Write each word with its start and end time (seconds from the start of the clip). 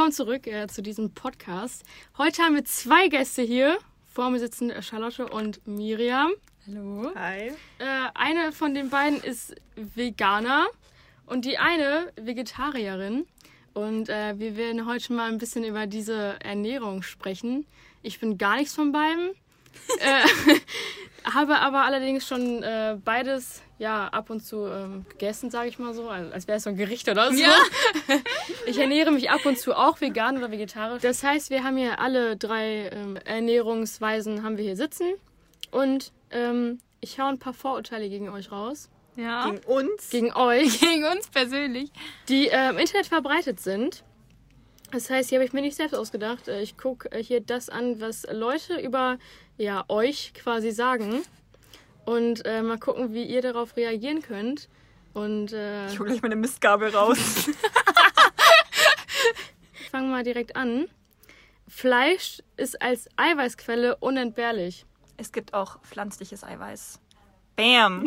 willkommen 0.00 0.12
zurück 0.14 0.46
äh, 0.46 0.66
zu 0.66 0.80
diesem 0.80 1.12
Podcast. 1.12 1.84
Heute 2.16 2.42
haben 2.42 2.54
wir 2.54 2.64
zwei 2.64 3.08
Gäste 3.08 3.42
hier. 3.42 3.76
Vor 4.06 4.30
mir 4.30 4.38
sitzen 4.38 4.72
Charlotte 4.82 5.28
und 5.28 5.60
Miriam. 5.66 6.30
Hallo. 6.66 7.12
Hi. 7.14 7.48
Äh, 7.48 7.52
eine 8.14 8.52
von 8.52 8.72
den 8.72 8.88
beiden 8.88 9.20
ist 9.20 9.54
Veganer 9.76 10.68
und 11.26 11.44
die 11.44 11.58
eine 11.58 12.10
Vegetarierin. 12.16 13.26
Und 13.74 14.08
äh, 14.08 14.38
wir 14.38 14.56
werden 14.56 14.86
heute 14.86 15.12
mal 15.12 15.30
ein 15.30 15.36
bisschen 15.36 15.64
über 15.64 15.86
diese 15.86 16.40
Ernährung 16.40 17.02
sprechen. 17.02 17.66
Ich 18.00 18.20
bin 18.20 18.38
gar 18.38 18.56
nichts 18.56 18.74
von 18.74 18.92
beiden. 18.92 19.32
Äh, 20.00 20.54
habe 21.34 21.58
aber 21.58 21.84
allerdings 21.84 22.26
schon 22.26 22.62
äh, 22.62 22.96
beides 23.04 23.62
ja 23.78 24.08
ab 24.08 24.30
und 24.30 24.40
zu 24.44 24.66
ähm, 24.66 25.06
gegessen, 25.08 25.50
sage 25.50 25.68
ich 25.68 25.78
mal 25.78 25.94
so, 25.94 26.08
also, 26.08 26.32
als 26.32 26.46
wäre 26.46 26.58
es 26.58 26.64
so 26.64 26.70
ein 26.70 26.76
Gericht 26.76 27.08
oder 27.08 27.32
so. 27.32 27.38
Ja. 27.40 27.54
Ich 28.66 28.78
ernähre 28.78 29.10
mich 29.10 29.30
ab 29.30 29.44
und 29.46 29.58
zu 29.58 29.74
auch 29.76 30.00
vegan 30.00 30.36
oder 30.36 30.50
vegetarisch. 30.50 31.02
Das 31.02 31.22
heißt, 31.24 31.50
wir 31.50 31.64
haben 31.64 31.76
hier 31.76 31.98
alle 31.98 32.36
drei 32.36 32.90
ähm, 32.92 33.16
Ernährungsweisen 33.24 34.42
haben 34.42 34.56
wir 34.58 34.64
hier 34.64 34.76
sitzen 34.76 35.14
und 35.70 36.12
ähm, 36.30 36.78
ich 37.00 37.18
hau 37.18 37.26
ein 37.26 37.38
paar 37.38 37.54
Vorurteile 37.54 38.08
gegen 38.08 38.28
euch 38.28 38.52
raus, 38.52 38.88
Ja. 39.16 39.46
Gegen 39.50 39.64
uns. 39.64 40.10
gegen 40.10 40.32
euch, 40.34 40.80
Gegen 40.80 41.04
uns 41.04 41.28
persönlich. 41.28 41.90
die 42.28 42.48
äh, 42.48 42.68
im 42.70 42.78
Internet 42.78 43.06
verbreitet 43.06 43.60
sind. 43.60 44.04
Das 44.92 45.08
heißt, 45.08 45.28
hier 45.28 45.38
habe 45.38 45.46
ich 45.46 45.52
mir 45.52 45.60
nicht 45.62 45.76
selbst 45.76 45.94
ausgedacht. 45.94 46.48
Äh, 46.48 46.62
Ich 46.62 46.76
gucke 46.76 47.10
äh, 47.12 47.22
hier 47.22 47.40
das 47.40 47.68
an, 47.68 48.00
was 48.00 48.26
Leute 48.30 48.80
über 48.80 49.18
ja, 49.56 49.84
euch 49.88 50.32
quasi 50.34 50.70
sagen. 50.72 51.22
Und 52.04 52.44
äh, 52.44 52.62
mal 52.62 52.78
gucken, 52.78 53.12
wie 53.14 53.24
ihr 53.24 53.42
darauf 53.42 53.76
reagieren 53.76 54.22
könnt. 54.22 54.68
Und 55.12 55.52
äh, 55.52 55.86
Ich 55.88 55.98
hole 55.98 56.08
gleich 56.10 56.22
meine 56.22 56.36
Mistgabel 56.36 56.90
raus. 56.90 57.18
fangen 59.90 60.08
wir 60.08 60.16
mal 60.16 60.24
direkt 60.24 60.56
an. 60.56 60.86
Fleisch 61.68 62.42
ist 62.56 62.80
als 62.82 63.08
Eiweißquelle 63.16 63.96
unentbehrlich. 63.96 64.86
es 65.16 65.32
gibt 65.32 65.52
auch 65.54 65.80
pflanzliches 65.82 66.42
Eiweiß. 66.44 67.00
Bam. 67.56 68.06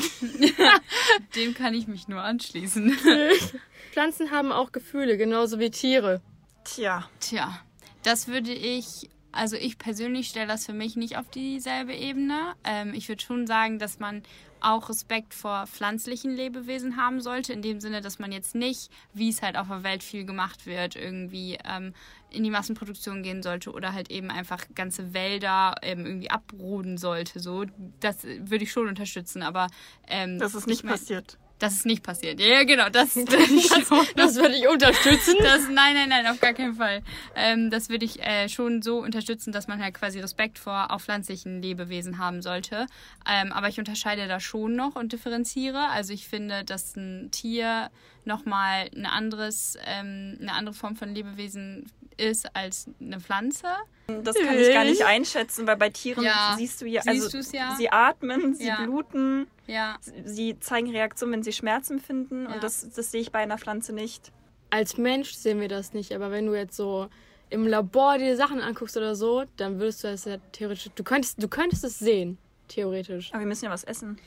Dem 1.36 1.54
kann 1.54 1.74
ich 1.74 1.88
mich 1.88 2.08
nur 2.08 2.22
anschließen. 2.22 2.98
Pflanzen 3.92 4.32
haben 4.32 4.52
auch 4.52 4.72
Gefühle, 4.72 5.18
genauso 5.18 5.60
wie 5.60 5.70
Tiere. 5.70 6.22
Tja. 6.64 7.08
Tja, 7.20 7.60
das 8.04 8.28
würde 8.28 8.52
ich, 8.54 9.10
also 9.32 9.56
ich 9.56 9.78
persönlich 9.78 10.28
stelle 10.30 10.48
das 10.48 10.66
für 10.66 10.74
mich 10.74 10.96
nicht 10.96 11.18
auf 11.18 11.30
dieselbe 11.30 11.94
Ebene. 11.94 12.54
Ähm, 12.64 12.94
ich 12.94 13.10
würde 13.10 13.22
schon 13.24 13.48
sagen, 13.48 13.80
dass 13.80 14.00
man 14.00 14.24
auch 14.62 14.88
Respekt 14.88 15.34
vor 15.34 15.68
pflanzlichen 15.68 16.32
Lebewesen 16.34 16.96
haben 16.96 17.20
sollte, 17.20 17.52
in 17.52 17.62
dem 17.62 17.82
Sinne, 17.82 18.00
dass 18.00 18.18
man 18.18 18.32
jetzt 18.32 18.56
nicht, 18.56 18.90
wie 19.14 19.28
es 19.28 19.42
halt 19.42 19.58
auf 19.58 19.68
der 19.68 19.84
Welt 19.84 20.04
viel 20.04 20.24
gemacht 20.26 20.66
wird, 20.66 20.96
irgendwie 20.96 21.58
ähm, 21.66 21.94
in 22.30 22.44
die 22.46 22.50
Massenproduktion 22.50 23.24
gehen 23.24 23.44
sollte 23.44 23.72
oder 23.74 23.92
halt 23.92 24.10
eben 24.10 24.32
einfach 24.32 24.64
ganze 24.74 25.14
Wälder 25.14 25.76
ähm, 25.82 26.06
irgendwie 26.06 26.32
abroden 26.32 26.98
sollte. 26.98 27.42
So, 27.42 27.66
das 28.00 28.24
würde 28.24 28.64
ich 28.64 28.72
schon 28.72 28.88
unterstützen, 28.88 29.42
aber 29.44 29.68
ähm, 30.08 30.40
Das 30.40 30.56
ist 30.56 30.66
nicht 30.66 30.80
ich 30.80 30.84
mein- 30.86 30.94
passiert. 30.94 31.38
Das 31.64 31.76
ist 31.76 31.86
nicht 31.86 32.04
passiert. 32.04 32.42
Ja, 32.42 32.66
genau, 32.66 32.90
das, 32.90 33.14
das, 33.26 33.88
schon. 33.88 34.06
Das 34.18 34.36
würde 34.36 34.54
ich 34.54 34.68
unterstützen. 34.68 35.36
Das, 35.40 35.70
nein, 35.70 35.94
nein, 35.94 36.10
nein, 36.10 36.28
auf 36.28 36.42
gar 36.42 36.52
keinen 36.52 36.76
Fall. 36.76 37.02
Ähm, 37.38 37.70
das 37.70 37.88
würde 37.88 38.04
ich 38.04 38.22
äh, 38.22 38.50
schon 38.50 38.82
so 38.82 38.98
unterstützen, 38.98 39.54
dass 39.54 39.70
man 39.70 39.82
halt 39.82 39.94
quasi 39.94 40.20
Respekt 40.20 40.60
vor 40.60 40.92
auch 40.92 41.00
pflanzlichen 41.00 41.62
Lebewesen 41.62 42.18
haben 42.18 42.42
sollte. 42.42 42.86
Ähm, 43.26 43.54
aber 43.54 43.70
ich 43.70 43.80
unterscheide 43.80 44.28
da 44.28 44.42
schon 44.42 44.76
noch 44.76 44.98
und 44.98 45.14
differenziere. 45.14 45.88
Also 45.88 46.12
ich 46.12 46.28
finde, 46.28 46.66
dass 46.66 46.98
ein 46.98 47.32
Tier 47.32 47.90
nochmal 48.26 48.90
ein 48.96 49.06
anderes, 49.06 49.78
ähm, 49.86 50.38
eine 50.42 50.54
andere 50.54 50.74
Form 50.76 50.96
von 50.96 51.14
Lebewesen 51.14 51.90
ist 52.18 52.56
als 52.56 52.90
eine 53.02 53.20
Pflanze. 53.20 53.68
Das 54.08 54.36
kann 54.38 54.58
ich 54.60 54.72
gar 54.74 54.84
nicht 54.84 55.04
einschätzen, 55.06 55.66
weil 55.66 55.78
bei 55.78 55.90
Tieren 55.90 56.24
Ja. 56.24 56.56
siehst 56.58 56.82
du 56.82 56.86
ja, 56.86 57.02
Siehst 57.02 57.34
also 57.36 57.58
ja? 57.58 57.76
sie 57.76 57.90
atmen, 57.92 58.54
sie 58.54 58.68
Ja. 58.68 58.84
bluten, 58.84 59.48
Ja, 59.66 59.98
sie 60.26 60.60
zeigen 60.60 60.92
Reaktionen, 60.92 61.34
wenn 61.34 61.44
sie 61.44 61.54
Schmerzen 61.54 62.00
finden 62.00 62.46
Ja. 62.46 62.54
und 62.54 62.64
das, 62.64 62.88
das 62.94 63.12
sehe 63.12 63.22
ich 63.22 63.32
bei 63.32 63.40
einer 63.40 63.58
Pflanze 63.58 63.94
nicht. 63.94 64.32
Als 64.70 64.98
Mensch 64.98 65.34
sehen 65.34 65.60
wir 65.62 65.70
das 65.70 65.94
nicht, 65.94 66.14
aber 66.14 66.32
wenn 66.32 66.46
du 66.48 66.54
jetzt 66.54 66.76
so 66.76 67.08
im 67.50 67.66
Labor 67.68 68.18
dir 68.18 68.36
Sachen 68.36 68.60
anguckst 68.60 68.98
oder 68.98 69.16
so, 69.16 69.44
dann 69.58 69.80
würdest 69.80 70.04
du 70.04 70.08
das 70.10 70.26
ja 70.26 70.38
theoretisch. 70.52 70.90
Du 70.96 71.04
könntest, 71.04 71.42
du 71.42 71.48
könntest 71.48 71.84
es 71.84 71.98
sehen, 72.00 72.38
theoretisch. 72.68 73.30
Aber 73.32 73.42
wir 73.42 73.48
müssen 73.48 73.66
ja 73.66 73.72
was 73.72 73.84
essen. 73.84 74.18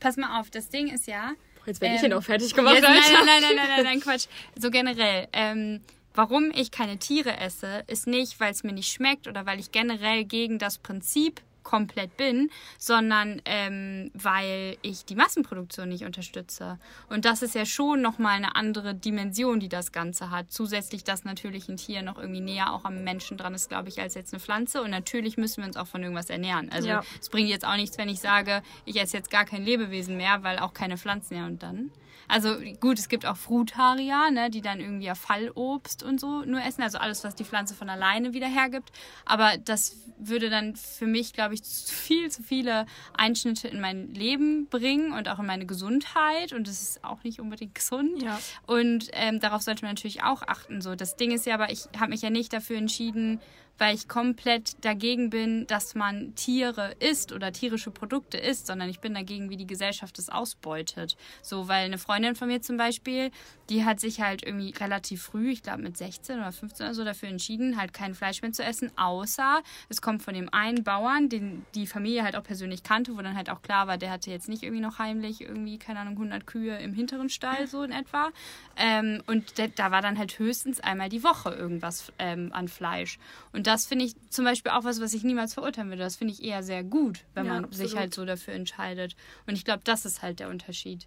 pass 0.00 0.16
mal 0.16 0.40
auf, 0.40 0.50
das 0.50 0.70
Ding 0.70 0.88
ist 0.88 1.06
ja, 1.06 1.32
Jetzt 1.66 1.80
werde 1.80 1.94
ich 1.96 2.02
Ähm, 2.02 2.10
ihn 2.10 2.12
auch 2.14 2.22
fertig 2.22 2.54
gemacht, 2.54 2.78
nein, 2.80 2.92
nein, 2.92 3.24
nein, 3.26 3.56
nein, 3.56 3.84
nein, 3.84 4.00
Quatsch. 4.00 4.26
So 4.56 4.70
generell. 4.70 5.28
Ähm, 5.32 5.80
warum 6.14 6.50
ich 6.54 6.70
keine 6.70 6.98
Tiere 6.98 7.36
esse, 7.38 7.84
ist 7.86 8.06
nicht, 8.06 8.40
weil 8.40 8.52
es 8.52 8.64
mir 8.64 8.72
nicht 8.72 8.92
schmeckt 8.92 9.28
oder 9.28 9.46
weil 9.46 9.60
ich 9.60 9.72
generell 9.72 10.24
gegen 10.24 10.58
das 10.58 10.78
Prinzip 10.78 11.40
komplett 11.70 12.16
bin, 12.16 12.50
sondern 12.78 13.40
ähm, 13.44 14.10
weil 14.14 14.76
ich 14.82 15.04
die 15.04 15.14
Massenproduktion 15.14 15.88
nicht 15.88 16.04
unterstütze. 16.04 16.78
Und 17.08 17.24
das 17.24 17.42
ist 17.42 17.54
ja 17.54 17.64
schon 17.64 18.02
nochmal 18.02 18.36
eine 18.36 18.56
andere 18.56 18.92
Dimension, 18.92 19.60
die 19.60 19.68
das 19.68 19.92
Ganze 19.92 20.30
hat. 20.30 20.50
Zusätzlich, 20.50 21.04
dass 21.04 21.24
natürlich 21.24 21.68
ein 21.68 21.76
Tier 21.76 22.02
noch 22.02 22.18
irgendwie 22.18 22.40
näher 22.40 22.72
auch 22.72 22.84
am 22.84 23.04
Menschen 23.04 23.36
dran 23.38 23.54
ist, 23.54 23.68
glaube 23.68 23.88
ich, 23.88 24.00
als 24.00 24.14
jetzt 24.14 24.32
eine 24.32 24.40
Pflanze. 24.40 24.82
Und 24.82 24.90
natürlich 24.90 25.36
müssen 25.36 25.58
wir 25.62 25.66
uns 25.68 25.76
auch 25.76 25.86
von 25.86 26.02
irgendwas 26.02 26.28
ernähren. 26.28 26.70
Also 26.72 26.88
Ja. 26.88 27.04
es 27.20 27.28
bringt 27.28 27.48
jetzt 27.48 27.64
auch 27.64 27.76
nichts, 27.76 27.96
wenn 27.98 28.08
ich 28.08 28.18
sage, 28.18 28.62
ich 28.84 29.00
esse 29.00 29.16
jetzt 29.16 29.30
gar 29.30 29.44
kein 29.44 29.64
Lebewesen 29.64 30.16
mehr, 30.16 30.42
weil 30.42 30.58
auch 30.58 30.74
keine 30.74 30.98
Pflanzen 30.98 31.36
mehr 31.36 31.46
und 31.46 31.62
dann. 31.62 31.92
Also 32.30 32.56
gut, 32.80 32.98
es 32.98 33.08
gibt 33.08 33.26
auch 33.26 33.36
Frutarier, 33.36 34.30
ne, 34.30 34.50
die 34.50 34.60
dann 34.60 34.80
irgendwie 34.80 35.06
ja 35.06 35.14
Fallobst 35.14 36.02
und 36.02 36.20
so 36.20 36.42
nur 36.44 36.62
essen, 36.62 36.82
also 36.82 36.98
alles, 36.98 37.24
was 37.24 37.34
die 37.34 37.44
Pflanze 37.44 37.74
von 37.74 37.90
alleine 37.90 38.32
wieder 38.32 38.46
hergibt. 38.46 38.92
Aber 39.24 39.56
das 39.58 39.96
würde 40.18 40.50
dann 40.50 40.76
für 40.76 41.06
mich, 41.06 41.32
glaube 41.32 41.54
ich, 41.54 41.62
zu 41.62 41.94
viel 41.94 42.30
zu 42.30 42.42
viele 42.42 42.86
Einschnitte 43.16 43.68
in 43.68 43.80
mein 43.80 44.14
Leben 44.14 44.66
bringen 44.68 45.12
und 45.12 45.28
auch 45.28 45.38
in 45.38 45.46
meine 45.46 45.66
Gesundheit. 45.66 46.52
Und 46.52 46.68
das 46.68 46.82
ist 46.82 47.04
auch 47.04 47.24
nicht 47.24 47.40
unbedingt 47.40 47.74
gesund. 47.74 48.22
Ja. 48.22 48.38
Und 48.66 49.08
ähm, 49.12 49.40
darauf 49.40 49.62
sollte 49.62 49.84
man 49.84 49.92
natürlich 49.94 50.22
auch 50.22 50.42
achten. 50.42 50.80
So, 50.80 50.94
das 50.94 51.16
Ding 51.16 51.32
ist 51.32 51.46
ja, 51.46 51.54
aber 51.54 51.70
ich 51.70 51.88
habe 51.98 52.10
mich 52.10 52.22
ja 52.22 52.30
nicht 52.30 52.52
dafür 52.52 52.76
entschieden, 52.76 53.40
weil 53.80 53.94
ich 53.94 54.08
komplett 54.08 54.84
dagegen 54.84 55.30
bin, 55.30 55.66
dass 55.66 55.94
man 55.94 56.34
Tiere 56.34 56.94
isst 57.00 57.32
oder 57.32 57.50
tierische 57.50 57.90
Produkte 57.90 58.36
isst, 58.36 58.66
sondern 58.66 58.90
ich 58.90 59.00
bin 59.00 59.14
dagegen, 59.14 59.48
wie 59.48 59.56
die 59.56 59.66
Gesellschaft 59.66 60.18
es 60.18 60.28
ausbeutet. 60.28 61.16
So, 61.40 61.66
weil 61.66 61.86
eine 61.86 61.96
Freundin 61.96 62.19
von 62.34 62.48
mir 62.48 62.60
zum 62.62 62.76
Beispiel, 62.76 63.30
die 63.68 63.84
hat 63.84 64.00
sich 64.00 64.20
halt 64.20 64.42
irgendwie 64.44 64.70
relativ 64.78 65.22
früh, 65.22 65.50
ich 65.50 65.62
glaube 65.62 65.82
mit 65.82 65.96
16 65.96 66.38
oder 66.38 66.52
15 66.52 66.86
oder 66.86 66.94
so, 66.94 67.04
dafür 67.04 67.28
entschieden, 67.28 67.76
halt 67.78 67.92
kein 67.92 68.14
Fleisch 68.14 68.42
mehr 68.42 68.52
zu 68.52 68.64
essen, 68.64 68.90
außer 68.96 69.62
es 69.88 70.02
kommt 70.02 70.22
von 70.22 70.34
dem 70.34 70.52
einen 70.52 70.82
Bauern, 70.84 71.28
den 71.28 71.64
die 71.74 71.86
Familie 71.86 72.22
halt 72.24 72.36
auch 72.36 72.42
persönlich 72.42 72.82
kannte, 72.82 73.16
wo 73.16 73.22
dann 73.22 73.36
halt 73.36 73.48
auch 73.50 73.62
klar 73.62 73.86
war, 73.86 73.96
der 73.98 74.10
hatte 74.10 74.30
jetzt 74.30 74.48
nicht 74.48 74.62
irgendwie 74.62 74.82
noch 74.82 74.98
heimlich 74.98 75.40
irgendwie, 75.40 75.78
keine 75.78 76.00
Ahnung, 76.00 76.14
100 76.14 76.46
Kühe 76.46 76.76
im 76.78 76.94
hinteren 76.94 77.28
Stall, 77.28 77.66
so 77.66 77.82
in 77.82 77.92
etwa. 77.92 78.30
Ähm, 78.76 79.22
und 79.26 79.58
da, 79.58 79.66
da 79.68 79.90
war 79.90 80.02
dann 80.02 80.18
halt 80.18 80.38
höchstens 80.38 80.80
einmal 80.80 81.08
die 81.08 81.22
Woche 81.22 81.50
irgendwas 81.50 82.12
ähm, 82.18 82.50
an 82.52 82.68
Fleisch. 82.68 83.18
Und 83.52 83.66
das 83.66 83.86
finde 83.86 84.04
ich 84.06 84.14
zum 84.30 84.44
Beispiel 84.44 84.72
auch 84.72 84.84
was, 84.84 85.00
was 85.00 85.14
ich 85.14 85.22
niemals 85.22 85.54
verurteilen 85.54 85.90
würde. 85.90 86.02
Das 86.02 86.16
finde 86.16 86.32
ich 86.34 86.42
eher 86.42 86.62
sehr 86.62 86.82
gut, 86.82 87.24
wenn 87.34 87.46
Ja, 87.46 87.54
man 87.54 87.64
absolut. 87.66 87.88
sich 87.88 87.96
halt 87.98 88.14
so 88.14 88.24
dafür 88.24 88.54
entscheidet. 88.54 89.14
Und 89.46 89.54
ich 89.54 89.64
glaube, 89.64 89.82
das 89.84 90.04
ist 90.04 90.22
halt 90.22 90.40
der 90.40 90.48
Unterschied. 90.48 91.06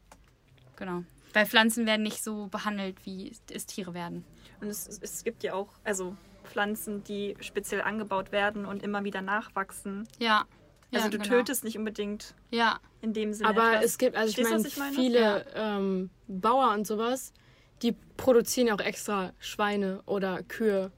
Genau. 0.76 1.04
Weil 1.34 1.46
Pflanzen 1.46 1.86
werden 1.86 2.04
nicht 2.04 2.24
so 2.24 2.48
behandelt, 2.48 3.06
wie 3.06 3.32
es 3.52 3.66
Tiere 3.66 3.94
werden. 3.94 4.24
Und 4.62 4.68
es, 4.68 4.88
es 5.02 5.24
gibt 5.24 5.44
ja 5.44 5.54
auch 5.54 5.70
also 5.84 6.16
Pflanzen, 6.44 7.04
die 7.04 7.36
speziell 7.40 7.82
angebaut 7.82 8.32
werden 8.32 8.66
und 8.66 8.84
immer 8.84 9.04
wieder 9.04 9.22
nachwachsen. 9.22 10.08
Ja. 10.20 10.46
Also 10.92 11.06
ja, 11.06 11.12
du 11.12 11.18
genau. 11.18 11.30
tötest 11.38 11.64
nicht 11.64 11.78
unbedingt 11.78 12.36
Ja, 12.52 12.80
in 13.02 13.14
dem 13.14 13.34
Sinne 13.34 13.50
Aber 13.50 13.74
etwas. 13.74 13.86
es 13.86 13.98
gibt, 13.98 14.16
also 14.16 14.40
ich 14.40 14.52
was 14.52 14.66
ich 14.66 14.78
meine? 14.78 14.96
viele 14.96 15.46
ähm, 15.56 16.12
Bauer 16.28 16.72
und 16.74 16.86
sowas, 16.86 17.34
die 17.82 17.94
produzieren 18.16 18.70
auch 18.70 18.80
extra 18.80 19.34
Schweine 19.40 20.04
oder 20.06 20.44
Kühe. 20.44 20.92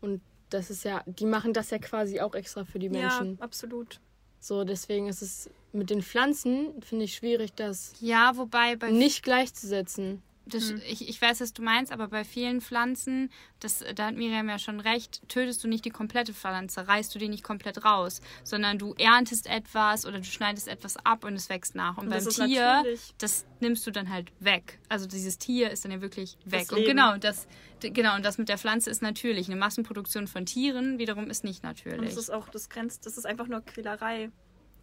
Und 0.00 0.22
das 0.50 0.70
ist 0.70 0.84
ja, 0.84 1.02
die 1.06 1.26
machen 1.26 1.52
das 1.52 1.70
ja 1.70 1.78
quasi 1.78 2.20
auch 2.20 2.34
extra 2.34 2.64
für 2.64 2.80
die 2.80 2.88
Menschen. 2.88 3.36
Ja, 3.36 3.44
absolut. 3.44 4.00
So, 4.40 4.64
deswegen 4.64 5.08
ist 5.08 5.22
es 5.22 5.50
mit 5.72 5.90
den 5.90 6.02
Pflanzen, 6.02 6.80
finde 6.82 7.04
ich, 7.04 7.14
schwierig, 7.14 7.52
das 7.54 7.92
ja, 8.00 8.36
wobei 8.36 8.76
bei 8.76 8.90
nicht 8.90 9.22
gleichzusetzen. 9.22 10.22
Das, 10.50 10.70
ich, 10.88 11.06
ich 11.06 11.20
weiß, 11.20 11.42
was 11.42 11.52
du 11.52 11.60
meinst, 11.60 11.92
aber 11.92 12.08
bei 12.08 12.24
vielen 12.24 12.62
Pflanzen, 12.62 13.30
das, 13.60 13.84
da 13.94 14.06
hat 14.06 14.14
Miriam 14.14 14.48
ja 14.48 14.58
schon 14.58 14.80
recht, 14.80 15.20
tötest 15.28 15.62
du 15.62 15.68
nicht 15.68 15.84
die 15.84 15.90
komplette 15.90 16.32
Pflanze, 16.32 16.88
reißt 16.88 17.14
du 17.14 17.18
die 17.18 17.28
nicht 17.28 17.42
komplett 17.44 17.84
raus, 17.84 18.22
sondern 18.44 18.78
du 18.78 18.94
erntest 18.94 19.46
etwas 19.46 20.06
oder 20.06 20.16
du 20.20 20.24
schneidest 20.24 20.66
etwas 20.66 20.96
ab 21.04 21.24
und 21.24 21.34
es 21.34 21.50
wächst 21.50 21.74
nach. 21.74 21.98
Und, 21.98 22.04
Und 22.04 22.10
beim 22.12 22.24
das 22.24 22.34
Tier, 22.36 22.62
natürlich- 22.64 23.14
das 23.18 23.44
nimmst 23.60 23.86
du 23.86 23.90
dann 23.90 24.08
halt 24.08 24.32
weg. 24.40 24.78
Also 24.88 25.06
dieses 25.06 25.36
Tier 25.36 25.70
ist 25.70 25.84
dann 25.84 25.92
ja 25.92 26.00
wirklich 26.00 26.38
weg. 26.46 26.72
Und 26.72 26.82
genau, 26.82 27.18
das, 27.18 27.46
genau, 27.80 28.16
und 28.16 28.24
das 28.24 28.38
mit 28.38 28.48
der 28.48 28.56
Pflanze 28.56 28.88
ist 28.88 29.02
natürlich. 29.02 29.48
Eine 29.48 29.56
Massenproduktion 29.56 30.26
von 30.28 30.46
Tieren 30.46 30.98
wiederum 30.98 31.28
ist 31.28 31.44
nicht 31.44 31.62
Und 31.62 31.68
natürlich. 31.68 32.12
es 32.12 32.16
ist 32.16 32.30
auch, 32.30 32.48
das 32.48 32.70
grenzt, 32.70 33.04
das 33.04 33.18
ist 33.18 33.26
einfach 33.26 33.48
nur 33.48 33.60
Quälerei. 33.60 34.30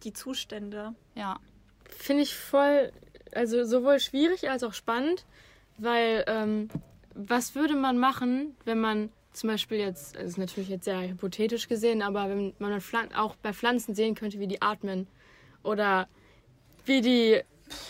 Die 0.04 0.12
Zustände. 0.12 0.94
ja. 1.14 1.38
Finde 1.88 2.24
ich 2.24 2.34
voll, 2.34 2.92
also 3.32 3.64
sowohl 3.64 4.00
schwierig 4.00 4.50
als 4.50 4.64
auch 4.64 4.74
spannend, 4.74 5.24
weil 5.78 6.24
ähm, 6.26 6.68
was 7.14 7.54
würde 7.54 7.74
man 7.74 7.96
machen, 7.96 8.56
wenn 8.64 8.80
man 8.80 9.10
zum 9.32 9.50
Beispiel 9.50 9.78
jetzt, 9.78 10.16
das 10.16 10.24
ist 10.24 10.38
natürlich 10.38 10.68
jetzt 10.68 10.84
sehr 10.84 11.08
hypothetisch 11.08 11.68
gesehen, 11.68 12.02
aber 12.02 12.28
wenn 12.28 12.54
man 12.58 12.82
auch 13.14 13.36
bei 13.36 13.52
Pflanzen 13.52 13.94
sehen 13.94 14.14
könnte, 14.14 14.40
wie 14.40 14.48
die 14.48 14.62
atmen 14.62 15.06
oder 15.62 16.08
wie 16.86 17.02
die 17.02 17.40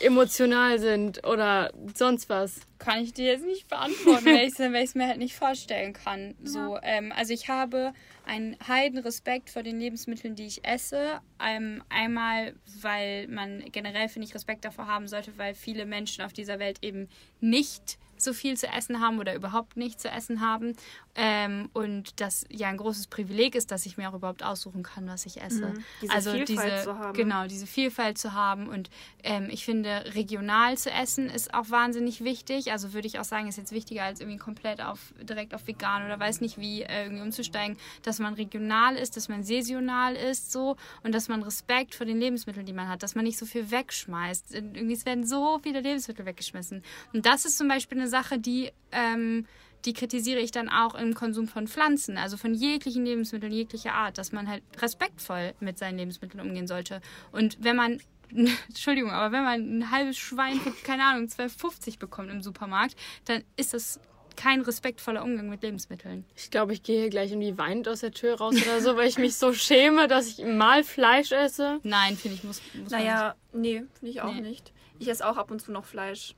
emotional 0.01 0.79
sind 0.79 1.27
oder 1.27 1.73
sonst 1.95 2.29
was. 2.29 2.61
Kann 2.79 3.03
ich 3.03 3.13
dir 3.13 3.27
jetzt 3.27 3.45
nicht 3.45 3.69
beantworten, 3.69 4.27
weil 4.27 4.47
ich 4.47 4.59
es 4.59 4.95
mir 4.95 5.07
halt 5.07 5.19
nicht 5.19 5.37
vorstellen 5.37 5.93
kann. 5.93 6.35
Ja. 6.45 6.49
So, 6.49 6.79
ähm, 6.83 7.13
also 7.15 7.33
ich 7.33 7.49
habe 7.49 7.93
einen 8.27 8.57
heiden 8.67 8.99
Respekt 8.99 9.51
vor 9.51 9.63
den 9.63 9.79
Lebensmitteln, 9.79 10.35
die 10.35 10.47
ich 10.47 10.65
esse. 10.65 11.21
Ähm, 11.41 11.83
einmal, 11.89 12.55
weil 12.81 13.29
man 13.29 13.65
generell, 13.73 14.09
finde 14.09 14.29
ich, 14.29 14.35
Respekt 14.35 14.65
davor 14.65 14.87
haben 14.87 15.09
sollte, 15.09 15.37
weil 15.39 15.55
viele 15.55 15.87
Menschen 15.87 16.25
auf 16.25 16.33
dieser 16.33 16.59
Welt 16.59 16.79
eben 16.83 17.09
nicht 17.41 17.99
so 18.23 18.33
viel 18.33 18.57
zu 18.57 18.67
essen 18.69 19.01
haben 19.01 19.19
oder 19.19 19.35
überhaupt 19.35 19.77
nicht 19.77 20.01
zu 20.01 20.09
essen 20.09 20.41
haben. 20.41 20.77
Ähm, 21.19 21.71
und 21.73 22.21
das 22.21 22.45
ja 22.51 22.69
ein 22.69 22.77
großes 22.77 23.07
Privileg 23.07 23.55
ist, 23.55 23.71
dass 23.71 23.87
ich 23.87 23.97
mir 23.97 24.11
auch 24.11 24.15
überhaupt 24.15 24.43
aussuchen 24.43 24.83
kann, 24.83 25.09
was 25.09 25.25
ich 25.25 25.41
esse. 25.41 25.69
Mhm, 25.69 25.85
diese 26.03 26.13
also 26.13 26.33
Vielfalt 26.33 26.73
diese, 26.73 26.85
zu 26.85 26.99
haben. 26.99 27.13
Genau, 27.15 27.47
diese 27.47 27.67
Vielfalt 27.67 28.19
zu 28.19 28.35
haben. 28.35 28.69
Und 28.69 28.91
ähm, 29.23 29.49
ich 29.51 29.65
finde, 29.65 30.15
regional 30.15 30.77
zu 30.77 30.91
essen 30.91 31.31
ist 31.31 31.55
auch 31.55 31.71
wahnsinnig 31.71 32.23
wichtig. 32.23 32.71
Also 32.71 32.93
würde 32.93 33.07
ich 33.07 33.19
auch 33.19 33.25
sagen, 33.25 33.49
ist 33.49 33.57
jetzt 33.57 33.73
wichtiger 33.73 34.05
als 34.05 34.21
irgendwie 34.21 34.39
komplett 34.39 34.83
auf 34.83 35.15
direkt 35.21 35.55
auf 35.55 35.67
vegan 35.67 36.05
oder 36.05 36.21
weiß 36.21 36.43
nicht 36.43 36.59
wie 36.59 36.83
äh, 36.83 37.05
irgendwie 37.05 37.23
umzusteigen, 37.23 37.79
dass 38.03 38.19
man 38.19 38.35
regional 38.35 38.97
ist, 38.97 39.17
dass 39.17 39.31
man 39.31 39.43
saisonal 39.43 40.17
ist 40.17 40.53
so 40.53 40.77
und 41.03 41.15
dass 41.15 41.29
man 41.29 41.43
Respekt 41.43 41.95
vor 41.95 42.05
den 42.05 42.21
Lebensmitteln, 42.21 42.67
die 42.67 42.75
man 42.75 42.89
hat, 42.89 43.03
dass 43.03 43.15
man 43.15 43.25
nicht 43.25 43.39
so 43.39 43.47
viel 43.47 43.71
wegschmeißt. 43.71 44.55
Irgendwie 44.55 44.93
es 44.93 45.07
werden 45.07 45.27
so 45.27 45.59
viele 45.63 45.81
Lebensmittel 45.81 46.27
weggeschmissen. 46.27 46.83
Und 47.15 47.25
das 47.25 47.47
ist 47.47 47.57
zum 47.57 47.69
Beispiel 47.69 47.99
eine 47.99 48.06
Sache, 48.09 48.39
die 48.39 48.71
ähm, 48.93 49.47
die 49.87 49.93
kritisiere 49.93 50.41
ich 50.41 50.51
dann 50.51 50.69
auch 50.69 50.95
im 50.95 51.15
Konsum 51.15 51.47
von 51.47 51.69
Pflanzen, 51.69 52.19
also 52.19 52.37
von 52.37 52.55
jeglichen 52.55 53.05
Lebensmitteln 53.05 53.53
jeglicher 53.53 53.95
Art, 53.95 54.19
dass 54.19 54.33
man 54.33 54.49
halt 54.49 54.63
respektvoll 54.81 55.55
mit 55.61 55.79
seinen 55.79 55.99
Lebensmitteln 55.99 56.41
umgehen 56.41 56.67
sollte. 56.67 57.01
Und 57.31 57.57
wenn 57.61 57.77
man 57.77 58.01
Entschuldigung, 58.69 59.13
aber 59.13 59.31
wenn 59.31 59.45
man 59.45 59.79
ein 59.79 59.91
halbes 59.93 60.19
Schwein 60.19 60.61
für, 60.61 60.73
keine 60.83 61.05
Ahnung, 61.05 61.27
12,50 61.27 62.01
bekommt 62.01 62.31
im 62.31 62.43
Supermarkt, 62.43 62.97
dann 63.25 63.45
ist 63.57 63.73
das 63.73 64.01
kein 64.35 64.61
respektvoller 64.61 65.23
Umgang 65.23 65.49
mit 65.49 65.63
Lebensmitteln. 65.63 66.25
Ich 66.35 66.51
glaube, 66.51 66.73
ich 66.73 66.83
gehe 66.83 67.01
hier 67.01 67.11
gleich 67.11 67.31
irgendwie 67.31 67.57
weinend 67.57 67.89
aus 67.89 68.01
der 68.01 68.11
Tür 68.11 68.37
raus 68.37 68.55
oder 68.61 68.81
so, 68.83 68.97
weil 68.97 69.09
ich 69.09 69.17
mich 69.17 69.37
so 69.37 69.53
schäme, 69.53 70.09
dass 70.09 70.27
ich 70.27 70.45
mal 70.45 70.85
Fleisch 70.85 71.33
esse. 71.33 71.81
Nein, 71.85 72.17
finde 72.17 72.37
ich, 72.37 72.45
muss, 72.45 72.61
muss 72.75 72.91
Naja, 72.91 73.35
nee, 73.53 73.85
finde 73.99 74.11
ich 74.11 74.21
auch 74.21 74.35
nee. 74.35 74.43
nicht. 74.43 74.73
Ich 74.99 75.09
esse 75.09 75.27
auch 75.27 75.37
ab 75.37 75.51
und 75.51 75.61
zu 75.61 75.73
noch 75.73 75.85
Fleisch 75.85 76.35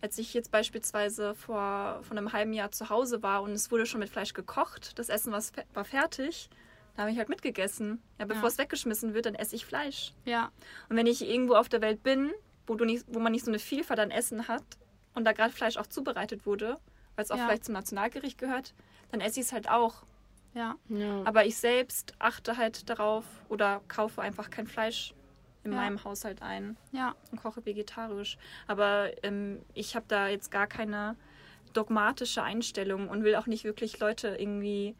als 0.00 0.18
ich 0.18 0.34
jetzt 0.34 0.50
beispielsweise 0.50 1.34
vor, 1.34 2.00
vor 2.02 2.16
einem 2.16 2.32
halben 2.32 2.52
Jahr 2.52 2.70
zu 2.70 2.88
Hause 2.88 3.22
war 3.22 3.42
und 3.42 3.52
es 3.52 3.70
wurde 3.70 3.86
schon 3.86 4.00
mit 4.00 4.10
Fleisch 4.10 4.32
gekocht, 4.32 4.98
das 4.98 5.08
Essen 5.08 5.32
war, 5.32 5.42
war 5.74 5.84
fertig, 5.84 6.48
da 6.94 7.02
habe 7.02 7.12
ich 7.12 7.18
halt 7.18 7.28
mitgegessen. 7.28 8.02
Ja, 8.18 8.24
bevor 8.24 8.44
ja. 8.44 8.48
es 8.48 8.58
weggeschmissen 8.58 9.14
wird, 9.14 9.26
dann 9.26 9.34
esse 9.34 9.54
ich 9.54 9.64
Fleisch. 9.64 10.12
Ja. 10.24 10.50
Und 10.88 10.96
wenn 10.96 11.06
ich 11.06 11.22
irgendwo 11.22 11.54
auf 11.54 11.68
der 11.68 11.80
Welt 11.80 12.02
bin, 12.02 12.32
wo, 12.66 12.74
du 12.74 12.84
nicht, 12.84 13.04
wo 13.06 13.20
man 13.20 13.32
nicht 13.32 13.44
so 13.44 13.50
eine 13.50 13.58
Vielfalt 13.58 14.00
an 14.00 14.10
Essen 14.10 14.48
hat 14.48 14.64
und 15.14 15.24
da 15.24 15.32
gerade 15.32 15.52
Fleisch 15.52 15.76
auch 15.76 15.86
zubereitet 15.86 16.44
wurde, 16.44 16.78
weil 17.14 17.24
es 17.24 17.30
auch 17.30 17.36
ja. 17.36 17.46
vielleicht 17.46 17.64
zum 17.64 17.74
Nationalgericht 17.74 18.38
gehört, 18.38 18.74
dann 19.10 19.20
esse 19.20 19.40
ich 19.40 19.46
es 19.46 19.52
halt 19.52 19.68
auch. 19.68 20.04
Ja. 20.54 20.76
ja. 20.88 21.22
Aber 21.24 21.44
ich 21.44 21.56
selbst 21.56 22.14
achte 22.18 22.56
halt 22.56 22.88
darauf 22.88 23.24
oder 23.48 23.80
kaufe 23.88 24.20
einfach 24.20 24.50
kein 24.50 24.66
Fleisch 24.66 25.14
in 25.64 25.72
ja. 25.72 25.78
meinem 25.78 26.02
Haushalt 26.04 26.42
ein 26.42 26.76
ja. 26.92 27.14
und 27.30 27.40
koche 27.42 27.64
vegetarisch. 27.64 28.38
Aber 28.66 29.10
ähm, 29.22 29.60
ich 29.74 29.96
habe 29.96 30.06
da 30.08 30.28
jetzt 30.28 30.50
gar 30.50 30.66
keine 30.66 31.16
dogmatische 31.72 32.42
Einstellung 32.42 33.08
und 33.08 33.24
will 33.24 33.36
auch 33.36 33.46
nicht 33.46 33.64
wirklich 33.64 33.98
Leute 34.00 34.36
irgendwie 34.38 34.94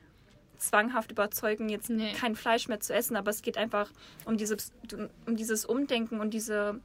zwanghaft 0.58 1.12
überzeugen, 1.12 1.68
jetzt 1.68 1.88
nee. 1.88 2.12
kein 2.12 2.34
Fleisch 2.34 2.68
mehr 2.68 2.80
zu 2.80 2.92
essen. 2.92 3.16
Aber 3.16 3.30
es 3.30 3.42
geht 3.42 3.56
einfach 3.56 3.90
um 4.24 4.36
dieses, 4.36 4.72
um 5.26 5.36
dieses 5.36 5.64
Umdenken 5.64 6.20
und 6.20 6.34
diese, 6.34 6.80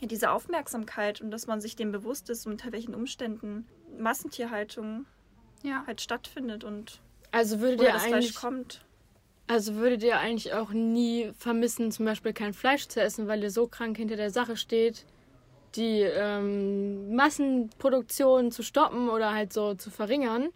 ja, 0.00 0.06
diese 0.06 0.30
Aufmerksamkeit 0.30 1.20
und 1.20 1.30
dass 1.30 1.46
man 1.46 1.60
sich 1.60 1.76
dem 1.76 1.92
bewusst 1.92 2.28
ist, 2.30 2.46
unter 2.46 2.72
welchen 2.72 2.94
Umständen 2.94 3.66
Massentierhaltung 3.98 5.06
ja. 5.62 5.84
halt 5.86 6.00
stattfindet 6.00 6.64
und 6.64 7.00
also 7.30 7.60
würde 7.60 7.76
dir 7.76 7.92
das 7.92 8.04
eigentlich, 8.04 8.32
Fleisch 8.32 8.34
kommt. 8.34 8.84
Also 9.48 9.76
würdet 9.76 10.02
ihr 10.02 10.18
eigentlich 10.18 10.52
auch 10.52 10.70
nie 10.70 11.32
vermissen, 11.38 11.90
zum 11.90 12.04
Beispiel 12.04 12.34
kein 12.34 12.52
Fleisch 12.52 12.86
zu 12.86 13.00
essen, 13.00 13.28
weil 13.28 13.42
ihr 13.42 13.50
so 13.50 13.66
krank 13.66 13.96
hinter 13.96 14.16
der 14.16 14.30
Sache 14.30 14.58
steht, 14.58 15.06
die 15.74 16.02
ähm, 16.02 17.14
Massenproduktion 17.16 18.52
zu 18.52 18.62
stoppen 18.62 19.08
oder 19.08 19.32
halt 19.32 19.54
so 19.54 19.74
zu 19.74 19.90
verringern? 19.90 20.50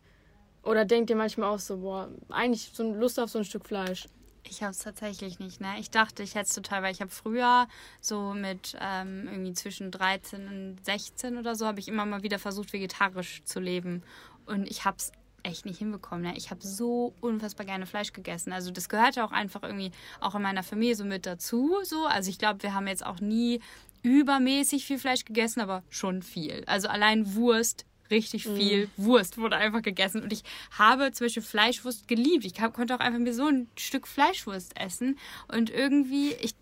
Oder 0.62 0.84
denkt 0.84 1.08
ihr 1.08 1.16
manchmal 1.16 1.48
auch 1.48 1.58
so, 1.58 1.78
boah, 1.78 2.10
eigentlich 2.28 2.70
so 2.72 2.82
Lust 2.92 3.18
auf 3.18 3.30
so 3.30 3.38
ein 3.38 3.46
Stück 3.46 3.66
Fleisch? 3.66 4.06
Ich 4.46 4.62
habe 4.62 4.72
es 4.72 4.78
tatsächlich 4.78 5.38
nicht. 5.38 5.62
Ne? 5.62 5.68
Ich 5.78 5.90
dachte, 5.90 6.22
ich 6.22 6.34
hätte 6.34 6.48
es 6.48 6.54
total, 6.54 6.82
weil 6.82 6.92
ich 6.92 7.00
habe 7.00 7.10
früher 7.10 7.68
so 8.00 8.34
mit 8.34 8.76
ähm, 8.78 9.26
irgendwie 9.26 9.54
zwischen 9.54 9.90
13 9.90 10.48
und 10.48 10.84
16 10.84 11.38
oder 11.38 11.54
so, 11.54 11.66
habe 11.66 11.80
ich 11.80 11.88
immer 11.88 12.04
mal 12.04 12.22
wieder 12.22 12.38
versucht, 12.38 12.74
vegetarisch 12.74 13.42
zu 13.44 13.58
leben. 13.58 14.02
Und 14.44 14.70
ich 14.70 14.84
habe 14.84 14.98
es 14.98 15.12
echt 15.42 15.66
nicht 15.66 15.78
hinbekommen. 15.78 16.22
Ne? 16.24 16.34
Ich 16.36 16.50
habe 16.50 16.60
so 16.62 17.14
unfassbar 17.20 17.66
gerne 17.66 17.86
Fleisch 17.86 18.12
gegessen. 18.12 18.52
Also 18.52 18.70
das 18.70 18.88
gehörte 18.88 19.24
auch 19.24 19.32
einfach 19.32 19.62
irgendwie 19.62 19.92
auch 20.20 20.34
in 20.34 20.42
meiner 20.42 20.62
Familie 20.62 20.96
so 20.96 21.04
mit 21.04 21.26
dazu. 21.26 21.76
So. 21.82 22.06
Also 22.06 22.30
ich 22.30 22.38
glaube, 22.38 22.62
wir 22.62 22.74
haben 22.74 22.86
jetzt 22.86 23.04
auch 23.04 23.20
nie 23.20 23.60
übermäßig 24.02 24.84
viel 24.84 24.98
Fleisch 24.98 25.24
gegessen, 25.24 25.60
aber 25.60 25.82
schon 25.88 26.22
viel. 26.22 26.64
Also 26.66 26.88
allein 26.88 27.34
Wurst, 27.34 27.86
richtig 28.10 28.46
mhm. 28.46 28.56
viel 28.56 28.86
mm. 28.86 29.04
Wurst 29.04 29.38
wurde 29.38 29.56
einfach 29.56 29.82
gegessen. 29.82 30.22
Und 30.22 30.32
ich 30.32 30.42
habe 30.72 31.12
zum 31.12 31.26
Beispiel 31.26 31.42
Fleischwurst 31.42 32.08
geliebt. 32.08 32.44
Ich 32.44 32.54
konnte 32.54 32.94
auch 32.94 33.00
einfach 33.00 33.18
mir 33.18 33.34
so 33.34 33.46
ein 33.46 33.68
Stück 33.76 34.06
Fleischwurst 34.06 34.78
essen. 34.78 35.18
Und 35.48 35.70
irgendwie, 35.70 36.32
ich, 36.34 36.54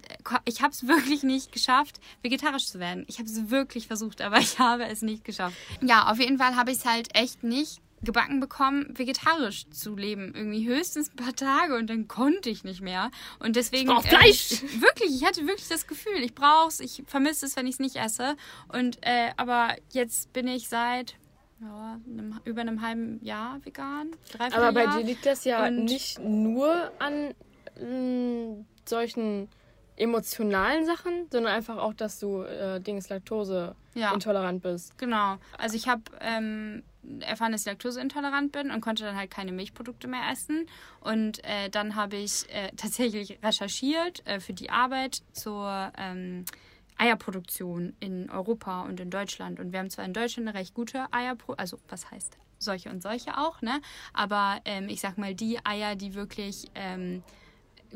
ich 0.44 0.62
habe 0.62 0.72
es 0.72 0.86
wirklich 0.86 1.22
nicht 1.22 1.52
geschafft, 1.52 2.00
vegetarisch 2.22 2.66
zu 2.66 2.78
werden. 2.78 3.04
Ich 3.08 3.18
habe 3.18 3.28
es 3.28 3.50
wirklich 3.50 3.86
versucht, 3.86 4.20
aber 4.22 4.38
ich 4.38 4.58
habe 4.58 4.84
es 4.86 5.02
nicht 5.02 5.24
geschafft. 5.24 5.56
Ja, 5.82 6.10
auf 6.10 6.18
jeden 6.18 6.38
Fall 6.38 6.56
habe 6.56 6.70
ich 6.70 6.78
es 6.78 6.84
halt 6.84 7.14
echt 7.14 7.42
nicht 7.42 7.80
gebacken 8.02 8.41
bekommen, 8.41 8.87
vegetarisch 8.97 9.69
zu 9.70 9.94
leben. 9.94 10.32
Irgendwie 10.35 10.67
höchstens 10.67 11.11
ein 11.11 11.17
paar 11.17 11.35
Tage 11.35 11.76
und 11.76 11.88
dann 11.91 12.08
konnte 12.08 12.50
ich 12.50 12.64
nicht 12.64 12.81
mehr. 12.81 13.11
Und 13.38 13.56
deswegen. 13.56 13.88
Ich 13.90 13.95
brauch 13.95 14.04
Fleisch! 14.04 14.52
Äh, 14.52 14.80
wirklich, 14.80 15.14
ich 15.14 15.25
hatte 15.25 15.47
wirklich 15.47 15.69
das 15.69 15.87
Gefühl, 15.87 16.23
ich 16.23 16.35
brauch's, 16.35 16.80
ich 16.80 17.02
vermisse 17.07 17.47
es, 17.47 17.57
wenn 17.57 17.66
ich 17.66 17.75
es 17.75 17.80
nicht 17.80 17.97
esse. 17.97 18.37
Und 18.69 18.99
äh, 19.02 19.30
aber 19.37 19.76
jetzt 19.90 20.33
bin 20.33 20.49
ich 20.49 20.69
seit 20.69 21.16
ja, 21.61 22.00
einem, 22.07 22.40
über 22.45 22.62
einem 22.62 22.80
halben 22.80 23.23
Jahr 23.23 23.64
vegan. 23.64 24.11
Aber 24.38 24.73
bei 24.73 24.85
Jahr. 24.85 24.99
dir 24.99 25.04
liegt 25.04 25.26
das 25.26 25.45
ja 25.45 25.66
und 25.66 25.85
nicht 25.85 26.19
nur 26.19 26.90
an 26.99 27.35
mh, 27.78 27.87
mm, 27.87 28.66
solchen 28.87 29.49
emotionalen 29.97 30.87
Sachen, 30.87 31.26
sondern 31.30 31.52
einfach 31.52 31.76
auch, 31.76 31.92
dass 31.92 32.19
du 32.19 32.42
äh, 32.42 32.80
Dings 32.80 33.11
Laktose 33.11 33.76
ja. 33.95 34.14
intolerant 34.14 34.62
bist. 34.62 34.97
Genau. 34.97 35.37
Also 35.59 35.76
ich 35.76 35.88
habe 35.88 36.02
ähm, 36.21 36.83
erfahren, 37.21 37.52
dass 37.52 37.62
ich 37.62 37.66
laktoseintolerant 37.66 38.52
bin 38.52 38.71
und 38.71 38.80
konnte 38.80 39.04
dann 39.04 39.16
halt 39.16 39.30
keine 39.30 39.52
Milchprodukte 39.52 40.09
mehr 40.09 40.30
essen. 40.30 40.66
Und 41.00 41.42
äh, 41.45 41.71
dann 41.71 41.95
habe 41.95 42.16
ich 42.16 42.49
äh, 42.50 42.71
tatsächlich 42.76 43.38
recherchiert 43.42 44.26
äh, 44.26 44.40
für 44.40 44.52
die 44.52 44.71
Arbeit 44.71 45.23
zur 45.33 45.92
ähm, 45.97 46.45
Eierproduktion 46.99 47.95
in 48.00 48.28
Europa 48.30 48.83
und 48.83 49.00
in 49.00 49.11
Deutschland. 49.11 49.59
Und 49.59 49.73
wir 49.73 49.78
haben 49.78 49.90
zwar 49.90 50.04
in 50.04 50.12
Deutschland 50.12 50.49
eine 50.49 50.59
recht 50.59 50.75
gute 50.75 51.12
Eierproduktion, 51.12 51.59
also 51.59 51.78
was 51.88 52.11
heißt 52.11 52.37
solche 52.59 52.90
und 52.90 53.02
solche 53.02 53.38
auch, 53.38 53.62
ne? 53.62 53.80
Aber 54.12 54.61
ähm, 54.66 54.88
ich 54.88 55.00
sag 55.00 55.16
mal, 55.16 55.35
die 55.35 55.64
Eier, 55.64 55.97
die 55.97 56.14
wirklich 56.14 56.66
ähm, 56.75 57.23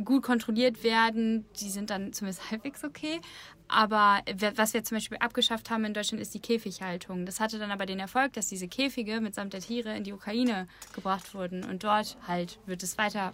gut 0.03 0.23
kontrolliert 0.23 0.83
werden, 0.83 1.45
die 1.61 1.71
sind 1.71 1.91
dann 1.91 2.13
zumindest 2.13 2.51
halbwegs 2.51 2.83
okay. 2.85 3.21
Aber 3.69 4.21
was 4.57 4.75
wir 4.75 4.85
zum 4.85 4.97
Beispiel 4.97 5.19
abgeschafft 5.19 5.71
haben 5.71 5.85
in 5.85 5.95
Deutschland 5.95 6.21
ist 6.21 6.35
die 6.35 6.41
Käfighaltung. 6.41 7.27
Das 7.27 7.41
hatte 7.41 7.59
dann 7.59 7.71
aber 7.71 7.87
den 7.87 7.99
Erfolg, 7.99 8.35
dass 8.35 8.47
diese 8.47 8.69
Käfige 8.69 9.21
mitsamt 9.21 9.53
der 9.53 9.61
Tiere 9.61 9.97
in 9.97 10.05
die 10.05 10.13
Ukraine 10.13 10.69
gebracht 10.93 11.35
wurden. 11.35 11.65
Und 11.65 11.83
dort 11.83 12.17
halt 12.27 12.59
wird 12.67 12.83
es 12.83 12.99
weiter 12.99 13.33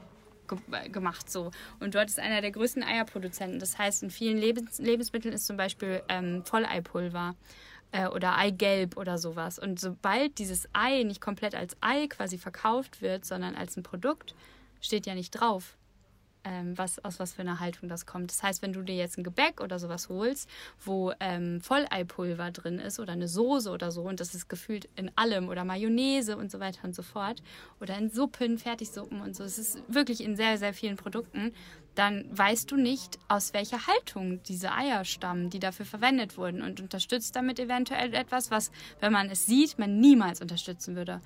gemacht 0.92 1.30
so. 1.30 1.50
Und 1.78 1.94
dort 1.94 2.08
ist 2.08 2.18
einer 2.18 2.40
der 2.40 2.50
größten 2.50 2.82
Eierproduzenten. 2.82 3.58
Das 3.58 3.78
heißt, 3.78 4.02
in 4.02 4.10
vielen 4.10 4.38
Lebens 4.38 4.78
Lebensmitteln 4.78 5.34
ist 5.34 5.46
zum 5.46 5.56
Beispiel 5.56 6.02
ähm, 6.08 6.42
Volleipulver 6.44 7.34
äh, 7.92 8.06
oder 8.06 8.36
Eigelb 8.36 8.96
oder 8.96 9.18
sowas. 9.18 9.58
Und 9.58 9.80
sobald 9.80 10.38
dieses 10.38 10.68
Ei 10.72 11.02
nicht 11.02 11.20
komplett 11.20 11.54
als 11.54 11.76
Ei 11.80 12.06
quasi 12.08 12.38
verkauft 12.38 13.02
wird, 13.02 13.24
sondern 13.24 13.54
als 13.54 13.76
ein 13.76 13.82
Produkt, 13.82 14.34
steht 14.80 15.06
ja 15.06 15.14
nicht 15.14 15.30
drauf, 15.32 15.76
ähm, 16.44 16.76
was, 16.76 17.04
aus 17.04 17.18
was 17.18 17.32
für 17.32 17.42
einer 17.42 17.60
Haltung 17.60 17.88
das 17.88 18.06
kommt. 18.06 18.30
Das 18.30 18.42
heißt, 18.42 18.62
wenn 18.62 18.72
du 18.72 18.82
dir 18.82 18.96
jetzt 18.96 19.18
ein 19.18 19.24
Gebäck 19.24 19.60
oder 19.60 19.78
sowas 19.78 20.08
holst, 20.08 20.48
wo 20.84 21.12
ähm, 21.20 21.60
Volleipulver 21.66 22.50
drin 22.50 22.78
ist 22.78 23.00
oder 23.00 23.12
eine 23.12 23.28
Soße 23.28 23.70
oder 23.70 23.90
so 23.90 24.02
und 24.02 24.20
das 24.20 24.34
ist 24.34 24.48
gefühlt 24.48 24.88
in 24.96 25.10
allem 25.16 25.48
oder 25.48 25.64
Mayonnaise 25.64 26.36
und 26.36 26.50
so 26.50 26.60
weiter 26.60 26.84
und 26.84 26.94
so 26.94 27.02
fort 27.02 27.42
oder 27.80 27.96
in 27.96 28.10
Suppen, 28.10 28.58
Fertigsuppen 28.58 29.20
und 29.20 29.36
so, 29.36 29.44
es 29.44 29.58
ist 29.58 29.82
wirklich 29.88 30.22
in 30.22 30.36
sehr, 30.36 30.58
sehr 30.58 30.74
vielen 30.74 30.96
Produkten, 30.96 31.52
dann 31.94 32.24
weißt 32.30 32.70
du 32.70 32.76
nicht, 32.76 33.18
aus 33.28 33.52
welcher 33.52 33.86
Haltung 33.86 34.42
diese 34.44 34.72
Eier 34.72 35.04
stammen, 35.04 35.50
die 35.50 35.58
dafür 35.58 35.84
verwendet 35.84 36.36
wurden 36.36 36.62
und 36.62 36.80
unterstützt 36.80 37.36
damit 37.36 37.58
eventuell 37.58 38.14
etwas, 38.14 38.50
was, 38.50 38.70
wenn 39.00 39.12
man 39.12 39.28
es 39.28 39.46
sieht, 39.46 39.78
man 39.78 40.00
niemals 40.00 40.40
unterstützen 40.40 40.96
würde. 40.96 41.20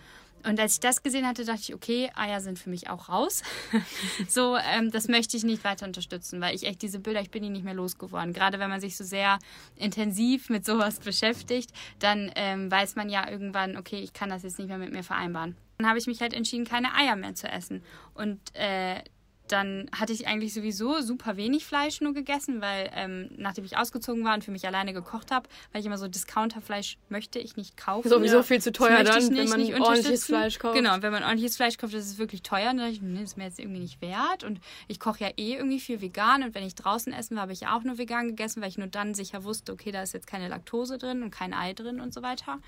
Und 0.44 0.60
als 0.60 0.74
ich 0.74 0.80
das 0.80 1.02
gesehen 1.02 1.26
hatte, 1.26 1.44
dachte 1.44 1.60
ich, 1.60 1.74
okay, 1.74 2.10
Eier 2.14 2.40
sind 2.40 2.58
für 2.58 2.70
mich 2.70 2.90
auch 2.90 3.08
raus. 3.08 3.42
so, 4.28 4.56
ähm, 4.56 4.90
das 4.90 5.08
möchte 5.08 5.36
ich 5.36 5.44
nicht 5.44 5.64
weiter 5.64 5.86
unterstützen, 5.86 6.40
weil 6.40 6.54
ich 6.54 6.64
echt 6.64 6.82
diese 6.82 6.98
Bilder, 6.98 7.20
ich 7.20 7.30
bin 7.30 7.42
die 7.42 7.50
nicht 7.50 7.64
mehr 7.64 7.74
losgeworden. 7.74 8.32
Gerade 8.32 8.58
wenn 8.58 8.70
man 8.70 8.80
sich 8.80 8.96
so 8.96 9.04
sehr 9.04 9.38
intensiv 9.76 10.50
mit 10.50 10.66
sowas 10.66 11.00
beschäftigt, 11.00 11.70
dann 11.98 12.30
ähm, 12.34 12.70
weiß 12.70 12.96
man 12.96 13.08
ja 13.08 13.28
irgendwann, 13.28 13.76
okay, 13.76 14.00
ich 14.00 14.12
kann 14.12 14.30
das 14.30 14.42
jetzt 14.42 14.58
nicht 14.58 14.68
mehr 14.68 14.78
mit 14.78 14.92
mir 14.92 15.02
vereinbaren. 15.02 15.56
Dann 15.78 15.88
habe 15.88 15.98
ich 15.98 16.06
mich 16.06 16.20
halt 16.20 16.34
entschieden, 16.34 16.64
keine 16.64 16.94
Eier 16.94 17.16
mehr 17.16 17.34
zu 17.34 17.48
essen. 17.48 17.82
Und 18.14 18.38
äh, 18.54 19.02
dann 19.48 19.90
hatte 19.94 20.12
ich 20.12 20.26
eigentlich 20.26 20.54
sowieso 20.54 21.00
super 21.00 21.36
wenig 21.36 21.66
Fleisch 21.66 22.00
nur 22.00 22.14
gegessen, 22.14 22.60
weil 22.60 22.90
ähm, 22.94 23.30
nachdem 23.36 23.64
ich 23.64 23.76
ausgezogen 23.76 24.24
war 24.24 24.34
und 24.34 24.42
für 24.42 24.50
mich 24.50 24.66
alleine 24.66 24.92
gekocht 24.92 25.30
habe, 25.30 25.48
weil 25.72 25.80
ich 25.80 25.86
immer 25.86 25.98
so 25.98 26.08
Discounterfleisch 26.08 26.96
möchte 27.10 27.38
ich 27.38 27.56
nicht 27.56 27.76
kaufen. 27.76 28.08
Sowieso 28.08 28.42
viel 28.42 28.62
zu 28.62 28.72
teuer 28.72 29.04
dann, 29.04 29.18
nicht, 29.18 29.36
wenn 29.36 29.48
man 29.48 29.60
nicht 29.60 29.78
ordentliches 29.78 30.24
Fleisch 30.24 30.58
kauft. 30.58 30.76
Genau, 30.76 30.96
wenn 31.00 31.12
man 31.12 31.22
ordentliches 31.22 31.56
Fleisch 31.56 31.76
kauft, 31.76 31.92
das 31.92 32.06
ist 32.06 32.18
wirklich 32.18 32.42
teuer. 32.42 32.70
Und 32.70 32.78
dann 32.78 32.86
dachte 32.86 32.92
ich, 32.92 33.02
nee, 33.02 33.20
das 33.20 33.30
ist 33.30 33.36
mir 33.36 33.44
jetzt 33.44 33.58
irgendwie 33.58 33.80
nicht 33.80 34.00
wert. 34.00 34.44
Und 34.44 34.60
ich 34.88 34.98
koche 34.98 35.24
ja 35.24 35.30
eh 35.36 35.54
irgendwie 35.54 35.80
viel 35.80 36.00
vegan. 36.00 36.42
Und 36.42 36.54
wenn 36.54 36.64
ich 36.64 36.74
draußen 36.74 37.12
essen 37.12 37.36
war, 37.36 37.42
habe 37.42 37.52
ich 37.52 37.60
ja 37.60 37.76
auch 37.76 37.82
nur 37.82 37.98
vegan 37.98 38.28
gegessen, 38.28 38.62
weil 38.62 38.70
ich 38.70 38.78
nur 38.78 38.88
dann 38.88 39.14
sicher 39.14 39.44
wusste, 39.44 39.72
okay, 39.72 39.92
da 39.92 40.02
ist 40.02 40.14
jetzt 40.14 40.26
keine 40.26 40.48
Laktose 40.48 40.96
drin 40.96 41.22
und 41.22 41.30
kein 41.30 41.52
Ei 41.52 41.74
drin 41.74 42.00
und 42.00 42.14
so 42.14 42.22
weiter. 42.22 42.60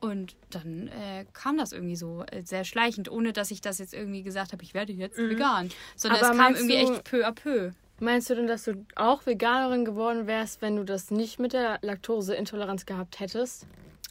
Und 0.00 0.36
dann 0.50 0.88
äh, 0.88 1.24
kam 1.32 1.56
das 1.56 1.72
irgendwie 1.72 1.96
so 1.96 2.24
äh, 2.30 2.42
sehr 2.42 2.64
schleichend, 2.64 3.10
ohne 3.10 3.32
dass 3.32 3.50
ich 3.50 3.60
das 3.60 3.78
jetzt 3.78 3.94
irgendwie 3.94 4.22
gesagt 4.22 4.52
habe, 4.52 4.62
ich 4.62 4.74
werde 4.74 4.92
jetzt 4.92 5.18
mhm. 5.18 5.30
vegan. 5.30 5.70
Sondern 5.96 6.22
Aber 6.22 6.32
es 6.32 6.36
kam 6.36 6.54
irgendwie 6.54 6.84
du, 6.84 6.92
echt 6.92 7.04
peu 7.04 7.26
à 7.26 7.32
peu. 7.32 7.72
Meinst 7.98 8.28
du 8.28 8.34
denn, 8.34 8.46
dass 8.46 8.64
du 8.64 8.84
auch 8.94 9.24
Veganerin 9.24 9.86
geworden 9.86 10.26
wärst, 10.26 10.60
wenn 10.60 10.76
du 10.76 10.84
das 10.84 11.10
nicht 11.10 11.38
mit 11.38 11.54
der 11.54 11.78
Laktoseintoleranz 11.80 12.84
gehabt 12.84 13.20
hättest? 13.20 13.66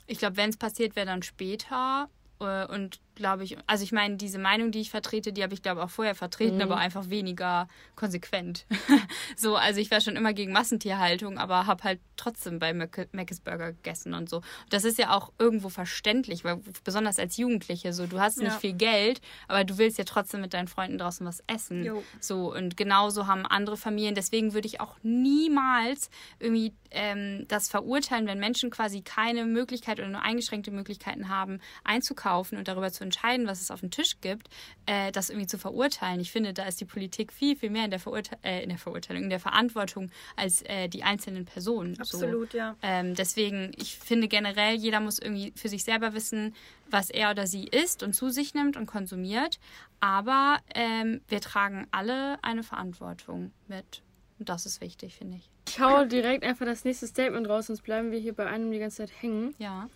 Ich 0.08 0.18
glaube, 0.18 0.38
wenn 0.38 0.50
es 0.50 0.58
passiert 0.58 0.96
wäre, 0.96 1.06
dann 1.06 1.22
später. 1.22 2.10
Äh, 2.40 2.66
und 2.66 3.00
glaube 3.16 3.44
ich, 3.44 3.58
also 3.68 3.84
ich 3.84 3.92
meine, 3.92 4.18
diese 4.18 4.38
Meinung, 4.38 4.72
die 4.72 4.82
ich 4.82 4.90
vertrete, 4.90 5.34
die 5.34 5.42
habe 5.44 5.54
ich 5.54 5.62
glaube 5.62 5.84
auch 5.84 5.90
vorher 5.90 6.16
vertreten, 6.16 6.58
mhm. 6.58 6.64
aber 6.64 6.78
einfach 6.78 7.10
weniger 7.10 7.68
konsequent. 7.96 8.66
so, 9.38 9.56
also 9.56 9.80
ich 9.80 9.90
war 9.90 10.02
schon 10.02 10.16
immer 10.16 10.34
gegen 10.34 10.52
Massentierhaltung, 10.52 11.38
aber 11.38 11.66
habe 11.66 11.84
halt 11.84 12.00
trotzdem 12.18 12.60
bei 12.60 12.74
Mc's 12.74 13.40
Burger 13.40 13.74
gegessen 13.74 14.14
und 14.14 14.30
so. 14.30 14.42
Das 14.70 14.84
ist 14.84 14.98
ja 14.98 15.16
auch 15.16 15.32
irgendwo 15.40 15.70
verständlich, 15.70 16.44
weil 16.44 16.60
besonders 16.84 17.18
als 17.20 17.38
Jugendliche 17.38 17.94
so, 17.94 18.06
du 18.06 18.20
hast 18.20 18.38
nicht 18.38 18.48
ja. 18.48 18.60
viel 18.60 18.74
Geld, 18.74 19.22
aber 19.48 19.64
du 19.64 19.78
willst 19.78 19.98
ja 19.98 20.04
trotzdem 20.04 20.42
mit 20.42 20.54
deinen 20.54 20.68
Freunden 20.68 20.98
draußen 20.98 21.26
was 21.26 21.44
essen. 21.48 21.84
Jo. 21.84 22.04
So 22.20 22.54
und 22.54 22.78
genauso 22.78 23.28
haben 23.28 23.46
andere 23.46 23.78
Familien. 23.78 24.16
Deswegen 24.16 24.54
würde 24.54 24.68
ich 24.68 24.82
auch 24.82 24.98
niemals 25.04 26.10
irgendwie 26.40 26.74
ähm, 26.92 27.46
das 27.48 27.70
verurteilen, 27.70 28.28
wenn 28.28 28.40
Menschen 28.40 28.70
quasi 28.70 29.02
keine 29.02 29.46
Möglichkeit 29.46 30.00
oder 30.00 30.10
nur 30.10 30.22
eingeschränkte 30.22 30.72
Möglichkeiten 30.72 31.30
haben, 31.30 31.60
einzukaufen 31.84 32.58
und 32.58 32.68
darüber 32.68 32.92
zu 32.92 33.05
entscheiden, 33.06 33.48
was 33.48 33.62
es 33.62 33.72
auf 33.72 33.80
dem 33.80 33.92
Tisch 33.92 34.20
gibt, 34.22 34.50
äh, 34.86 35.12
das 35.12 35.30
irgendwie 35.30 35.48
zu 35.48 35.58
verurteilen. 35.58 36.20
Ich 36.20 36.32
finde, 36.32 36.54
da 36.54 36.66
ist 36.66 36.82
die 36.82 36.86
Politik 36.86 37.32
viel, 37.32 37.56
viel 37.56 37.70
mehr 37.70 37.86
in 37.86 37.92
der, 37.92 38.00
Verurte 38.00 38.38
äh, 38.44 38.64
in 38.64 38.70
der 38.70 38.78
Verurteilung, 38.78 39.24
in 39.24 39.30
der 39.30 39.40
Verantwortung 39.40 40.12
als 40.36 40.62
äh, 40.64 40.88
die 40.88 41.04
einzelnen 41.04 41.46
Personen. 41.46 42.00
Absolut, 42.00 42.52
so. 42.52 42.58
ja. 42.58 42.76
Ähm, 42.82 43.16
deswegen, 43.16 43.72
ich 43.78 43.98
finde 43.98 44.28
generell, 44.28 44.76
jeder 44.76 45.00
muss 45.00 45.20
irgendwie 45.20 45.54
für 45.56 45.70
sich 45.70 45.84
selber 45.84 46.14
wissen, 46.14 46.54
was 46.90 47.10
er 47.10 47.32
oder 47.32 47.48
sie 47.48 47.66
isst 47.66 48.04
und 48.04 48.14
zu 48.14 48.30
sich 48.30 48.54
nimmt 48.54 48.78
und 48.78 48.86
konsumiert. 48.86 49.60
Aber 50.00 50.60
ähm, 50.74 51.22
wir 51.28 51.42
tragen 51.42 51.88
alle 51.92 52.44
eine 52.44 52.64
Verantwortung 52.64 53.52
mit. 53.68 54.02
Und 54.38 54.50
das 54.50 54.66
ist 54.66 54.82
wichtig, 54.82 55.16
finde 55.16 55.38
ich. 55.38 55.50
Ich 55.68 55.80
hau 55.80 56.06
direkt 56.06 56.44
einfach 56.44 56.66
das 56.66 56.84
nächste 56.84 57.08
Statement 57.08 57.48
raus, 57.48 57.68
sonst 57.68 57.82
bleiben 57.82 58.12
wir 58.12 58.20
hier 58.20 58.34
bei 58.34 58.46
einem 58.48 58.72
die 58.72 58.80
ganze 58.80 58.98
Zeit 58.98 59.12
hängen. 59.22 59.56
Ja. 59.58 59.90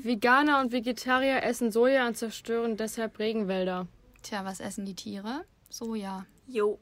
Veganer 0.00 0.60
und 0.60 0.72
Vegetarier 0.72 1.42
essen 1.42 1.70
Soja 1.70 2.06
und 2.06 2.16
zerstören 2.16 2.76
deshalb 2.76 3.18
Regenwälder. 3.18 3.86
Tja, 4.22 4.44
was 4.44 4.60
essen 4.60 4.84
die 4.84 4.94
Tiere? 4.94 5.44
Soja. 5.68 6.26
Jo. 6.46 6.78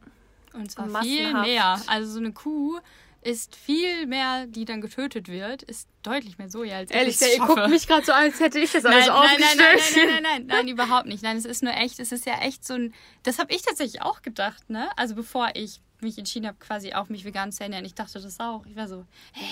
Und 0.52 0.70
zwar 0.70 0.86
Massenhaft. 0.86 1.06
viel 1.06 1.54
mehr. 1.54 1.80
Also 1.86 2.12
so 2.12 2.18
eine 2.18 2.32
Kuh 2.32 2.78
ist 3.22 3.56
viel 3.56 4.06
mehr, 4.06 4.46
die 4.46 4.64
dann 4.64 4.80
getötet 4.80 5.28
wird, 5.28 5.62
ist 5.64 5.88
deutlich 6.02 6.38
mehr 6.38 6.48
Soja 6.48 6.76
als 6.76 6.90
Ehrlich, 6.90 7.20
ich 7.20 7.38
ihr 7.38 7.44
guckt 7.44 7.68
mich 7.68 7.86
gerade 7.86 8.04
so 8.06 8.12
an, 8.12 8.24
als 8.24 8.40
hätte 8.40 8.58
ich 8.58 8.72
das 8.72 8.84
alles 8.84 9.06
nein, 9.06 9.16
aufgestellt. 9.16 9.58
Nein, 9.58 9.66
nein, 9.66 10.02
nein, 10.02 10.06
nein, 10.06 10.22
nein, 10.22 10.22
nein, 10.22 10.46
nein, 10.46 10.68
überhaupt 10.68 11.06
nicht. 11.06 11.22
Nein, 11.22 11.36
es 11.36 11.44
ist 11.44 11.62
nur 11.62 11.74
echt, 11.74 11.98
es 11.98 12.12
ist 12.12 12.26
ja 12.26 12.38
echt 12.40 12.64
so 12.64 12.74
ein, 12.74 12.94
das 13.24 13.38
habe 13.38 13.52
ich 13.52 13.62
tatsächlich 13.62 14.02
auch 14.02 14.22
gedacht, 14.22 14.70
ne? 14.70 14.88
Also 14.96 15.14
bevor 15.14 15.50
ich 15.54 15.80
mich 16.00 16.16
entschieden 16.16 16.46
habe, 16.46 16.58
quasi 16.58 16.92
auf 16.92 17.10
mich 17.10 17.24
vegan 17.24 17.50
zu 17.50 17.64
ernähren, 17.64 17.84
ich 17.84 17.94
dachte 17.94 18.20
das 18.20 18.38
auch. 18.38 18.64
Ich 18.66 18.76
war 18.76 18.86
so, 18.86 19.04
hä, 19.32 19.46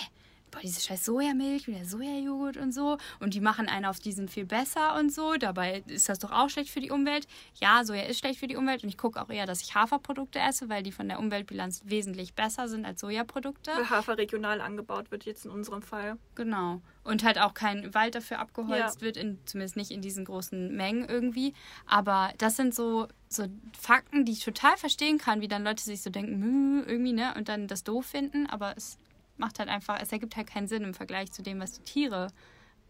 boah, 0.50 0.60
diese 0.60 0.80
scheiß 0.80 1.04
Sojamilch 1.04 1.68
und 1.68 1.74
der 1.74 1.84
Sojajoghurt 1.84 2.56
und 2.56 2.72
so. 2.72 2.98
Und 3.20 3.34
die 3.34 3.40
machen 3.40 3.68
einen 3.68 3.84
auf 3.84 3.98
diesen 3.98 4.28
viel 4.28 4.44
besser 4.44 4.96
und 4.98 5.12
so. 5.12 5.34
Dabei 5.34 5.82
ist 5.86 6.08
das 6.08 6.18
doch 6.18 6.32
auch 6.32 6.48
schlecht 6.48 6.70
für 6.70 6.80
die 6.80 6.90
Umwelt. 6.90 7.26
Ja, 7.60 7.84
Soja 7.84 8.02
ist 8.02 8.18
schlecht 8.18 8.40
für 8.40 8.46
die 8.46 8.56
Umwelt. 8.56 8.82
Und 8.82 8.88
ich 8.88 8.98
gucke 8.98 9.20
auch 9.20 9.30
eher, 9.30 9.46
dass 9.46 9.62
ich 9.62 9.74
Haferprodukte 9.74 10.38
esse, 10.38 10.68
weil 10.68 10.82
die 10.82 10.92
von 10.92 11.08
der 11.08 11.18
Umweltbilanz 11.18 11.82
wesentlich 11.84 12.34
besser 12.34 12.68
sind 12.68 12.84
als 12.84 13.00
Sojaprodukte. 13.00 13.70
Weil 13.74 13.90
Hafer 13.90 14.18
regional 14.18 14.60
angebaut 14.60 15.10
wird, 15.10 15.24
jetzt 15.24 15.44
in 15.44 15.50
unserem 15.50 15.82
Fall. 15.82 16.16
Genau. 16.34 16.80
Und 17.04 17.22
halt 17.22 17.38
auch 17.38 17.54
kein 17.54 17.94
Wald 17.94 18.14
dafür 18.14 18.40
abgeholzt 18.40 19.00
ja. 19.00 19.06
wird, 19.06 19.16
in, 19.16 19.38
zumindest 19.46 19.76
nicht 19.76 19.90
in 19.90 20.00
diesen 20.00 20.24
großen 20.24 20.74
Mengen 20.74 21.08
irgendwie. 21.08 21.54
Aber 21.86 22.32
das 22.38 22.56
sind 22.56 22.74
so, 22.74 23.06
so 23.28 23.46
Fakten, 23.78 24.24
die 24.24 24.32
ich 24.32 24.44
total 24.44 24.76
verstehen 24.76 25.18
kann, 25.18 25.40
wie 25.40 25.48
dann 25.48 25.64
Leute 25.64 25.84
sich 25.84 26.02
so 26.02 26.10
denken, 26.10 26.84
irgendwie, 26.86 27.12
ne? 27.12 27.34
Und 27.36 27.48
dann 27.48 27.68
das 27.68 27.84
doof 27.84 28.06
finden. 28.06 28.46
Aber 28.46 28.74
es 28.76 28.98
macht 29.38 29.58
halt 29.58 29.68
einfach, 29.68 30.00
es 30.00 30.12
ergibt 30.12 30.36
halt 30.36 30.46
keinen 30.46 30.68
Sinn 30.68 30.84
im 30.84 30.94
Vergleich 30.94 31.32
zu 31.32 31.42
dem, 31.42 31.60
was 31.60 31.72
die 31.72 31.82
Tiere 31.82 32.28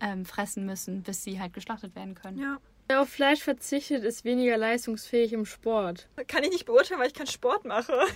ähm, 0.00 0.24
fressen 0.24 0.66
müssen, 0.66 1.02
bis 1.02 1.24
sie 1.24 1.40
halt 1.40 1.52
geschlachtet 1.52 1.94
werden 1.94 2.14
können. 2.14 2.38
Ja. 2.38 2.58
Wer 2.88 3.00
auf 3.00 3.08
Fleisch 3.08 3.40
verzichtet, 3.42 4.04
ist 4.04 4.24
weniger 4.24 4.56
leistungsfähig 4.56 5.32
im 5.32 5.44
Sport. 5.44 6.08
Kann 6.28 6.44
ich 6.44 6.50
nicht 6.50 6.66
beurteilen, 6.66 7.00
weil 7.00 7.08
ich 7.08 7.14
keinen 7.14 7.26
Sport 7.26 7.64
mache. 7.64 7.92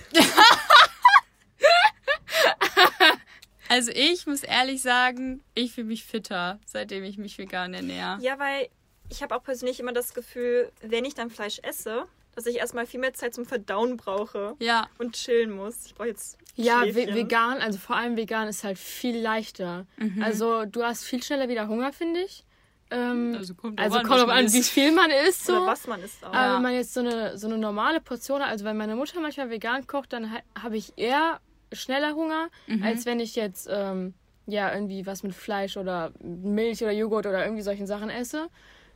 also 3.69 3.91
ich 3.93 4.25
muss 4.27 4.43
ehrlich 4.43 4.81
sagen, 4.81 5.43
ich 5.55 5.73
fühle 5.73 5.87
mich 5.87 6.05
fitter, 6.05 6.59
seitdem 6.65 7.03
ich 7.03 7.17
mich 7.17 7.37
vegan 7.37 7.73
ernähre. 7.73 8.17
Ja, 8.21 8.39
weil 8.39 8.69
ich 9.09 9.21
habe 9.21 9.35
auch 9.35 9.43
persönlich 9.43 9.81
immer 9.81 9.91
das 9.91 10.13
Gefühl, 10.13 10.71
wenn 10.81 11.03
ich 11.03 11.15
dann 11.15 11.29
Fleisch 11.29 11.59
esse, 11.63 12.05
dass 12.35 12.45
ich 12.45 12.57
erstmal 12.57 12.85
viel 12.85 12.99
mehr 12.99 13.13
Zeit 13.13 13.33
zum 13.33 13.45
Verdauen 13.45 13.97
brauche. 13.97 14.55
Ja. 14.59 14.87
Und 14.97 15.13
chillen 15.13 15.51
muss. 15.51 15.85
Ich 15.85 15.95
brauche 15.95 16.07
jetzt. 16.07 16.37
Ja, 16.55 16.83
vegan, 16.83 17.59
also 17.59 17.79
vor 17.79 17.95
allem 17.95 18.17
vegan 18.17 18.47
ist 18.47 18.63
halt 18.63 18.77
viel 18.77 19.17
leichter. 19.17 19.85
Mhm. 19.97 20.21
Also 20.21 20.65
du 20.65 20.83
hast 20.83 21.05
viel 21.05 21.23
schneller 21.23 21.47
wieder 21.47 21.67
Hunger, 21.67 21.93
finde 21.93 22.21
ich. 22.21 22.45
Ähm, 22.91 23.35
also 23.37 23.55
kommt 23.55 23.79
also 23.79 23.99
an, 23.99 24.05
kommt 24.05 24.29
an, 24.29 24.51
wie 24.51 24.63
viel 24.63 24.91
man 24.91 25.09
isst. 25.11 25.45
So. 25.45 25.53
Oder 25.53 25.67
was 25.67 25.87
man 25.87 26.03
isst 26.03 26.25
auch. 26.25 26.33
Aber 26.33 26.55
wenn 26.55 26.61
man 26.61 26.73
jetzt 26.73 26.93
so 26.93 26.99
eine, 26.99 27.37
so 27.37 27.47
eine 27.47 27.57
normale 27.57 28.01
Portion 28.01 28.41
hat, 28.41 28.49
also 28.49 28.65
wenn 28.65 28.75
meine 28.75 28.95
Mutter 28.95 29.19
manchmal 29.21 29.49
vegan 29.49 29.87
kocht, 29.87 30.11
dann 30.11 30.31
habe 30.61 30.77
ich 30.77 30.93
eher 30.97 31.39
schneller 31.71 32.15
Hunger, 32.15 32.49
mhm. 32.67 32.83
als 32.83 33.05
wenn 33.05 33.21
ich 33.21 33.35
jetzt 33.35 33.69
ähm, 33.71 34.13
ja 34.45 34.73
irgendwie 34.73 35.05
was 35.05 35.23
mit 35.23 35.33
Fleisch 35.33 35.77
oder 35.77 36.11
Milch 36.21 36.81
oder 36.81 36.91
Joghurt 36.91 37.25
oder 37.27 37.45
irgendwie 37.45 37.63
solchen 37.63 37.87
Sachen 37.87 38.09
esse 38.09 38.49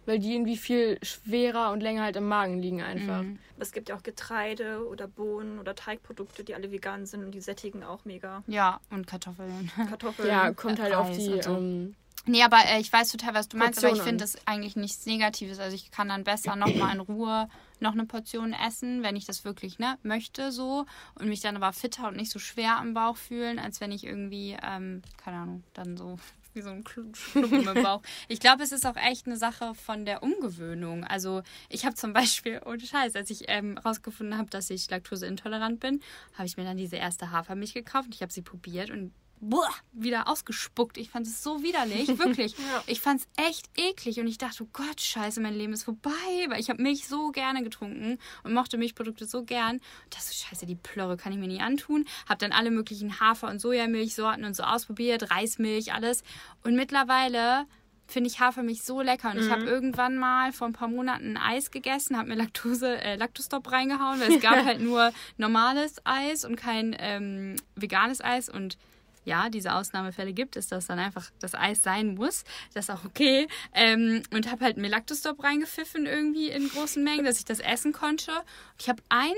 weil 0.05 0.19
die 0.19 0.33
irgendwie 0.33 0.57
viel 0.57 0.97
schwerer 1.01 1.71
und 1.71 1.81
länger 1.81 2.03
halt 2.03 2.15
im 2.15 2.27
Magen 2.27 2.59
liegen 2.59 2.81
einfach. 2.81 3.23
Mhm. 3.23 3.39
Es 3.57 3.71
gibt 3.71 3.89
ja 3.89 3.95
auch 3.95 4.03
Getreide 4.03 4.87
oder 4.87 5.07
Bohnen 5.07 5.59
oder 5.59 5.75
Teigprodukte, 5.75 6.43
die 6.43 6.55
alle 6.55 6.71
vegan 6.71 7.05
sind 7.05 7.23
und 7.23 7.31
die 7.31 7.41
sättigen 7.41 7.83
auch 7.83 8.05
mega. 8.05 8.43
Ja, 8.47 8.79
und 8.89 9.07
Kartoffeln. 9.07 9.71
Kartoffeln. 9.89 10.27
Ja, 10.27 10.51
kommt 10.53 10.79
halt 10.79 10.93
auf 10.93 11.11
die. 11.11 11.41
So. 11.41 11.55
Ähm, 11.55 11.95
nee, 12.25 12.43
aber 12.43 12.57
äh, 12.65 12.79
ich 12.79 12.91
weiß 12.91 13.11
total, 13.11 13.33
was 13.33 13.47
du 13.47 13.57
meinst, 13.57 13.83
aber 13.83 13.95
ich 13.95 14.01
finde 14.01 14.23
das 14.23 14.35
eigentlich 14.45 14.75
nichts 14.75 15.05
Negatives. 15.05 15.59
Also 15.59 15.75
ich 15.75 15.91
kann 15.91 16.09
dann 16.09 16.23
besser 16.23 16.55
nochmal 16.55 16.95
in 16.95 16.99
Ruhe 16.99 17.47
noch 17.79 17.93
eine 17.93 18.05
Portion 18.05 18.53
essen, 18.53 19.03
wenn 19.03 19.15
ich 19.15 19.25
das 19.25 19.45
wirklich 19.45 19.79
ne, 19.79 19.97
möchte 20.03 20.51
so 20.51 20.85
und 21.15 21.27
mich 21.27 21.41
dann 21.41 21.55
aber 21.55 21.73
fitter 21.73 22.07
und 22.07 22.17
nicht 22.17 22.31
so 22.31 22.39
schwer 22.39 22.77
am 22.77 22.93
Bauch 22.93 23.17
fühlen, 23.17 23.59
als 23.59 23.81
wenn 23.81 23.91
ich 23.91 24.05
irgendwie, 24.05 24.57
ähm, 24.63 25.01
keine 25.17 25.37
Ahnung, 25.37 25.63
dann 25.73 25.97
so 25.97 26.17
wie 26.55 26.61
so 26.61 26.69
ein 26.69 26.83
Klumpen 26.83 27.67
im 27.67 27.83
Bauch. 27.83 28.01
Ich 28.27 28.39
glaube, 28.39 28.63
es 28.63 28.71
ist 28.71 28.85
auch 28.85 28.95
echt 28.95 29.27
eine 29.27 29.37
Sache 29.37 29.75
von 29.75 30.05
der 30.05 30.23
Umgewöhnung. 30.23 31.03
Also 31.03 31.43
ich 31.69 31.85
habe 31.85 31.95
zum 31.95 32.13
Beispiel, 32.13 32.61
ohne 32.65 32.79
Scheiß, 32.79 33.15
als 33.15 33.29
ich 33.29 33.45
ähm, 33.47 33.77
rausgefunden 33.77 34.37
habe, 34.37 34.49
dass 34.49 34.69
ich 34.69 34.89
laktoseintolerant 34.89 35.79
bin, 35.79 36.01
habe 36.33 36.47
ich 36.47 36.57
mir 36.57 36.63
dann 36.63 36.77
diese 36.77 36.95
erste 36.95 37.31
Hafermilch 37.31 37.73
gekauft 37.73 38.07
und 38.07 38.15
ich 38.15 38.21
habe 38.21 38.33
sie 38.33 38.41
probiert 38.41 38.89
und 38.89 39.11
boah, 39.39 39.69
wieder 39.91 40.27
ausgespuckt. 40.27 40.97
Ich 40.97 41.09
fand 41.09 41.27
es 41.27 41.43
so 41.43 41.61
widerlich, 41.61 42.07
wirklich. 42.19 42.57
ja. 42.57 42.83
Ich 42.87 43.01
fand 43.01 43.21
es 43.21 43.27
echt 43.45 43.69
eklig 43.77 44.19
und 44.19 44.27
ich 44.27 44.37
dachte, 44.37 44.63
oh 44.63 44.69
Gott, 44.73 45.01
scheiße, 45.01 45.41
mein 45.41 45.55
Leben 45.55 45.73
ist 45.73 45.83
vorbei, 45.83 46.11
weil 46.47 46.59
ich 46.59 46.69
habe 46.69 46.81
Milch 46.81 47.07
so 47.07 47.31
gerne 47.31 47.63
getrunken 47.63 48.17
und 48.43 48.53
mochte 48.53 48.77
Milchprodukte 48.77 49.25
so 49.25 49.43
gern. 49.43 49.75
Und 49.75 50.15
das 50.15 50.27
so, 50.27 50.33
scheiße, 50.33 50.65
die 50.65 50.75
Plörre 50.75 51.17
kann 51.17 51.33
ich 51.33 51.39
mir 51.39 51.47
nie 51.47 51.61
antun. 51.61 52.05
Habe 52.27 52.39
dann 52.39 52.51
alle 52.51 52.71
möglichen 52.71 53.19
Hafer- 53.19 53.49
und 53.49 53.59
Sojamilchsorten 53.59 54.43
und 54.43 54.55
so 54.55 54.63
ausprobiert, 54.63 55.31
Reismilch, 55.31 55.93
alles. 55.93 56.23
Und 56.63 56.75
mittlerweile 56.75 57.65
finde 58.07 58.29
ich 58.29 58.39
Hafermilch 58.39 58.83
so 58.83 59.01
lecker. 59.01 59.31
Und 59.31 59.37
mhm. 59.37 59.43
ich 59.43 59.51
habe 59.51 59.63
irgendwann 59.63 60.17
mal 60.17 60.51
vor 60.51 60.67
ein 60.67 60.73
paar 60.73 60.87
Monaten 60.87 61.37
Eis 61.37 61.71
gegessen, 61.71 62.17
habe 62.17 62.29
mir 62.29 62.35
Laktose, 62.35 63.01
äh, 63.01 63.15
Lactostop 63.15 63.71
reingehauen, 63.71 64.19
weil 64.19 64.33
es 64.33 64.41
gab 64.41 64.55
halt 64.65 64.79
nur 64.79 65.11
normales 65.37 65.95
Eis 66.03 66.45
und 66.45 66.55
kein 66.55 66.95
ähm, 66.99 67.55
veganes 67.75 68.23
Eis. 68.23 68.49
Und 68.49 68.77
ja, 69.25 69.49
diese 69.49 69.73
Ausnahmefälle 69.73 70.33
gibt, 70.33 70.55
ist, 70.55 70.71
dass 70.71 70.87
dann 70.87 70.99
einfach 70.99 71.31
das 71.39 71.55
Eis 71.55 71.83
sein 71.83 72.15
muss. 72.15 72.43
Das 72.73 72.85
ist 72.85 72.95
auch 72.95 73.05
okay. 73.05 73.47
Ähm, 73.73 74.23
und 74.31 74.49
habe 74.49 74.63
halt 74.63 74.77
Melactostop 74.77 75.43
reingepfiffen 75.43 76.05
irgendwie 76.05 76.49
in 76.49 76.69
großen 76.69 77.03
Mengen, 77.03 77.25
dass 77.25 77.39
ich 77.39 77.45
das 77.45 77.59
essen 77.59 77.91
konnte. 77.91 78.31
Ich 78.79 78.87
habe 78.87 79.01
ein 79.09 79.33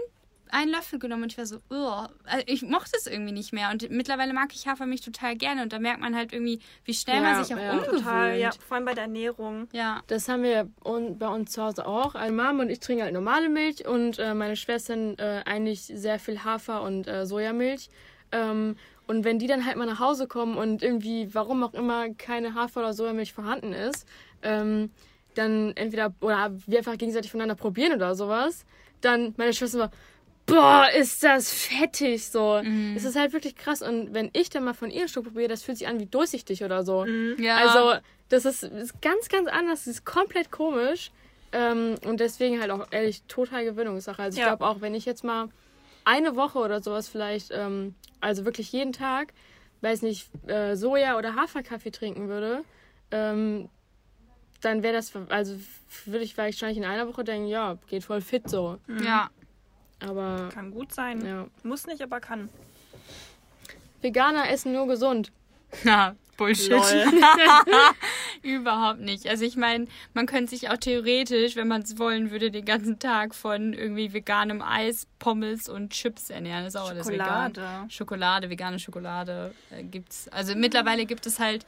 einen 0.51 0.71
Löffel 0.71 0.99
genommen 0.99 1.23
und 1.23 1.31
ich 1.31 1.37
war 1.37 1.45
so, 1.45 1.59
oh, 1.69 2.05
ich 2.45 2.61
mochte 2.61 2.91
es 2.97 3.07
irgendwie 3.07 3.31
nicht 3.31 3.53
mehr. 3.53 3.69
Und 3.71 3.89
mittlerweile 3.89 4.33
mag 4.33 4.53
ich 4.53 4.67
Hafermilch 4.67 5.01
total 5.01 5.35
gerne 5.35 5.61
und 5.61 5.73
da 5.73 5.79
merkt 5.79 5.99
man 5.99 6.15
halt 6.15 6.33
irgendwie, 6.33 6.59
wie 6.85 6.93
schnell 6.93 7.17
ja, 7.17 7.21
man 7.21 7.43
sich 7.43 7.53
auch 7.53 7.59
ja. 7.59 7.73
umgewöhnt. 7.73 8.03
Total, 8.03 8.37
ja, 8.37 8.51
vor 8.51 8.75
allem 8.75 8.85
bei 8.85 8.93
der 8.93 9.03
Ernährung. 9.03 9.67
Ja. 9.71 10.01
Das 10.07 10.29
haben 10.29 10.43
wir 10.43 10.69
bei 10.83 11.27
uns 11.27 11.51
zu 11.51 11.63
Hause 11.63 11.85
auch. 11.85 12.15
Also 12.15 12.33
Mom 12.33 12.59
und 12.59 12.69
ich 12.69 12.79
trinken 12.79 13.03
halt 13.03 13.13
normale 13.13 13.49
Milch 13.49 13.85
und 13.85 14.19
äh, 14.19 14.33
meine 14.33 14.55
Schwestern 14.55 15.17
äh, 15.17 15.43
eigentlich 15.45 15.81
sehr 15.81 16.19
viel 16.19 16.43
Hafer 16.43 16.81
und 16.81 17.07
äh, 17.07 17.25
Sojamilch. 17.25 17.89
Ähm, 18.31 18.75
und 19.07 19.23
wenn 19.23 19.39
die 19.39 19.47
dann 19.47 19.65
halt 19.65 19.77
mal 19.77 19.85
nach 19.85 19.99
Hause 19.99 20.27
kommen 20.27 20.57
und 20.57 20.83
irgendwie, 20.83 21.33
warum 21.33 21.63
auch 21.63 21.73
immer, 21.73 22.09
keine 22.13 22.53
Hafer- 22.53 22.81
oder 22.81 22.93
Sojamilch 22.93 23.33
vorhanden 23.33 23.73
ist, 23.73 24.05
ähm, 24.43 24.91
dann 25.35 25.71
entweder, 25.75 26.13
oder 26.19 26.51
wir 26.65 26.79
einfach 26.79 26.97
gegenseitig 26.97 27.31
voneinander 27.31 27.55
probieren 27.55 27.93
oder 27.93 28.15
sowas, 28.15 28.65
dann 29.01 29.33
meine 29.37 29.53
Schwester 29.53 29.79
war, 29.79 29.91
boah, 30.45 30.87
ist 30.97 31.23
das 31.23 31.53
fettig 31.53 32.27
so. 32.27 32.61
Mhm. 32.63 32.95
Es 32.95 33.03
ist 33.03 33.15
halt 33.15 33.33
wirklich 33.33 33.55
krass. 33.55 33.81
Und 33.81 34.13
wenn 34.13 34.29
ich 34.33 34.49
dann 34.49 34.63
mal 34.63 34.73
von 34.73 34.89
ihr 34.89 35.03
ein 35.03 35.07
Stück 35.07 35.25
probiere, 35.25 35.49
das 35.49 35.63
fühlt 35.63 35.77
sich 35.77 35.87
an 35.87 35.99
wie 35.99 36.05
durchsichtig 36.05 36.63
oder 36.63 36.83
so. 36.83 37.05
Mhm. 37.05 37.35
Ja. 37.37 37.57
Also, 37.57 38.01
das 38.29 38.45
ist, 38.45 38.63
ist, 38.63 39.01
ganz, 39.01 39.29
ganz 39.29 39.47
anders. 39.47 39.85
Das 39.85 39.87
ist 39.87 40.05
komplett 40.05 40.51
komisch. 40.51 41.11
Ähm, 41.51 41.95
und 42.05 42.19
deswegen 42.19 42.59
halt 42.59 42.71
auch 42.71 42.87
ehrlich 42.91 43.23
total 43.23 43.63
Gewöhnungssache. 43.63 44.21
Also, 44.21 44.37
ich 44.37 44.41
ja. 44.41 44.49
glaube 44.49 44.65
auch, 44.65 44.81
wenn 44.81 44.95
ich 44.95 45.05
jetzt 45.05 45.23
mal 45.23 45.49
eine 46.07 46.35
Woche 46.37 46.59
oder 46.59 46.81
sowas 46.81 47.09
vielleicht, 47.09 47.51
ähm, 47.51 47.93
also 48.21 48.45
wirklich 48.45 48.71
jeden 48.71 48.93
Tag, 48.93 49.33
weiß 49.81 50.01
nicht, 50.03 50.29
äh, 50.47 50.75
Soja- 50.75 51.17
oder 51.17 51.35
Haferkaffee 51.35 51.91
trinken 51.91 52.29
würde, 52.29 52.63
ähm, 53.11 53.69
dann 54.61 54.83
wäre 54.83 54.93
das, 54.93 55.11
also 55.29 55.55
würde 56.05 56.23
ich 56.23 56.37
wahrscheinlich 56.37 56.77
in 56.77 56.85
einer 56.85 57.07
Woche 57.07 57.23
denken, 57.23 57.47
ja, 57.47 57.77
geht 57.87 58.03
voll 58.05 58.21
fit 58.21 58.49
so. 58.49 58.79
Mhm. 58.87 59.03
Ja. 59.03 59.29
Aber. 59.99 60.49
Kann 60.53 60.71
gut 60.71 60.93
sein. 60.93 61.25
Ja. 61.25 61.47
Muss 61.63 61.85
nicht, 61.87 62.01
aber 62.01 62.19
kann. 62.19 62.49
Veganer 64.01 64.49
essen 64.49 64.73
nur 64.73 64.87
gesund. 64.87 65.31
Na, 65.83 66.15
Bullshit. 66.37 66.71
Überhaupt 68.47 69.01
nicht. 69.01 69.27
Also 69.27 69.43
ich 69.43 69.57
meine, 69.57 69.87
man 70.13 70.25
könnte 70.25 70.51
sich 70.51 70.69
auch 70.69 70.77
theoretisch, 70.77 71.57
wenn 71.57 71.67
man 71.67 71.81
es 71.81 71.99
wollen 71.99 72.31
würde, 72.31 72.49
den 72.49 72.63
ganzen 72.63 72.97
Tag 72.97 73.35
von 73.35 73.73
irgendwie 73.73 74.13
veganem 74.13 74.61
Eis, 74.61 75.05
Pommes 75.19 75.67
und 75.67 75.91
Chips 75.91 76.29
ernähren. 76.29 76.63
Das 76.63 76.75
ist 76.75 76.79
auch 76.79 76.89
alles 76.89 77.09
vegan. 77.09 77.53
Schokolade, 77.89 78.49
vegane 78.49 78.79
Schokolade 78.79 79.53
äh, 79.69 79.83
gibt's. 79.83 80.29
Also 80.29 80.55
mittlerweile 80.55 81.05
gibt 81.05 81.25
es 81.25 81.39
halt 81.39 81.65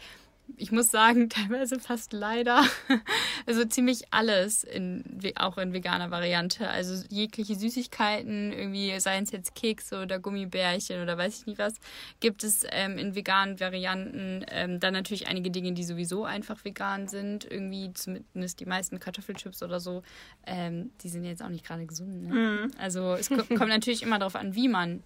ich 0.57 0.71
muss 0.71 0.91
sagen, 0.91 1.29
teilweise 1.29 1.79
fast 1.79 2.13
leider, 2.13 2.63
also 3.45 3.65
ziemlich 3.65 4.03
alles, 4.11 4.63
in, 4.63 5.03
auch 5.35 5.57
in 5.57 5.73
veganer 5.73 6.11
Variante. 6.11 6.69
Also 6.69 7.03
jegliche 7.09 7.55
Süßigkeiten, 7.55 8.51
irgendwie, 8.51 8.99
seien 8.99 9.23
es 9.23 9.31
jetzt 9.31 9.55
Kekse 9.55 10.01
oder 10.01 10.19
Gummibärchen 10.19 11.01
oder 11.01 11.17
weiß 11.17 11.39
ich 11.39 11.45
nicht 11.45 11.59
was, 11.59 11.75
gibt 12.19 12.43
es 12.43 12.65
ähm, 12.71 12.97
in 12.97 13.15
veganen 13.15 13.59
Varianten. 13.59 14.45
Ähm, 14.51 14.79
dann 14.79 14.93
natürlich 14.93 15.27
einige 15.27 15.51
Dinge, 15.51 15.73
die 15.73 15.83
sowieso 15.83 16.25
einfach 16.25 16.63
vegan 16.63 17.07
sind. 17.07 17.45
Irgendwie 17.49 17.93
zumindest 17.93 18.59
die 18.59 18.65
meisten 18.65 18.99
Kartoffelchips 18.99 19.63
oder 19.63 19.79
so, 19.79 20.03
ähm, 20.45 20.91
die 21.01 21.09
sind 21.09 21.23
jetzt 21.23 21.41
auch 21.41 21.49
nicht 21.49 21.65
gerade 21.65 21.85
gesund. 21.85 22.23
Ne? 22.27 22.33
Mhm. 22.33 22.71
Also 22.77 23.13
es 23.13 23.29
kommt 23.29 23.49
natürlich 23.49 24.03
immer 24.03 24.19
darauf 24.19 24.35
an, 24.35 24.55
wie 24.55 24.67
man 24.67 25.03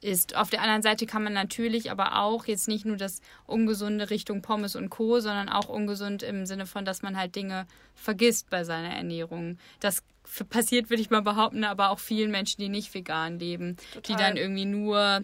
ist. 0.00 0.36
Auf 0.36 0.48
der 0.48 0.62
anderen 0.62 0.82
Seite 0.82 1.06
kann 1.06 1.22
man 1.22 1.34
natürlich 1.34 1.90
aber 1.90 2.22
auch 2.22 2.46
jetzt 2.46 2.66
nicht 2.66 2.86
nur 2.86 2.96
das 2.96 3.20
Ungesunde 3.46 4.08
Richtung 4.08 4.40
Pommes 4.40 4.74
und 4.74 4.88
Co., 4.88 5.20
sondern 5.20 5.48
auch 5.48 5.68
ungesund 5.68 6.22
im 6.22 6.46
Sinne 6.46 6.66
von, 6.66 6.84
dass 6.84 7.02
man 7.02 7.16
halt 7.16 7.36
Dinge 7.36 7.66
vergisst 7.94 8.48
bei 8.48 8.64
seiner 8.64 8.94
Ernährung. 8.94 9.58
Das 9.80 10.02
passiert, 10.48 10.88
würde 10.88 11.02
ich 11.02 11.10
mal 11.10 11.22
behaupten, 11.22 11.64
aber 11.64 11.90
auch 11.90 11.98
vielen 11.98 12.30
Menschen, 12.30 12.60
die 12.60 12.68
nicht 12.68 12.94
vegan 12.94 13.38
leben, 13.38 13.76
Total. 13.92 14.02
die 14.02 14.22
dann 14.22 14.36
irgendwie 14.36 14.64
nur 14.64 15.22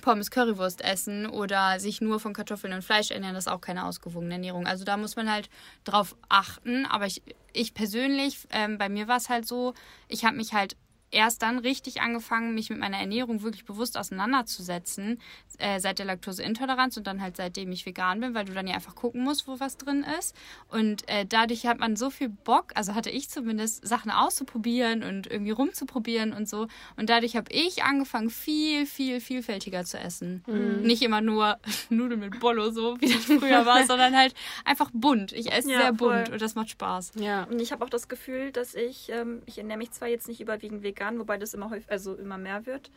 Pommes 0.00 0.30
Currywurst 0.30 0.82
essen 0.82 1.26
oder 1.26 1.80
sich 1.80 2.00
nur 2.00 2.20
von 2.20 2.32
Kartoffeln 2.32 2.72
und 2.72 2.82
Fleisch 2.82 3.10
ernähren, 3.10 3.34
das 3.34 3.46
ist 3.46 3.52
auch 3.52 3.60
keine 3.60 3.84
ausgewogene 3.84 4.34
Ernährung. 4.34 4.66
Also 4.66 4.84
da 4.84 4.96
muss 4.96 5.16
man 5.16 5.30
halt 5.30 5.50
drauf 5.84 6.16
achten. 6.28 6.86
Aber 6.86 7.06
ich, 7.06 7.22
ich 7.52 7.74
persönlich, 7.74 8.38
ähm, 8.50 8.78
bei 8.78 8.88
mir 8.88 9.08
war 9.08 9.16
es 9.16 9.28
halt 9.28 9.46
so, 9.46 9.74
ich 10.08 10.24
habe 10.24 10.36
mich 10.36 10.54
halt 10.54 10.76
erst 11.10 11.42
dann 11.42 11.58
richtig 11.58 12.00
angefangen, 12.00 12.54
mich 12.54 12.70
mit 12.70 12.78
meiner 12.78 12.98
Ernährung 12.98 13.42
wirklich 13.42 13.64
bewusst 13.64 13.98
auseinanderzusetzen, 13.98 15.20
äh, 15.58 15.80
seit 15.80 15.98
der 15.98 16.06
Laktoseintoleranz 16.06 16.96
und 16.96 17.06
dann 17.06 17.20
halt 17.20 17.36
seitdem 17.36 17.72
ich 17.72 17.86
vegan 17.86 18.20
bin, 18.20 18.34
weil 18.34 18.44
du 18.44 18.52
dann 18.52 18.66
ja 18.66 18.74
einfach 18.74 18.94
gucken 18.94 19.22
musst, 19.22 19.48
wo 19.48 19.60
was 19.60 19.76
drin 19.76 20.04
ist. 20.18 20.34
Und 20.68 21.08
äh, 21.08 21.26
dadurch 21.26 21.66
hat 21.66 21.78
man 21.78 21.96
so 21.96 22.10
viel 22.10 22.28
Bock, 22.28 22.72
also 22.74 22.94
hatte 22.94 23.10
ich 23.10 23.28
zumindest, 23.28 23.86
Sachen 23.86 24.10
auszuprobieren 24.10 25.02
und 25.02 25.26
irgendwie 25.26 25.50
rumzuprobieren 25.50 26.32
und 26.32 26.48
so. 26.48 26.68
Und 26.96 27.10
dadurch 27.10 27.36
habe 27.36 27.50
ich 27.52 27.82
angefangen, 27.82 28.30
viel, 28.30 28.86
viel 28.86 29.20
vielfältiger 29.20 29.84
zu 29.84 29.98
essen. 29.98 30.44
Mhm. 30.46 30.82
Nicht 30.82 31.02
immer 31.02 31.20
nur 31.20 31.58
Nudeln 31.90 32.20
mit 32.20 32.40
Bollo, 32.40 32.70
so 32.70 33.00
wie 33.00 33.12
das 33.12 33.24
früher 33.24 33.66
war, 33.66 33.84
sondern 33.86 34.16
halt 34.16 34.34
einfach 34.64 34.90
bunt. 34.92 35.32
Ich 35.32 35.52
esse 35.52 35.70
ja, 35.70 35.80
sehr 35.80 35.94
voll. 35.94 36.16
bunt 36.16 36.30
und 36.30 36.40
das 36.40 36.54
macht 36.54 36.70
Spaß. 36.70 37.12
Ja. 37.16 37.44
Und 37.44 37.60
ich 37.60 37.72
habe 37.72 37.84
auch 37.84 37.90
das 37.90 38.08
Gefühl, 38.08 38.52
dass 38.52 38.74
ich, 38.74 39.10
ähm, 39.10 39.42
ich 39.46 39.58
ernähre 39.58 39.78
mich 39.78 39.90
zwar 39.90 40.08
jetzt 40.08 40.28
nicht 40.28 40.40
überwiegend 40.40 40.82
vegan, 40.82 40.99
vegan, 41.00 41.18
wobei 41.18 41.38
das 41.38 41.54
immer 41.54 41.70
häufig, 41.70 41.90
also 41.90 42.14
immer 42.14 42.38
mehr 42.38 42.66
wird. 42.66 42.90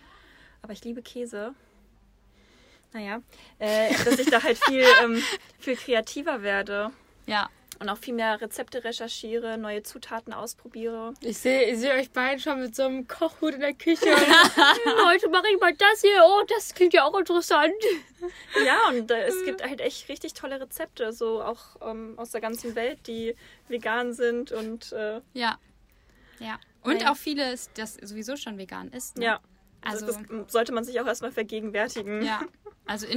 Aber 0.62 0.74
ich 0.74 0.84
liebe 0.84 1.02
Käse. 1.02 1.56
Naja, 2.92 3.22
äh, 3.60 3.92
dass 4.06 4.20
ich 4.20 4.30
da 4.30 4.44
halt 4.44 4.58
viel, 4.58 4.84
ähm, 5.04 5.24
viel 5.60 5.76
kreativer 5.76 6.44
werde. 6.44 6.92
Ja. 7.26 7.50
Und 7.80 7.90
auch 7.90 7.98
viel 7.98 8.14
mehr 8.14 8.40
Rezepte 8.40 8.84
recherchiere, 8.84 9.58
neue 9.58 9.82
Zutaten 9.82 10.32
ausprobiere. 10.32 11.16
Ich 11.22 11.40
sehe 11.40 11.72
ich 11.72 11.80
seh 11.80 11.92
euch 11.92 12.12
beiden 12.12 12.40
schon 12.40 12.62
mit 12.62 12.76
so 12.76 12.84
einem 12.84 13.08
Kochhut 13.08 13.56
in 13.56 13.62
der 13.62 13.74
Küche. 13.74 14.06
Heute 14.06 15.30
mache 15.30 15.48
ich 15.52 15.60
mal 15.60 15.74
das 15.74 16.02
hier. 16.02 16.24
Oh, 16.24 16.44
das 16.48 16.76
klingt 16.76 16.94
ja 16.94 17.04
auch 17.04 17.18
interessant. 17.18 17.74
Ja, 18.64 18.90
und 18.90 19.10
äh, 19.10 19.24
es 19.26 19.44
gibt 19.44 19.64
halt 19.64 19.82
echt 19.82 20.08
richtig 20.08 20.34
tolle 20.34 20.62
Rezepte, 20.62 21.12
so 21.12 21.42
auch 21.42 21.76
ähm, 21.82 22.14
aus 22.18 22.30
der 22.30 22.42
ganzen 22.42 22.76
Welt, 22.76 23.00
die 23.08 23.36
vegan 23.68 24.14
sind 24.14 24.52
und. 24.52 24.92
Äh, 24.94 25.22
ja. 25.34 25.58
Ja. 26.40 26.60
Und 26.82 27.08
auch 27.08 27.16
vieles, 27.16 27.70
das 27.76 27.96
sowieso 27.96 28.36
schon 28.36 28.58
vegan 28.58 28.90
ist. 28.90 29.18
Ne? 29.18 29.26
Ja. 29.26 29.40
Also, 29.82 30.06
also 30.06 30.20
das 30.22 30.52
sollte 30.52 30.72
man 30.72 30.84
sich 30.84 31.00
auch 31.00 31.06
erstmal 31.06 31.32
vergegenwärtigen. 31.32 32.24
Ja. 32.24 32.42
Also 32.86 33.08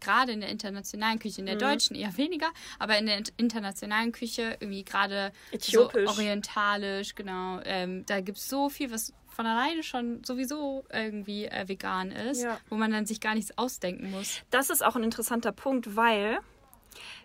gerade 0.00 0.32
in 0.32 0.40
der 0.40 0.50
internationalen 0.50 1.18
Küche, 1.18 1.40
in 1.40 1.46
der 1.46 1.54
mhm. 1.54 1.60
deutschen 1.60 1.96
eher 1.96 2.14
weniger, 2.18 2.50
aber 2.78 2.98
in 2.98 3.06
der 3.06 3.22
internationalen 3.38 4.12
Küche 4.12 4.58
irgendwie 4.60 4.84
gerade 4.84 5.32
so 5.58 5.90
orientalisch, 5.90 7.14
genau. 7.14 7.60
Ähm, 7.64 8.04
da 8.04 8.20
gibt 8.20 8.36
es 8.36 8.48
so 8.50 8.68
viel, 8.68 8.90
was 8.90 9.14
von 9.28 9.46
alleine 9.46 9.82
schon 9.82 10.22
sowieso 10.24 10.84
irgendwie 10.92 11.46
äh, 11.46 11.66
vegan 11.66 12.12
ist, 12.12 12.42
ja. 12.42 12.60
wo 12.68 12.76
man 12.76 12.90
dann 12.90 13.06
sich 13.06 13.20
gar 13.20 13.34
nichts 13.34 13.56
ausdenken 13.56 14.10
muss. 14.10 14.42
Das 14.50 14.68
ist 14.68 14.84
auch 14.84 14.94
ein 14.94 15.02
interessanter 15.02 15.52
Punkt, 15.52 15.96
weil 15.96 16.38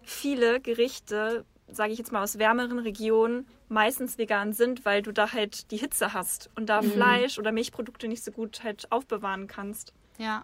viele 0.03 0.62
Gerichte 0.62 1.45
sage 1.71 1.91
ich 1.91 1.99
jetzt 1.99 2.12
mal, 2.12 2.23
aus 2.23 2.39
wärmeren 2.39 2.79
Regionen 2.79 3.47
meistens 3.69 4.17
vegan 4.17 4.53
sind, 4.53 4.84
weil 4.84 5.01
du 5.01 5.12
da 5.12 5.32
halt 5.32 5.71
die 5.71 5.77
Hitze 5.77 6.13
hast 6.13 6.49
und 6.55 6.67
da 6.67 6.82
mhm. 6.82 6.91
Fleisch 6.91 7.39
oder 7.39 7.51
Milchprodukte 7.51 8.08
nicht 8.08 8.23
so 8.23 8.32
gut 8.32 8.63
halt 8.63 8.91
aufbewahren 8.91 9.47
kannst. 9.47 9.93
Ja. 10.17 10.43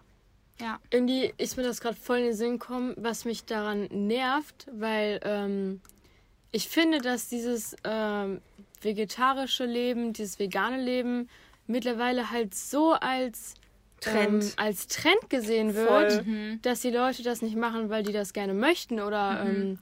Ja. 0.60 0.80
Irgendwie 0.90 1.34
ist 1.36 1.58
mir 1.58 1.64
das 1.64 1.80
gerade 1.80 1.96
voll 1.96 2.18
in 2.18 2.24
den 2.26 2.34
Sinn 2.34 2.52
gekommen, 2.58 2.94
was 2.96 3.26
mich 3.26 3.44
daran 3.44 3.88
nervt, 3.90 4.66
weil 4.72 5.20
ähm, 5.22 5.82
ich 6.50 6.68
finde, 6.68 7.00
dass 7.00 7.28
dieses 7.28 7.76
ähm, 7.84 8.40
vegetarische 8.80 9.66
Leben, 9.66 10.14
dieses 10.14 10.38
vegane 10.38 10.82
Leben 10.82 11.28
mittlerweile 11.66 12.30
halt 12.30 12.54
so 12.54 12.92
als 12.92 13.54
Trend. 14.00 14.44
Ähm, 14.44 14.52
als 14.56 14.86
Trend 14.86 15.28
gesehen 15.28 15.74
wird, 15.74 16.26
mhm. 16.26 16.60
dass 16.62 16.80
die 16.80 16.90
Leute 16.90 17.22
das 17.22 17.42
nicht 17.42 17.56
machen, 17.56 17.90
weil 17.90 18.02
die 18.02 18.12
das 18.12 18.32
gerne 18.32 18.54
möchten 18.54 19.00
oder 19.00 19.44
mhm. 19.44 19.50
ähm, 19.50 19.78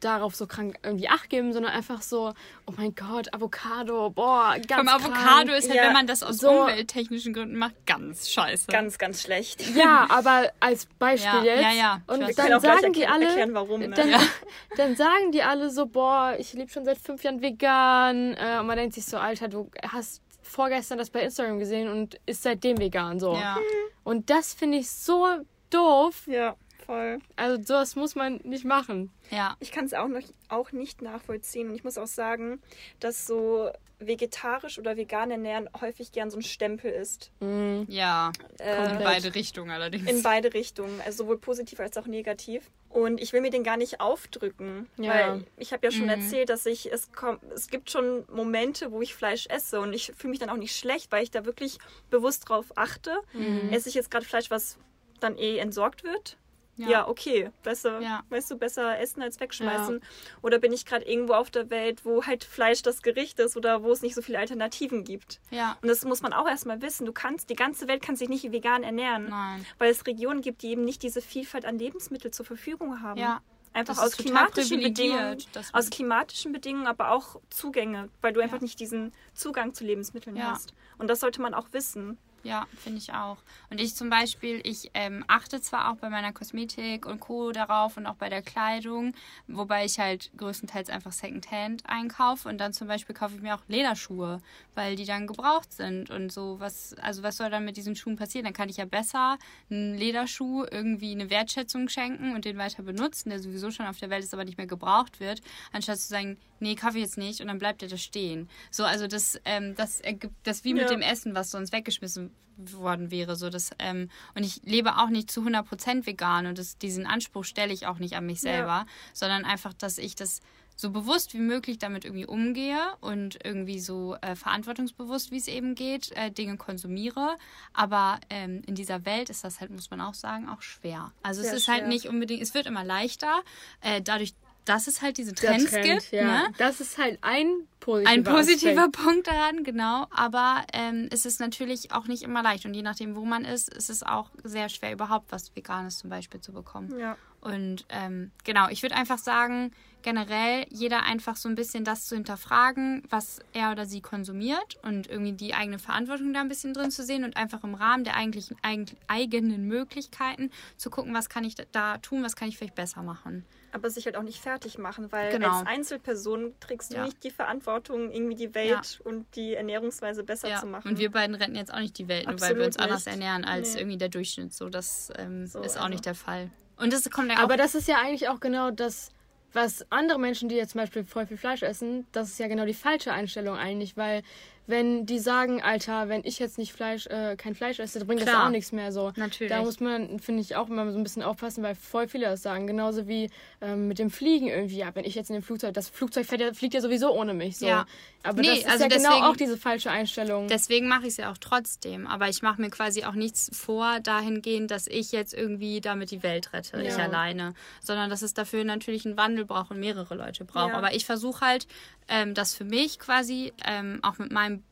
darauf 0.00 0.34
so 0.34 0.46
krank 0.46 0.78
irgendwie 0.82 1.08
Acht 1.08 1.30
geben, 1.30 1.52
sondern 1.52 1.72
einfach 1.72 2.02
so, 2.02 2.32
oh 2.66 2.72
mein 2.76 2.94
Gott, 2.94 3.32
Avocado, 3.32 4.10
boah, 4.10 4.56
ganz 4.66 4.78
Vom 4.78 4.88
Avocado 4.88 5.52
ist 5.52 5.68
halt, 5.68 5.76
ja, 5.76 5.86
wenn 5.86 5.92
man 5.92 6.06
das 6.06 6.22
aus 6.22 6.38
so 6.38 6.50
umwelttechnischen 6.62 7.32
Gründen 7.32 7.56
macht, 7.56 7.74
ganz 7.86 8.28
scheiße. 8.30 8.66
Ganz, 8.68 8.98
ganz 8.98 9.22
schlecht. 9.22 9.66
Ja, 9.74 10.06
aber 10.10 10.52
als 10.60 10.86
Beispiel 10.98 11.44
ja, 11.44 11.54
jetzt. 11.54 11.62
Ja, 11.62 11.72
ja. 11.72 12.02
Und 12.06 12.20
dann 12.20 12.60
sagen 12.60 12.92
die 12.92 13.06
alle, 13.06 13.26
erklären, 13.26 13.54
warum, 13.54 13.80
ne? 13.80 13.90
dann, 13.90 14.10
ja. 14.10 14.20
dann, 14.76 14.96
sagen 14.96 15.32
die 15.32 15.42
alle 15.42 15.70
so, 15.70 15.86
boah, 15.86 16.36
ich 16.38 16.52
lebe 16.52 16.70
schon 16.70 16.84
seit 16.84 16.98
fünf 16.98 17.22
Jahren 17.24 17.40
vegan. 17.40 18.34
Äh, 18.34 18.58
und 18.60 18.66
man 18.66 18.76
denkt 18.76 18.94
sich 18.94 19.06
so, 19.06 19.16
Alter, 19.16 19.48
du 19.48 19.70
hast 19.88 20.22
vorgestern 20.42 20.98
das 20.98 21.10
bei 21.10 21.22
Instagram 21.22 21.58
gesehen 21.58 21.88
und 21.88 22.20
ist 22.26 22.42
seitdem 22.42 22.78
vegan 22.78 23.18
so. 23.18 23.34
Ja. 23.34 23.58
Und 24.04 24.30
das 24.30 24.54
finde 24.54 24.78
ich 24.78 24.90
so 24.90 25.26
doof. 25.70 26.22
Ja 26.26 26.56
voll. 26.86 27.18
Also 27.36 27.62
sowas 27.62 27.96
muss 27.96 28.14
man 28.14 28.36
nicht 28.44 28.64
machen. 28.64 29.10
Ja. 29.30 29.56
Ich 29.60 29.72
kann 29.72 29.84
es 29.84 29.92
auch, 29.94 30.08
noch, 30.08 30.22
auch 30.48 30.72
nicht 30.72 31.02
nachvollziehen. 31.02 31.68
Und 31.68 31.74
ich 31.74 31.84
muss 31.84 31.98
auch 31.98 32.06
sagen, 32.06 32.60
dass 33.00 33.26
so 33.26 33.70
vegetarisch 33.98 34.78
oder 34.78 34.96
vegan 34.98 35.30
ernähren 35.30 35.70
häufig 35.80 36.12
gern 36.12 36.30
so 36.30 36.36
ein 36.38 36.42
Stempel 36.42 36.90
ist. 36.92 37.30
Mhm. 37.40 37.86
Ja. 37.88 38.30
Äh, 38.58 38.92
in 38.92 38.98
beide 39.02 39.34
Richtungen 39.34 39.70
allerdings. 39.70 40.08
In 40.10 40.22
beide 40.22 40.52
Richtungen, 40.52 41.00
also 41.04 41.24
sowohl 41.24 41.38
positiv 41.38 41.80
als 41.80 41.96
auch 41.96 42.06
negativ. 42.06 42.70
Und 42.90 43.20
ich 43.20 43.32
will 43.32 43.40
mir 43.40 43.50
den 43.50 43.64
gar 43.64 43.76
nicht 43.78 44.00
aufdrücken, 44.00 44.88
Ja. 44.98 45.10
weil 45.10 45.44
ich 45.56 45.72
habe 45.72 45.86
ja 45.86 45.90
schon 45.90 46.04
Mhm. 46.04 46.10
erzählt, 46.10 46.50
dass 46.50 46.66
ich 46.66 46.92
es 46.92 47.10
kommt, 47.12 47.42
es 47.54 47.68
gibt 47.68 47.90
schon 47.90 48.24
Momente, 48.30 48.92
wo 48.92 49.00
ich 49.02 49.14
Fleisch 49.14 49.46
esse 49.48 49.80
und 49.80 49.92
ich 49.94 50.12
fühle 50.16 50.30
mich 50.30 50.40
dann 50.40 50.50
auch 50.50 50.56
nicht 50.56 50.76
schlecht, 50.76 51.10
weil 51.10 51.22
ich 51.22 51.30
da 51.30 51.44
wirklich 51.46 51.78
bewusst 52.10 52.48
drauf 52.48 52.66
achte. 52.76 53.14
Mhm. 53.32 53.70
Esse 53.72 53.88
ich 53.88 53.94
jetzt 53.94 54.10
gerade 54.10 54.26
Fleisch, 54.26 54.50
was 54.50 54.78
dann 55.20 55.38
eh 55.38 55.56
entsorgt 55.58 56.04
wird? 56.04 56.36
Ja, 56.76 57.08
okay, 57.08 57.50
besser, 57.62 58.00
Ja. 58.00 58.22
weißt 58.28 58.50
du, 58.50 58.56
besser 58.56 58.98
essen 58.98 59.22
als 59.22 59.40
wegschmeißen. 59.40 60.00
Oder 60.42 60.58
bin 60.58 60.72
ich 60.72 60.84
gerade 60.84 61.04
irgendwo 61.06 61.32
auf 61.32 61.50
der 61.50 61.70
Welt, 61.70 62.04
wo 62.04 62.24
halt 62.24 62.44
Fleisch 62.44 62.82
das 62.82 63.02
Gericht 63.02 63.38
ist 63.40 63.56
oder 63.56 63.82
wo 63.82 63.92
es 63.92 64.02
nicht 64.02 64.14
so 64.14 64.20
viele 64.22 64.38
Alternativen 64.38 65.02
gibt? 65.04 65.40
Ja. 65.50 65.78
Und 65.80 65.88
das 65.88 66.04
muss 66.04 66.20
man 66.22 66.32
auch 66.34 66.46
erstmal 66.46 66.82
wissen. 66.82 67.06
Du 67.06 67.12
kannst, 67.12 67.48
die 67.50 67.54
ganze 67.56 67.88
Welt 67.88 68.02
kann 68.02 68.16
sich 68.16 68.28
nicht 68.28 68.52
vegan 68.52 68.82
ernähren 68.82 69.28
Nein. 69.30 69.64
weil 69.78 69.90
es 69.90 70.06
Regionen 70.06 70.42
gibt, 70.42 70.62
die 70.62 70.68
eben 70.68 70.84
nicht 70.84 71.02
diese 71.02 71.22
Vielfalt 71.22 71.64
an 71.64 71.78
Lebensmitteln 71.78 72.32
zur 72.32 72.44
Verfügung 72.44 73.02
haben. 73.02 73.18
Ja. 73.18 73.40
Einfach 73.72 73.98
aus 73.98 74.16
klimatischen 74.16 74.80
Bedingungen, 74.80 75.36
aus 75.74 75.90
klimatischen 75.90 76.50
Bedingungen, 76.52 76.86
aber 76.86 77.10
auch 77.10 77.40
Zugänge, 77.50 78.08
weil 78.22 78.32
du 78.32 78.40
einfach 78.40 78.56
Ja. 78.56 78.62
nicht 78.62 78.80
diesen 78.80 79.12
Zugang 79.34 79.74
zu 79.74 79.84
Lebensmitteln 79.84 80.34
Ja. 80.36 80.52
hast. 80.52 80.72
Und 80.96 81.08
das 81.08 81.20
sollte 81.20 81.42
man 81.42 81.52
auch 81.52 81.68
wissen. 81.72 82.16
Ja, 82.46 82.68
finde 82.76 82.98
ich 82.98 83.12
auch. 83.12 83.38
Und 83.70 83.80
ich 83.80 83.96
zum 83.96 84.08
Beispiel, 84.08 84.60
ich 84.62 84.92
ähm, 84.94 85.24
achte 85.26 85.60
zwar 85.60 85.90
auch 85.90 85.96
bei 85.96 86.08
meiner 86.08 86.32
Kosmetik 86.32 87.04
und 87.04 87.18
Co. 87.18 87.50
darauf 87.50 87.96
und 87.96 88.06
auch 88.06 88.14
bei 88.14 88.28
der 88.28 88.40
Kleidung, 88.40 89.14
wobei 89.48 89.84
ich 89.84 89.98
halt 89.98 90.30
größtenteils 90.36 90.88
einfach 90.88 91.10
Secondhand 91.10 91.82
einkaufe 91.88 92.48
und 92.48 92.58
dann 92.58 92.72
zum 92.72 92.86
Beispiel 92.86 93.16
kaufe 93.16 93.34
ich 93.34 93.42
mir 93.42 93.56
auch 93.56 93.62
Lederschuhe, 93.66 94.40
weil 94.76 94.94
die 94.94 95.06
dann 95.06 95.26
gebraucht 95.26 95.72
sind 95.72 96.10
und 96.10 96.30
so. 96.30 96.60
Was, 96.60 96.94
also 97.02 97.24
was 97.24 97.36
soll 97.36 97.50
dann 97.50 97.64
mit 97.64 97.76
diesen 97.76 97.96
Schuhen 97.96 98.14
passieren? 98.14 98.44
Dann 98.44 98.54
kann 98.54 98.68
ich 98.68 98.76
ja 98.76 98.84
besser 98.84 99.38
einen 99.68 99.96
Lederschuh 99.96 100.64
irgendwie 100.70 101.10
eine 101.10 101.30
Wertschätzung 101.30 101.88
schenken 101.88 102.32
und 102.36 102.44
den 102.44 102.58
weiter 102.58 102.84
benutzen, 102.84 103.30
der 103.30 103.40
sowieso 103.40 103.72
schon 103.72 103.86
auf 103.86 103.98
der 103.98 104.10
Welt 104.10 104.22
ist, 104.22 104.34
aber 104.34 104.44
nicht 104.44 104.56
mehr 104.56 104.68
gebraucht 104.68 105.18
wird, 105.18 105.40
anstatt 105.72 105.98
zu 105.98 106.06
sagen, 106.06 106.38
nee, 106.60 106.74
kaufe 106.74 106.98
ich 106.98 107.04
jetzt 107.04 107.18
nicht 107.18 107.40
und 107.40 107.48
dann 107.48 107.58
bleibt 107.58 107.82
er 107.82 107.88
da 107.88 107.96
stehen. 107.96 108.48
So, 108.70 108.84
also 108.84 109.06
das, 109.06 109.40
ähm, 109.44 109.74
das 109.74 110.00
ergibt 110.00 110.34
das 110.44 110.64
wie 110.64 110.74
mit 110.74 110.84
Ja. 110.84 110.88
dem 110.88 111.02
Essen, 111.02 111.34
was 111.34 111.50
sonst 111.50 111.72
weggeschmissen 111.72 112.34
worden 112.72 113.10
wäre. 113.10 113.36
So 113.36 113.50
das, 113.50 113.70
ähm, 113.78 114.08
und 114.34 114.44
ich 114.44 114.62
lebe 114.64 114.96
auch 114.96 115.08
nicht 115.10 115.30
zu 115.30 115.42
100% 115.42 116.06
vegan 116.06 116.46
und 116.46 116.58
das, 116.58 116.78
diesen 116.78 117.06
Anspruch 117.06 117.44
stelle 117.44 117.72
ich 117.72 117.86
auch 117.86 117.98
nicht 117.98 118.14
an 118.16 118.24
mich 118.26 118.40
Ja. 118.42 118.52
selber, 118.52 118.86
sondern 119.12 119.44
einfach, 119.44 119.72
dass 119.74 119.98
ich 119.98 120.14
das 120.14 120.40
so 120.78 120.90
bewusst 120.90 121.32
wie 121.32 121.38
möglich 121.38 121.78
damit 121.78 122.04
irgendwie 122.04 122.26
umgehe 122.26 122.78
und 123.00 123.38
irgendwie 123.44 123.80
so 123.80 124.14
äh, 124.20 124.36
verantwortungsbewusst, 124.36 125.30
wie 125.30 125.38
es 125.38 125.48
eben 125.48 125.74
geht, 125.74 126.12
äh, 126.12 126.30
Dinge 126.30 126.58
konsumiere. 126.58 127.36
Aber 127.72 128.20
ähm, 128.28 128.60
in 128.66 128.74
dieser 128.74 129.06
Welt 129.06 129.30
ist 129.30 129.42
das 129.42 129.60
halt, 129.60 129.70
muss 129.70 129.90
man 129.90 130.02
auch 130.02 130.12
sagen, 130.14 130.48
auch 130.50 130.60
schwer. 130.60 131.12
Also 131.22 131.40
es 131.40 131.48
Sehr 131.48 131.56
ist 131.56 131.68
halt 131.68 131.78
schwer. 131.80 131.88
nicht 131.88 132.06
unbedingt, 132.08 132.42
es 132.42 132.52
wird 132.52 132.66
immer 132.66 132.84
leichter, 132.84 133.42
äh, 133.80 134.02
dadurch, 134.02 134.34
dass 134.66 134.88
es 134.88 135.00
halt 135.00 135.16
diese 135.16 135.32
Trends 135.32 135.70
Trend, 135.70 135.84
gibt. 135.84 136.12
ja. 136.12 136.24
Ne? 136.24 136.54
Das 136.58 136.80
ist 136.80 136.98
halt 136.98 137.18
ein 137.22 137.66
positiver 137.80 138.10
Ein 138.12 138.24
positiver 138.24 138.84
Aspekt. 138.84 139.04
Punkt 139.04 139.26
daran, 139.28 139.64
genau. 139.64 140.06
Aber 140.10 140.64
ähm, 140.72 141.08
es 141.10 141.24
ist 141.24 141.40
natürlich 141.40 141.92
auch 141.92 142.06
nicht 142.06 142.22
immer 142.22 142.42
leicht. 142.42 142.66
Und 142.66 142.74
je 142.74 142.82
nachdem, 142.82 143.16
wo 143.16 143.24
man 143.24 143.44
ist, 143.44 143.72
ist 143.72 143.88
es 143.88 144.02
auch 144.02 144.30
sehr 144.42 144.68
schwer, 144.68 144.92
überhaupt 144.92 145.30
was 145.30 145.54
Veganes 145.54 145.98
zum 145.98 146.10
Beispiel 146.10 146.40
zu 146.40 146.52
bekommen. 146.52 146.98
Ja. 146.98 147.16
Und 147.40 147.86
ähm, 147.90 148.32
genau, 148.44 148.68
ich 148.68 148.82
würde 148.82 148.96
einfach 148.96 149.18
sagen, 149.18 149.70
generell 150.06 150.64
jeder 150.70 151.02
einfach 151.02 151.34
so 151.34 151.48
ein 151.48 151.56
bisschen 151.56 151.82
das 151.82 152.06
zu 152.06 152.14
hinterfragen, 152.14 153.02
was 153.10 153.40
er 153.52 153.72
oder 153.72 153.86
sie 153.86 154.00
konsumiert 154.00 154.76
und 154.84 155.08
irgendwie 155.10 155.32
die 155.32 155.52
eigene 155.52 155.80
Verantwortung 155.80 156.32
da 156.32 156.40
ein 156.42 156.48
bisschen 156.48 156.72
drin 156.74 156.92
zu 156.92 157.02
sehen 157.02 157.24
und 157.24 157.36
einfach 157.36 157.64
im 157.64 157.74
Rahmen 157.74 158.04
der 158.04 158.14
eigentlichen 158.14 158.56
eig 158.62 158.94
eigenen 159.08 159.66
Möglichkeiten 159.66 160.52
zu 160.76 160.90
gucken, 160.90 161.12
was 161.12 161.28
kann 161.28 161.42
ich 161.42 161.56
da- 161.72 161.98
tun, 161.98 162.22
was 162.22 162.36
kann 162.36 162.46
ich 162.48 162.56
vielleicht 162.56 162.76
besser 162.76 163.02
machen. 163.02 163.44
Aber 163.72 163.90
sich 163.90 164.06
halt 164.06 164.16
auch 164.16 164.22
nicht 164.22 164.40
fertig 164.40 164.78
machen, 164.78 165.10
weil 165.10 165.32
Genau. 165.32 165.58
als 165.58 165.66
Einzelperson 165.66 166.54
trägst 166.60 166.92
du 166.92 166.98
Ja. 166.98 167.04
nicht 167.06 167.24
die 167.24 167.30
Verantwortung, 167.32 168.12
irgendwie 168.12 168.36
die 168.36 168.54
Welt 168.54 169.00
und 169.02 169.26
die 169.34 169.54
Ernährungsweise 169.54 170.22
besser 170.22 170.48
Ja. 170.50 170.60
zu 170.60 170.66
machen. 170.66 170.88
Und 170.88 170.98
wir 171.00 171.10
beiden 171.10 171.34
retten 171.34 171.56
jetzt 171.56 171.74
auch 171.74 171.80
nicht 171.80 171.98
die 171.98 172.06
Welt, 172.06 172.28
nur 172.28 172.40
weil 172.40 172.56
wir 172.56 172.64
uns 172.64 172.76
anders 172.76 173.06
nicht. 173.06 173.14
ernähren 173.14 173.44
als 173.44 173.74
Nee. 173.74 173.80
irgendwie 173.80 173.98
der 173.98 174.08
Durchschnitt. 174.08 174.54
So, 174.54 174.68
das 174.68 175.10
ähm, 175.18 175.48
So, 175.48 175.60
ist 175.62 175.76
auch 175.76 175.80
also. 175.82 175.88
nicht 175.88 176.06
der 176.06 176.14
Fall. 176.14 176.48
Und 176.78 176.92
das 176.92 177.10
kommt 177.10 177.30
ja 177.30 177.38
auch. 177.38 177.42
Aber 177.42 177.56
das 177.56 177.74
ist 177.74 177.88
ja 177.88 177.96
eigentlich 177.98 178.28
auch 178.28 178.38
genau 178.38 178.70
das, 178.70 179.10
was 179.56 179.90
andere 179.90 180.20
Menschen, 180.20 180.48
die 180.48 180.54
jetzt 180.54 180.72
zum 180.72 180.82
Beispiel 180.82 181.04
voll 181.04 181.26
viel 181.26 181.38
Fleisch 181.38 181.62
essen, 181.62 182.06
das 182.12 182.28
ist 182.28 182.38
ja 182.38 182.46
genau 182.46 182.66
die 182.66 182.74
falsche 182.74 183.12
Einstellung 183.12 183.56
eigentlich, 183.56 183.96
weil 183.96 184.22
wenn 184.66 185.06
die 185.06 185.18
sagen, 185.18 185.62
Alter, 185.62 186.08
wenn 186.08 186.22
ich 186.24 186.38
jetzt 186.38 186.58
nicht 186.58 186.72
Fleisch, 186.72 187.06
äh, 187.06 187.36
kein 187.36 187.54
Fleisch 187.54 187.78
esse, 187.78 187.98
dann 188.00 188.08
bringt 188.08 188.20
das 188.22 188.28
Klar. 188.28 188.46
auch 188.46 188.50
nichts 188.50 188.72
mehr 188.72 188.90
so. 188.92 189.12
Natürlich. 189.16 189.52
Da 189.52 189.62
muss 189.62 189.80
man, 189.80 190.18
finde 190.18 190.40
ich, 190.42 190.56
auch 190.56 190.68
immer 190.68 190.90
so 190.90 190.98
ein 190.98 191.02
bisschen 191.02 191.22
aufpassen, 191.22 191.62
weil 191.62 191.74
voll 191.74 192.08
viele 192.08 192.26
das 192.26 192.42
sagen. 192.42 192.66
Genauso 192.66 193.06
wie 193.06 193.30
ähm, 193.60 193.88
mit 193.88 193.98
dem 193.98 194.10
Fliegen 194.10 194.48
irgendwie. 194.48 194.76
Ja, 194.78 194.94
wenn 194.94 195.04
ich 195.04 195.14
jetzt 195.14 195.30
in 195.30 195.34
dem 195.34 195.42
Flugzeug, 195.42 195.74
das 195.74 195.88
Flugzeug 195.88 196.26
fährt 196.26 196.40
ja, 196.40 196.52
fliegt 196.52 196.74
ja 196.74 196.80
sowieso 196.80 197.12
ohne 197.12 197.32
mich. 197.34 197.58
So. 197.58 197.66
Ja. 197.66 197.86
Aber 198.22 198.40
Nee, 198.42 198.48
das 198.48 198.58
ist 198.58 198.66
also 198.66 198.82
ja 198.84 198.88
deswegen- 198.88 199.14
genau 199.14 199.30
auch 199.30 199.36
diese 199.36 199.56
falsche 199.56 199.90
Einstellung. 199.90 200.48
Deswegen 200.48 200.88
mache 200.88 201.02
ich 201.02 201.08
es 201.08 201.16
ja 201.18 201.30
auch 201.30 201.38
trotzdem. 201.38 202.06
Aber 202.06 202.28
ich 202.28 202.42
mache 202.42 202.60
mir 202.60 202.70
quasi 202.70 203.04
auch 203.04 203.14
nichts 203.14 203.50
vor, 203.56 204.00
dahingehend, 204.00 204.70
dass 204.70 204.86
ich 204.88 205.12
jetzt 205.12 205.32
irgendwie 205.32 205.80
damit 205.80 206.10
die 206.10 206.22
Welt 206.24 206.52
rette, 206.52 206.82
ich 206.82 206.96
Ja. 206.96 207.04
alleine. 207.04 207.54
Sondern 207.80 208.10
dass 208.10 208.22
es 208.22 208.34
dafür 208.34 208.64
natürlich 208.64 209.06
einen 209.06 209.16
Wandel 209.16 209.44
braucht 209.44 209.70
und 209.70 209.78
mehrere 209.78 210.14
Leute 210.16 210.44
braucht. 210.44 210.70
Ja. 210.72 210.76
Aber 210.76 210.94
ich 210.94 211.04
versuche 211.06 211.40
halt, 211.44 211.66
ähm, 212.08 212.34
das 212.34 212.54
für 212.54 212.64
mich 212.64 212.98
quasi 212.98 213.52
ähm, 213.64 214.00
auch 214.02 214.18
mit 214.18 214.32
meinem 214.32 214.62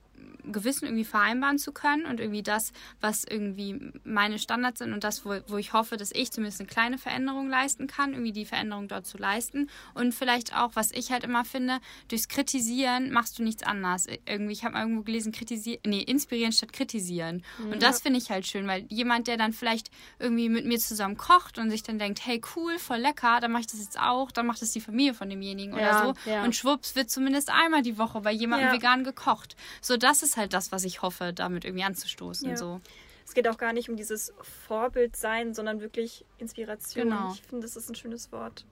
Gewissen 0.50 0.86
irgendwie 0.86 1.04
vereinbaren 1.04 1.58
zu 1.58 1.72
können 1.72 2.06
und 2.06 2.20
irgendwie 2.20 2.42
das, 2.42 2.72
was 3.00 3.24
irgendwie 3.24 3.92
meine 4.04 4.38
Standards 4.38 4.78
sind 4.80 4.92
und 4.92 5.04
das, 5.04 5.24
wo, 5.24 5.34
wo 5.48 5.56
ich 5.56 5.72
hoffe, 5.72 5.96
dass 5.96 6.10
ich 6.12 6.30
zumindest 6.32 6.60
eine 6.60 6.68
kleine 6.68 6.98
Veränderung 6.98 7.48
leisten 7.48 7.86
kann, 7.86 8.12
irgendwie 8.12 8.32
die 8.32 8.44
Veränderung 8.44 8.88
dort 8.88 9.06
zu 9.06 9.18
leisten. 9.18 9.68
Und 9.94 10.14
vielleicht 10.14 10.56
auch, 10.56 10.72
was 10.74 10.90
ich 10.92 11.10
halt 11.12 11.24
immer 11.24 11.44
finde, 11.44 11.78
durchs 12.08 12.28
Kritisieren 12.28 13.10
machst 13.12 13.38
du 13.38 13.42
nichts 13.42 13.62
anders. 13.62 14.06
Irgendwie, 14.26 14.52
ich 14.52 14.64
habe 14.64 14.74
mal 14.74 14.80
irgendwo 14.82 15.02
gelesen, 15.02 15.32
kritisieren, 15.32 15.80
nee, 15.86 16.00
inspirieren 16.02 16.52
statt 16.52 16.72
kritisieren. 16.72 17.42
Und 17.58 17.82
das 17.82 18.00
finde 18.02 18.18
ich 18.18 18.30
halt 18.30 18.46
schön, 18.46 18.66
weil 18.66 18.86
jemand, 18.90 19.26
der 19.28 19.36
dann 19.36 19.52
vielleicht 19.52 19.90
irgendwie 20.18 20.48
mit 20.48 20.66
mir 20.66 20.78
zusammen 20.78 21.16
kocht 21.16 21.58
und 21.58 21.70
sich 21.70 21.82
dann 21.82 21.98
denkt, 21.98 22.24
hey, 22.24 22.40
cool, 22.56 22.78
voll 22.78 22.98
lecker, 22.98 23.40
dann 23.40 23.52
mache 23.52 23.62
ich 23.62 23.66
das 23.66 23.80
jetzt 23.80 23.98
auch, 23.98 24.30
dann 24.30 24.46
macht 24.46 24.62
das 24.62 24.72
die 24.72 24.80
Familie 24.80 25.14
von 25.14 25.28
demjenigen 25.30 25.76
Ja, 25.78 25.78
oder 25.78 26.14
so. 26.14 26.30
ja. 26.30 26.42
Und 26.44 26.54
schwupps 26.54 26.94
wird 26.96 27.10
zumindest 27.10 27.50
einmal 27.50 27.82
die 27.82 27.98
Woche 27.98 28.20
bei 28.20 28.32
jemandem 28.32 28.68
Ja. 28.68 28.74
vegan 28.74 29.04
gekocht. 29.04 29.56
So, 29.80 29.96
das 29.96 30.13
ist 30.22 30.36
halt 30.36 30.52
das, 30.52 30.72
was 30.72 30.84
ich 30.84 31.02
hoffe, 31.02 31.32
damit 31.32 31.64
irgendwie 31.64 31.84
anzustoßen. 31.84 32.50
Ja. 32.50 32.56
So. 32.56 32.80
es 33.26 33.34
geht 33.34 33.48
auch 33.48 33.58
gar 33.58 33.72
nicht 33.72 33.88
um 33.88 33.96
dieses 33.96 34.32
Vorbild 34.40 35.16
sein, 35.16 35.54
sondern 35.54 35.80
wirklich 35.80 36.24
Inspiration. 36.38 37.10
Genau. 37.10 37.32
Ich 37.32 37.42
finde, 37.42 37.66
das 37.66 37.76
ist 37.76 37.88
ein 37.88 37.94
schönes 37.94 38.32
Wort. 38.32 38.64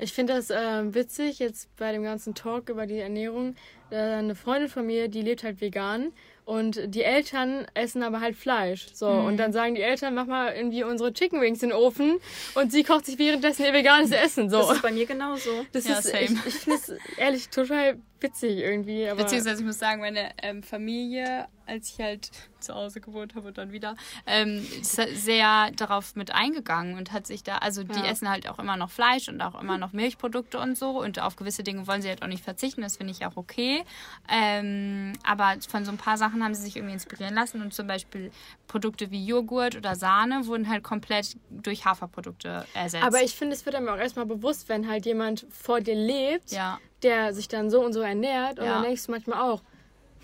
Ich 0.00 0.12
finde 0.12 0.34
das 0.34 0.50
ähm, 0.50 0.94
witzig, 0.94 1.40
jetzt 1.40 1.74
bei 1.76 1.90
dem 1.90 2.04
ganzen 2.04 2.34
Talk 2.34 2.68
über 2.68 2.86
die 2.86 2.98
Ernährung. 2.98 3.56
Äh, 3.90 3.96
eine 3.96 4.36
Freundin 4.36 4.68
von 4.68 4.86
mir, 4.86 5.08
die 5.08 5.22
lebt 5.22 5.42
halt 5.42 5.60
vegan 5.60 6.12
und 6.48 6.80
die 6.94 7.02
Eltern 7.02 7.66
essen 7.74 8.02
aber 8.02 8.20
halt 8.22 8.34
Fleisch. 8.34 8.86
So, 8.94 9.10
Mhm. 9.10 9.24
und 9.26 9.36
dann 9.36 9.52
sagen 9.52 9.74
die 9.74 9.82
Eltern, 9.82 10.14
mach 10.14 10.24
mal 10.26 10.54
irgendwie 10.54 10.82
unsere 10.82 11.12
Chicken 11.12 11.42
Wings 11.42 11.62
in 11.62 11.68
den 11.68 11.78
Ofen 11.78 12.18
und 12.54 12.72
sie 12.72 12.84
kocht 12.84 13.04
sich 13.04 13.18
währenddessen 13.18 13.66
ihr 13.66 13.74
veganes 13.74 14.10
Essen. 14.12 14.48
So. 14.48 14.58
Das 14.58 14.70
ist 14.76 14.82
bei 14.82 14.90
mir 14.90 15.04
genauso. 15.04 15.66
Das 15.72 15.86
Ja, 15.86 15.98
ist, 15.98 16.04
same. 16.08 16.22
ich, 16.24 16.46
ich 16.46 16.54
finde 16.54 16.78
es 16.78 16.92
ehrlich 17.18 17.50
total 17.50 17.98
witzig 18.20 18.58
irgendwie. 18.58 19.06
Aber 19.08 19.22
Beziehungsweise 19.24 19.60
ich 19.60 19.66
muss 19.66 19.78
sagen, 19.78 20.00
meine 20.00 20.30
ähm, 20.42 20.62
Familie, 20.62 21.46
als 21.68 21.90
ich 21.90 22.00
halt 22.00 22.30
zu 22.60 22.74
Hause 22.74 23.00
gewohnt 23.00 23.34
habe 23.34 23.48
und 23.48 23.58
dann 23.58 23.70
wieder, 23.70 23.94
ähm, 24.26 24.66
ist 24.80 24.96
sehr 25.14 25.70
darauf 25.72 26.16
mit 26.16 26.34
eingegangen 26.34 26.96
und 26.96 27.12
hat 27.12 27.26
sich 27.26 27.42
da, 27.44 27.58
also 27.58 27.84
die 27.84 28.00
Ja. 28.00 28.10
essen 28.10 28.28
halt 28.28 28.48
auch 28.48 28.58
immer 28.58 28.76
noch 28.76 28.90
Fleisch 28.90 29.28
und 29.28 29.40
auch 29.40 29.60
immer 29.60 29.78
noch 29.78 29.92
Milchprodukte 29.92 30.58
und 30.58 30.76
so 30.76 31.00
und 31.00 31.20
auf 31.20 31.36
gewisse 31.36 31.62
Dinge 31.62 31.86
wollen 31.86 32.02
sie 32.02 32.08
halt 32.08 32.22
auch 32.22 32.26
nicht 32.26 32.42
verzichten, 32.42 32.80
das 32.80 32.96
finde 32.96 33.12
ich 33.12 33.24
auch 33.26 33.36
okay. 33.36 33.84
Ähm, 34.28 35.12
aber 35.22 35.56
von 35.68 35.84
so 35.84 35.90
ein 35.92 35.98
paar 35.98 36.16
Sachen 36.16 36.42
haben 36.42 36.54
sie 36.54 36.62
sich 36.62 36.76
irgendwie 36.76 36.94
inspirieren 36.94 37.34
lassen 37.34 37.62
und 37.62 37.72
zum 37.74 37.86
Beispiel 37.86 38.30
Produkte 38.66 39.10
wie 39.10 39.24
Joghurt 39.24 39.76
oder 39.76 39.94
Sahne 39.94 40.46
wurden 40.46 40.68
halt 40.68 40.82
komplett 40.82 41.36
durch 41.50 41.84
Haferprodukte 41.84 42.66
ersetzt. 42.74 43.04
aber 43.04 43.22
ich 43.22 43.34
finde, 43.34 43.54
es 43.54 43.64
wird 43.66 43.76
einem 43.76 43.88
auch 43.88 43.96
erstmal 43.98 44.26
bewusst, 44.26 44.68
wenn 44.68 44.88
halt 44.88 45.06
jemand 45.06 45.46
vor 45.50 45.80
dir 45.80 45.94
lebt, 45.94 46.50
ja, 46.50 46.80
der 47.02 47.32
sich 47.32 47.48
dann 47.48 47.70
so 47.70 47.84
und 47.84 47.92
so 47.92 48.00
ernährt. 48.00 48.58
Und 48.58 48.64
Ja. 48.64 48.74
dann 48.74 48.82
denkst 48.82 49.06
du 49.06 49.12
manchmal 49.12 49.40
auch, 49.40 49.62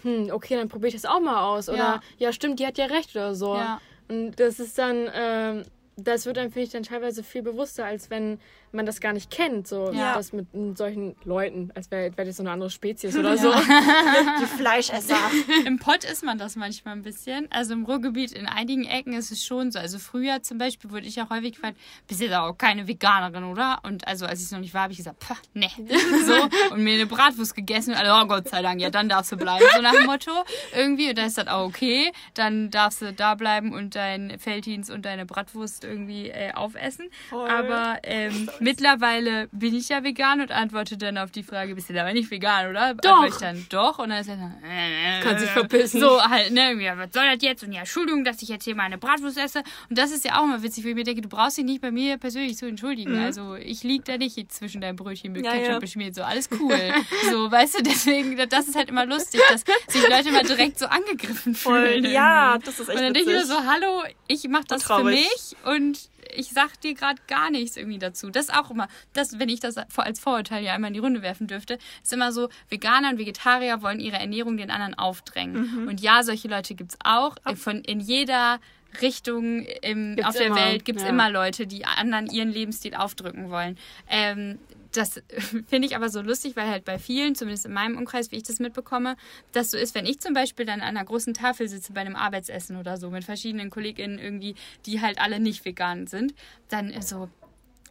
hm, 0.05 0.31
okay, 0.31 0.55
dann 0.57 0.69
probiere 0.69 0.89
ich 0.89 0.95
das 0.95 1.07
auch 1.07 1.21
mal 1.21 1.43
aus. 1.43 1.69
Oder 1.69 1.79
Ja. 1.79 2.01
ja, 2.19 2.33
stimmt, 2.33 2.61
die 2.61 2.67
hat 2.67 2.79
ja 2.79 2.87
recht 2.87 3.11
oder 3.17 3.35
so. 3.35 3.55
Ja. 3.57 3.81
Und 4.09 4.39
das 4.39 4.61
ist 4.61 4.79
dann, 4.79 5.09
ähm, 5.13 5.65
das 5.97 6.27
wird 6.27 6.37
dann, 6.37 6.51
finde 6.51 6.67
ich, 6.67 6.71
dann 6.71 6.83
teilweise 6.83 7.23
viel 7.23 7.43
bewusster, 7.43 7.87
als 7.87 8.11
wenn 8.11 8.39
man 8.75 8.87
das 8.87 9.01
gar 9.01 9.13
nicht 9.13 9.31
kennt, 9.31 9.67
so 9.67 9.93
ja. 9.93 10.15
das 10.15 10.33
mit 10.33 10.47
solchen 10.77 11.17
Leuten, 11.25 11.71
als 11.75 11.91
wäre 11.91 12.17
wär 12.17 12.25
das 12.25 12.37
so 12.37 12.43
eine 12.43 12.51
andere 12.51 12.71
Spezies 12.71 13.17
oder 13.19 13.37
so. 13.37 13.53
Die 14.41 14.47
Fleischesser. 14.47 15.17
Im 15.65 15.79
Pott 15.79 16.05
ist 16.05 16.25
man 16.25 16.39
das 16.39 16.57
manchmal 16.57 16.95
ein 16.95 17.03
bisschen. 17.03 17.51
Also 17.51 17.75
im 17.75 17.85
Ruhrgebiet 17.85 18.33
in 18.33 18.47
einigen 18.47 18.85
Ecken 18.85 19.15
ist 19.15 19.31
es 19.31 19.45
schon 19.45 19.71
so. 19.71 19.79
Also 19.79 19.99
früher 19.99 20.43
zum 20.43 20.59
Beispiel 20.59 20.91
wurde 20.91 21.07
ich 21.07 21.21
auch 21.21 21.31
häufig 21.31 21.53
gefragt, 21.53 21.79
bist 22.07 22.21
du 22.21 22.29
da 22.29 22.47
auch 22.49 22.59
keine 22.59 22.87
Veganerin, 22.89 23.45
oder? 23.45 23.81
Und 23.85 24.07
also 24.07 24.27
als 24.27 24.41
ich 24.41 24.47
es 24.47 24.53
noch 24.53 24.61
nicht 24.61 24.75
war, 24.75 24.83
habe 24.83 24.93
ich 24.93 24.99
gesagt, 24.99 25.21
pah, 25.21 25.37
ne. 25.55 25.69
So, 26.25 26.75
und 26.75 26.83
mir 26.83 26.95
eine 26.95 27.07
Bratwurst 27.07 27.55
gegessen 27.55 27.91
und 27.91 27.97
alle, 27.97 28.13
oh 28.15 28.27
Gott 28.27 28.49
sei 28.49 28.63
Dank, 28.63 28.81
ja, 28.81 28.91
dann 28.91 29.09
darfst 29.09 29.33
du 29.33 29.37
bleiben. 29.37 29.65
So 29.75 29.83
nach 29.83 29.93
dem 29.93 30.07
Motto. 30.07 30.31
Irgendwie, 30.75 31.11
und 31.11 31.19
dann 31.19 31.27
ist 31.27 31.39
das 31.39 31.47
auch 31.49 31.67
okay. 31.67 32.13
Dann 32.35 32.71
darfst 32.71 33.03
du 33.03 33.13
da 33.13 33.35
bleiben 33.35 33.73
und 33.73 33.95
dein 33.95 34.39
Felddienst 34.39 34.91
und 34.91 35.05
deine 35.05 35.27
Bratwurst 35.27 35.85
irgendwie 35.85 36.29
äh, 36.29 36.53
aufessen. 36.53 37.09
Voll. 37.29 37.49
Aber 37.49 37.99
ähm, 38.03 38.49
mittlerweile 38.65 39.49
bin 39.53 39.75
ich 39.75 39.91
ja 39.91 40.03
vegan 40.03 40.41
und 40.41 40.51
antworte 40.51 40.97
dann 40.97 41.19
auf 41.19 41.31
die 41.31 41.43
Frage, 41.43 41.75
bist 41.75 41.91
du 41.91 42.01
aber 42.01 42.13
nicht 42.13 42.31
vegan, 42.31 42.71
oder? 42.71 42.95
Doch. 42.95 43.27
Ich 43.27 43.37
dann 43.37 43.65
doch. 43.69 43.99
Und 43.99 44.09
dann 44.09 44.21
ist 44.21 44.29
er 44.29 44.37
dann, 44.37 44.55
äh, 44.65 45.21
kann 45.23 45.39
sich 45.39 45.51
verpissen. 45.51 46.01
So 46.01 46.21
halt, 46.23 46.51
ne, 46.53 46.73
ja, 46.83 46.97
was 46.99 47.11
soll 47.13 47.25
das 47.27 47.43
jetzt? 47.43 47.63
Und 47.63 47.73
ja, 47.73 47.81
Entschuldigung, 47.81 48.25
dass 48.25 48.43
ich 48.43 48.49
jetzt 48.49 48.65
hier 48.65 48.75
meine 48.75 48.99
Bratwurst 48.99 49.39
esse. 49.39 49.63
Und 49.89 49.99
das 49.99 50.11
ist 50.11 50.25
ja 50.25 50.41
auch 50.41 50.47
mal 50.47 50.63
witzig, 50.63 50.85
wo 50.85 50.89
ich 50.89 50.95
mir 50.95 51.05
denke, 51.05 51.21
du 51.21 51.29
brauchst 51.29 51.59
dich 51.59 51.65
nicht 51.65 51.83
bei 51.83 51.91
mir 51.91 52.17
persönlich 52.17 52.57
zu 52.57 52.67
entschuldigen. 52.67 53.13
Mhm. 53.13 53.25
Also 53.25 53.55
ich 53.55 53.83
lieg 53.83 54.05
da 54.07 54.17
nicht 54.17 54.51
zwischen 54.51 54.81
deinen 54.81 54.97
Brötchen 54.97 55.33
mit 55.33 55.45
ja, 55.45 55.53
Ketchup 55.53 55.69
ja. 55.69 55.79
beschmiert. 55.79 56.15
So, 56.15 56.23
alles 56.23 56.49
cool. 56.59 56.79
so, 57.31 57.51
weißt 57.51 57.79
du, 57.79 57.83
deswegen, 57.83 58.37
das 58.49 58.67
ist 58.67 58.77
halt 58.77 58.89
immer 58.89 59.05
lustig, 59.05 59.41
dass 59.51 59.65
sich 59.89 60.09
Leute 60.09 60.33
mal 60.33 60.43
direkt 60.43 60.79
so 60.79 60.87
angegriffen 60.87 61.55
fühlen. 61.55 62.05
Ja, 62.11 62.59
das 62.59 62.81
ist 62.81 62.89
echt 62.89 62.99
Und 62.99 63.05
dann 63.05 63.15
denke 63.15 63.31
ich 63.31 63.37
mir 63.37 63.45
so, 63.45 63.57
hallo, 63.67 64.05
ich 64.27 64.49
mach 64.49 64.65
das 64.65 64.85
für 64.85 65.05
mich 65.05 65.57
und 65.65 66.14
ich 66.35 66.51
sag 66.51 66.81
dir 66.81 66.95
gerade 66.95 67.21
gar 67.29 67.51
nichts 67.51 67.77
irgendwie 67.77 67.99
dazu. 67.99 68.31
Das 68.31 68.47
ist 68.47 68.55
auch 68.55 68.71
immer, 68.71 68.89
das, 69.13 69.39
wenn 69.39 69.49
ich 69.49 69.61
das 69.61 69.77
als 69.77 70.21
Vorurteil 70.21 70.65
ja 70.65 70.75
einmal 70.75 70.89
in 70.89 70.95
die 70.95 71.01
Runde 71.01 71.23
werfen 71.23 71.47
dürfte, 71.47 71.79
ist 72.03 72.13
immer 72.13 72.33
so, 72.33 72.49
Veganer 72.69 73.11
und 73.11 73.19
Vegetarier 73.19 73.83
wollen 73.83 74.01
ihre 74.01 74.17
Ernährung 74.17 74.57
den 74.57 74.71
anderen 74.71 74.95
aufdrängen. 74.95 75.83
Mhm. 75.83 75.89
Und 75.89 76.01
ja, 76.01 76.23
solche 76.23 76.49
Leute 76.49 76.75
gibt 76.75 76.93
es 76.93 76.99
auch. 77.03 77.37
Von, 77.57 77.81
in 77.83 78.01
jeder 78.01 78.61
Richtung 79.03 79.67
im, 79.83 80.17
auf 80.23 80.37
der 80.37 80.47
immer. 80.47 80.57
Welt 80.57 80.85
gibt 80.85 80.99
es 80.99 81.05
ja. 81.05 81.11
immer 81.11 81.31
Leute, 81.31 81.67
die 81.67 81.85
anderen 81.85 82.27
ihren 82.27 82.51
Lebensstil 82.51 82.95
aufdrücken 82.95 83.51
wollen. 83.51 83.77
Ähm, 84.09 84.59
das 84.97 85.23
finde 85.67 85.87
ich 85.87 85.97
aber 85.97 86.09
so 86.09 86.21
lustig, 86.21 86.57
weil 86.57 86.69
halt 86.69 86.85
bei 86.85 86.99
vielen, 86.99 87.35
zumindest 87.35 87.67
in 87.67 87.73
meinem 87.73 87.97
Umkreis, 87.97 88.31
wie 88.31 88.37
ich 88.37 88.43
das 88.43 88.59
mitbekomme, 88.59 89.17
das 89.53 89.71
so 89.71 89.77
ist, 89.77 89.95
wenn 89.95 90.07
ich 90.07 90.21
zum 90.21 90.35
Beispiel 90.35 90.67
dann 90.67 90.81
an 90.81 90.97
einer 90.97 91.05
großen 91.05 91.35
Tafel 91.35 91.69
sitze 91.69 91.93
bei 91.93 92.01
einem 92.01 92.17
Arbeitsessen 92.17 92.77
oder 92.77 92.97
so 92.97 93.11
mit 93.11 93.25
verschiedenen 93.25 93.71
KollegInnen 93.71 94.19
irgendwie, 94.19 94.55
die 94.87 95.01
halt 95.01 95.19
alle 95.19 95.41
nicht 95.41 95.65
vegan 95.65 96.07
sind, 96.07 96.35
dann 96.69 97.01
so, 97.03 97.29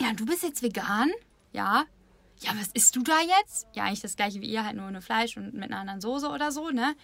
ja, 0.02 0.14
du 0.14 0.26
bist 0.26 0.44
jetzt 0.44 0.64
vegan? 0.64 1.12
Ja. 1.52 1.86
Ja, 2.42 2.52
was 2.60 2.70
isst 2.74 2.96
du 2.96 3.04
da 3.04 3.20
jetzt? 3.40 3.68
Ja, 3.74 3.84
eigentlich 3.84 4.02
das 4.02 4.18
gleiche 4.18 4.42
wie 4.42 4.50
ihr, 4.50 4.66
halt 4.66 4.76
nur 4.76 4.88
ohne 4.88 5.02
Fleisch 5.02 5.38
und 5.38 5.54
mit 5.54 5.64
einer 5.64 5.80
anderen 5.80 6.02
Soße 6.02 6.28
oder 6.28 6.52
so, 6.52 6.72
ne? 6.72 6.96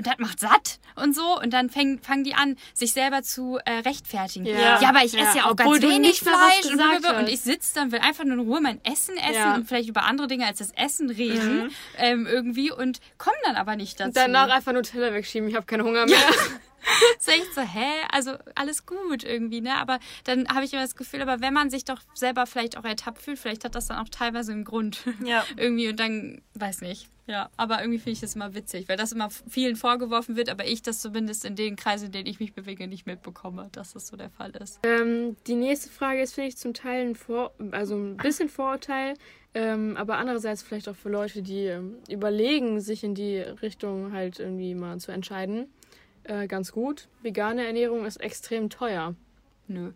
Und 0.00 0.06
das 0.06 0.18
macht 0.18 0.40
satt 0.40 0.78
und 0.96 1.14
so. 1.14 1.38
Und 1.38 1.52
dann 1.52 1.68
fängen, 1.68 2.00
fangen 2.00 2.24
die 2.24 2.34
an, 2.34 2.56
sich 2.72 2.92
selber 2.92 3.22
zu 3.22 3.58
äh, 3.64 3.80
rechtfertigen. 3.80 4.46
Ja. 4.46 4.80
ja, 4.80 4.88
aber 4.88 5.04
ich 5.04 5.16
esse 5.16 5.38
ja, 5.38 5.44
auch 5.44 5.50
Obwohl 5.50 5.78
ganz 5.78 5.92
wenig 5.92 6.20
Fleisch 6.20 6.72
und, 6.72 7.18
und 7.18 7.28
ich 7.28 7.40
sitze 7.40 7.74
dann, 7.74 7.92
will 7.92 8.00
einfach 8.00 8.24
nur 8.24 8.34
in 8.34 8.40
Ruhe 8.40 8.60
mein 8.60 8.82
Essen 8.84 9.16
essen 9.18 9.34
ja. 9.34 9.54
und 9.54 9.68
vielleicht 9.68 9.88
über 9.88 10.04
andere 10.04 10.26
Dinge 10.26 10.46
als 10.46 10.58
das 10.58 10.70
Essen 10.72 11.10
reden 11.10 11.64
mhm. 11.64 11.70
ähm, 11.98 12.26
irgendwie 12.26 12.72
und 12.72 13.00
komme 13.18 13.36
dann 13.44 13.56
aber 13.56 13.76
nicht 13.76 14.00
dazu. 14.00 14.12
Danach 14.14 14.48
einfach 14.48 14.72
nur 14.72 14.82
Teller 14.82 15.12
wegschieben, 15.12 15.48
ich 15.48 15.54
habe 15.54 15.66
keinen 15.66 15.84
Hunger 15.84 16.06
mehr. 16.06 16.18
So 17.20 17.30
echt 17.32 17.54
so, 17.54 17.60
hä? 17.60 17.86
Also 18.10 18.32
alles 18.54 18.86
gut 18.86 19.24
irgendwie, 19.24 19.60
ne? 19.60 19.74
Aber 19.76 19.98
dann 20.24 20.48
habe 20.48 20.64
ich 20.64 20.72
immer 20.72 20.82
das 20.82 20.96
Gefühl, 20.96 21.22
aber 21.22 21.40
wenn 21.40 21.52
man 21.52 21.70
sich 21.70 21.84
doch 21.84 22.00
selber 22.14 22.46
vielleicht 22.46 22.76
auch 22.78 22.84
ertappt 22.84 23.20
fühlt, 23.20 23.38
vielleicht 23.38 23.64
hat 23.64 23.74
das 23.74 23.88
dann 23.88 23.98
auch 23.98 24.08
teilweise 24.08 24.52
einen 24.52 24.64
Grund. 24.64 25.04
Ja. 25.24 25.44
irgendwie 25.56 25.88
und 25.88 26.00
dann, 26.00 26.40
weiß 26.54 26.80
nicht. 26.80 27.08
Ja, 27.26 27.50
aber 27.56 27.80
irgendwie 27.80 27.98
finde 27.98 28.12
ich 28.12 28.20
das 28.20 28.34
immer 28.34 28.54
witzig, 28.54 28.88
weil 28.88 28.96
das 28.96 29.12
immer 29.12 29.28
vielen 29.30 29.76
vorgeworfen 29.76 30.34
wird, 30.34 30.48
aber 30.48 30.66
ich 30.66 30.82
das 30.82 31.00
zumindest 31.00 31.44
in 31.44 31.54
den 31.54 31.76
Kreisen, 31.76 32.06
in 32.06 32.12
denen 32.12 32.26
ich 32.26 32.40
mich 32.40 32.54
bewege, 32.54 32.88
nicht 32.88 33.06
mitbekomme, 33.06 33.68
dass 33.70 33.92
das 33.92 34.08
so 34.08 34.16
der 34.16 34.30
Fall 34.30 34.50
ist. 34.56 34.80
Ähm, 34.82 35.36
die 35.46 35.54
nächste 35.54 35.90
Frage 35.90 36.22
ist, 36.22 36.34
finde 36.34 36.48
ich, 36.48 36.56
zum 36.56 36.74
Teil 36.74 37.06
ein 37.06 37.14
Vor 37.14 37.52
also 37.70 37.94
ein 37.96 38.16
bisschen 38.16 38.48
Vorurteil, 38.48 39.14
ähm, 39.54 39.96
aber 39.96 40.16
andererseits 40.18 40.62
vielleicht 40.62 40.88
auch 40.88 40.96
für 40.96 41.08
Leute, 41.08 41.42
die 41.42 41.66
ähm, 41.66 41.98
überlegen, 42.08 42.80
sich 42.80 43.04
in 43.04 43.14
die 43.14 43.38
Richtung 43.38 44.12
halt 44.12 44.40
irgendwie 44.40 44.74
mal 44.74 44.98
zu 44.98 45.12
entscheiden, 45.12 45.68
äh, 46.30 46.46
ganz 46.46 46.72
gut. 46.72 47.08
Vegane 47.22 47.66
Ernährung 47.66 48.06
ist 48.06 48.18
extrem 48.18 48.70
teuer. 48.70 49.14
Nö, 49.66 49.92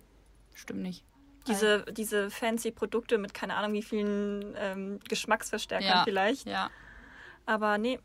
stimmt 0.52 0.82
nicht. 0.82 1.04
Diese, 1.46 1.84
diese 1.92 2.30
fancy 2.30 2.70
Produkte 2.70 3.18
mit 3.18 3.34
keine 3.34 3.54
Ahnung 3.54 3.74
wie 3.74 3.82
vielen 3.82 4.54
ähm, 4.56 4.98
Geschmacksverstärkern 5.08 5.88
ja, 5.88 6.04
vielleicht. 6.04 6.46
Ja. 6.46 6.70
Aber 7.46 7.78
nee. 7.78 7.98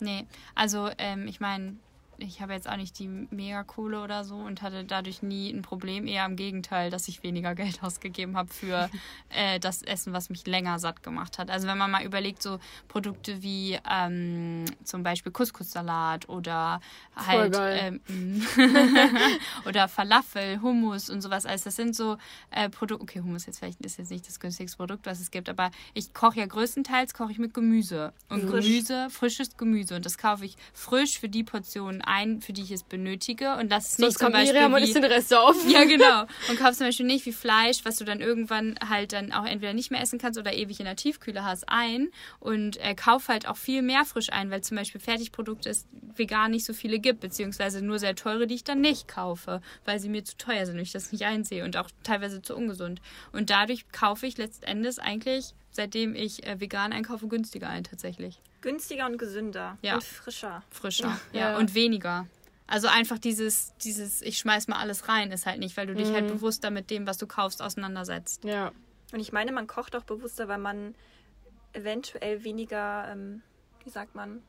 Nee, 0.00 0.26
also 0.54 0.90
ähm, 0.98 1.26
ich 1.26 1.40
meine, 1.40 1.76
ich 2.18 2.40
habe 2.40 2.52
jetzt 2.52 2.68
auch 2.68 2.76
nicht 2.76 2.98
die 2.98 3.08
Megakohle 3.08 4.02
oder 4.02 4.24
so 4.24 4.36
und 4.36 4.62
hatte 4.62 4.84
dadurch 4.84 5.22
nie 5.22 5.50
ein 5.50 5.62
Problem. 5.62 6.06
Eher 6.06 6.26
im 6.26 6.36
Gegenteil, 6.36 6.90
dass 6.90 7.08
ich 7.08 7.22
weniger 7.22 7.54
Geld 7.58 7.82
ausgegeben 7.82 8.36
habe 8.36 8.52
für 8.52 8.90
äh, 9.28 9.60
das 9.60 9.82
Essen, 9.82 10.12
was 10.12 10.30
mich 10.30 10.46
länger 10.46 10.78
satt 10.78 11.02
gemacht 11.02 11.38
hat. 11.38 11.50
Also 11.50 11.68
wenn 11.68 11.78
man 11.78 11.90
mal 11.90 12.04
überlegt, 12.04 12.42
so 12.42 12.58
Produkte 12.88 13.42
wie 13.42 13.78
ähm, 13.88 14.64
zum 14.84 15.02
Beispiel 15.02 15.32
Couscous-Salat 15.32 16.28
oder 16.28 16.80
halt 17.14 17.56
ähm, 17.58 18.00
oder 19.66 19.88
Falafel, 19.88 20.60
Hummus 20.60 21.10
und 21.10 21.20
sowas. 21.20 21.46
Also 21.46 21.64
das 21.64 21.76
sind 21.76 21.94
so 21.94 22.18
äh, 22.50 22.68
Produkte. 22.68 23.02
Okay, 23.02 23.20
Hummus 23.20 23.46
jetzt 23.46 23.60
vielleicht 23.60 23.80
ist 23.84 23.98
jetzt 23.98 24.10
nicht 24.10 24.26
das 24.26 24.40
günstigste 24.40 24.76
Produkt, 24.76 25.06
was 25.06 25.20
es 25.20 25.30
gibt, 25.30 25.48
aber 25.48 25.70
ich 25.94 26.12
koche 26.14 26.40
ja 26.40 26.46
größtenteils 26.46 27.14
koche 27.14 27.32
ich 27.32 27.38
mit 27.38 27.54
Gemüse 27.54 28.12
und 28.28 28.48
Frisch. 28.48 28.64
Gemüse, 28.64 29.08
frisches 29.10 29.56
Gemüse 29.56 29.96
und 29.96 30.04
das 30.04 30.18
kaufe 30.18 30.44
ich 30.44 30.56
frisch 30.72 31.18
für 31.18 31.28
die 31.28 31.44
Portionen 31.44 32.02
ein, 32.08 32.40
für 32.40 32.52
die 32.52 32.62
ich 32.62 32.70
es 32.70 32.82
benötige 32.82 33.56
und 33.56 33.70
das 33.70 33.90
ist 33.90 33.98
nicht 33.98 34.18
zum 34.18 34.32
Beispiel 34.32 34.54
Miriam 34.54 34.72
und 34.72 34.94
den 34.94 35.04
Rest 35.04 35.34
auf. 35.34 35.56
Ja, 35.68 35.84
genau. 35.84 36.22
Und 36.48 36.58
kaufst 36.58 36.78
zum 36.78 36.86
Beispiel 36.86 37.06
nicht 37.06 37.26
wie 37.26 37.32
Fleisch, 37.32 37.84
was 37.84 37.96
du 37.96 38.04
dann 38.04 38.20
irgendwann 38.20 38.76
halt 38.88 39.12
dann 39.12 39.32
auch 39.32 39.44
entweder 39.44 39.74
nicht 39.74 39.90
mehr 39.90 40.00
essen 40.00 40.18
kannst 40.18 40.38
oder 40.38 40.54
ewig 40.54 40.80
in 40.80 40.86
der 40.86 40.96
Tiefkühle 40.96 41.44
hast, 41.44 41.68
ein 41.68 42.08
und 42.40 42.78
äh, 42.78 42.94
kauf 42.94 43.28
halt 43.28 43.46
auch 43.46 43.56
viel 43.56 43.82
mehr 43.82 44.04
frisch 44.04 44.30
ein, 44.32 44.50
weil 44.50 44.62
zum 44.62 44.76
Beispiel 44.76 45.00
Fertigprodukte 45.00 45.68
es 45.68 45.86
vegan 46.16 46.50
nicht 46.50 46.64
so 46.64 46.72
viele 46.72 46.98
gibt, 46.98 47.20
beziehungsweise 47.20 47.82
nur 47.82 47.98
sehr 47.98 48.14
teure, 48.14 48.46
die 48.46 48.54
ich 48.54 48.64
dann 48.64 48.80
nicht 48.80 49.08
kaufe, 49.08 49.60
weil 49.84 50.00
sie 50.00 50.08
mir 50.08 50.24
zu 50.24 50.36
teuer 50.36 50.64
sind 50.64 50.76
und 50.76 50.82
ich 50.82 50.92
das 50.92 51.12
nicht 51.12 51.24
einsehe 51.24 51.64
und 51.64 51.76
auch 51.76 51.90
teilweise 52.02 52.40
zu 52.40 52.56
ungesund. 52.56 53.00
Und 53.32 53.50
dadurch 53.50 53.90
kaufe 53.92 54.26
ich 54.26 54.38
letztendlich 54.38 54.78
eigentlich 54.98 55.54
seitdem 55.78 56.14
ich 56.14 56.46
äh, 56.46 56.60
vegan 56.60 56.92
einkaufe, 56.92 57.28
günstiger 57.28 57.68
ein 57.68 57.84
tatsächlich. 57.84 58.40
Günstiger 58.60 59.06
und 59.06 59.18
gesünder. 59.18 59.78
Ja. 59.82 59.94
Und 59.94 60.04
frischer. 60.04 60.62
Frischer, 60.70 61.18
ja. 61.32 61.52
ja. 61.52 61.58
Und 61.58 61.74
weniger. 61.74 62.26
Also 62.66 62.88
einfach 62.88 63.18
dieses, 63.18 63.74
dieses, 63.78 64.20
ich 64.20 64.38
schmeiß 64.38 64.68
mal 64.68 64.76
alles 64.76 65.08
rein, 65.08 65.32
ist 65.32 65.46
halt 65.46 65.58
nicht, 65.58 65.76
weil 65.76 65.86
du 65.86 65.94
dich 65.94 66.08
halt 66.08 66.24
mhm. 66.24 66.28
halt 66.28 66.34
bewusster 66.34 66.70
mit 66.70 66.90
dem, 66.90 67.06
was 67.06 67.16
du 67.16 67.26
kaufst, 67.26 67.62
auseinandersetzt. 67.62 68.44
Ja. 68.44 68.72
Und 69.12 69.20
ich 69.20 69.32
meine, 69.32 69.52
man 69.52 69.66
kocht 69.66 69.96
auch 69.96 70.04
bewusster, 70.04 70.48
weil 70.48 70.58
man 70.58 70.94
eventuell 71.72 72.44
weniger, 72.44 73.08
ähm, 73.10 73.42
wie 73.84 73.90
sagt 73.90 74.14
man, 74.14 74.42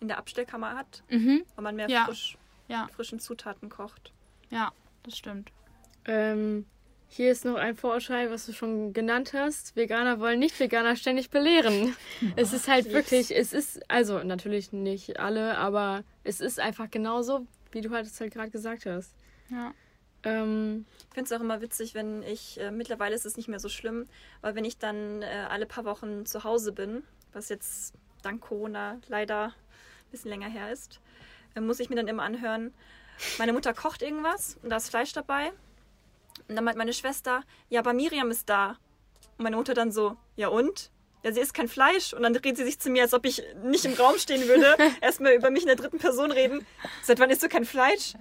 in 0.00 0.08
der 0.08 0.18
Abstellkammer 0.18 0.74
hat. 0.74 1.04
Mhm. 1.08 1.44
Weil 1.54 1.62
man 1.62 1.76
mehr 1.76 1.88
ja. 1.88 2.06
frisch, 2.06 2.36
ja. 2.66 2.88
frischen 2.88 3.20
Zutaten 3.20 3.68
kocht. 3.68 4.12
Ja, 4.50 4.72
das 5.04 5.16
stimmt. 5.16 5.52
Ähm, 6.06 6.66
hier 7.16 7.30
ist 7.30 7.44
noch 7.44 7.54
ein 7.54 7.76
Vorurteil, 7.76 8.28
was 8.32 8.44
du 8.44 8.52
schon 8.52 8.92
genannt 8.92 9.34
hast. 9.34 9.76
Veganer 9.76 10.18
wollen 10.18 10.40
Nicht-Veganer 10.40 10.96
ständig 10.96 11.30
belehren. 11.30 11.94
Oh, 12.20 12.26
es 12.36 12.52
ist 12.52 12.66
halt 12.66 12.92
wirklich, 12.92 13.30
es 13.30 13.52
ist, 13.52 13.88
also 13.88 14.18
natürlich 14.24 14.72
nicht 14.72 15.20
alle, 15.20 15.56
aber 15.56 16.02
es 16.24 16.40
ist 16.40 16.58
einfach 16.58 16.90
genauso, 16.90 17.46
wie 17.70 17.82
du 17.82 17.90
halt 17.90 18.06
es 18.06 18.20
halt 18.20 18.32
gerade 18.32 18.50
gesagt 18.50 18.84
hast. 18.86 19.14
Ja. 19.48 19.72
Ähm, 20.24 20.86
ich 21.08 21.14
finde 21.14 21.26
es 21.26 21.32
auch 21.32 21.40
immer 21.40 21.60
witzig, 21.60 21.94
wenn 21.94 22.24
ich, 22.24 22.58
äh, 22.58 22.72
mittlerweile 22.72 23.14
ist 23.14 23.26
es 23.26 23.36
nicht 23.36 23.46
mehr 23.46 23.60
so 23.60 23.68
schlimm, 23.68 24.06
weil 24.40 24.56
wenn 24.56 24.64
ich 24.64 24.78
dann 24.78 25.22
äh, 25.22 25.46
alle 25.48 25.66
paar 25.66 25.84
Wochen 25.84 26.26
zu 26.26 26.42
Hause 26.42 26.72
bin, 26.72 27.04
was 27.32 27.48
jetzt 27.48 27.94
dank 28.22 28.40
Corona 28.40 28.98
leider 29.06 29.44
ein 29.44 30.10
bisschen 30.10 30.30
länger 30.30 30.48
her 30.48 30.72
ist, 30.72 30.98
äh, 31.54 31.60
muss 31.60 31.78
ich 31.78 31.90
mir 31.90 31.96
dann 31.96 32.08
immer 32.08 32.24
anhören, 32.24 32.74
meine 33.38 33.52
Mutter 33.52 33.72
kocht 33.72 34.02
irgendwas 34.02 34.58
und 34.64 34.70
da 34.70 34.78
ist 34.78 34.90
Fleisch 34.90 35.12
dabei 35.12 35.52
und 36.48 36.56
dann 36.56 36.64
meint 36.64 36.76
meine 36.76 36.92
Schwester, 36.92 37.42
ja, 37.68 37.80
aber 37.80 37.92
Miriam 37.92 38.30
ist 38.30 38.48
da. 38.48 38.76
Und 39.36 39.44
meine 39.44 39.56
Mutter 39.56 39.74
dann 39.74 39.92
so, 39.92 40.16
ja 40.36 40.48
und? 40.48 40.90
Ja, 41.22 41.32
sie 41.32 41.40
isst 41.40 41.54
kein 41.54 41.68
Fleisch. 41.68 42.12
Und 42.12 42.22
dann 42.22 42.34
dreht 42.34 42.56
sie 42.58 42.64
sich 42.64 42.78
zu 42.78 42.90
mir, 42.90 43.02
als 43.02 43.14
ob 43.14 43.24
ich 43.24 43.42
nicht 43.62 43.84
im 43.86 43.94
Raum 43.94 44.18
stehen 44.18 44.46
würde. 44.46 44.76
Erstmal 45.00 45.32
über 45.32 45.50
mich 45.50 45.62
in 45.62 45.68
der 45.68 45.76
dritten 45.76 45.98
Person 45.98 46.30
reden. 46.30 46.66
Seit 47.02 47.18
wann 47.18 47.30
isst 47.30 47.42
du 47.42 47.48
kein 47.48 47.64
Fleisch? 47.64 48.12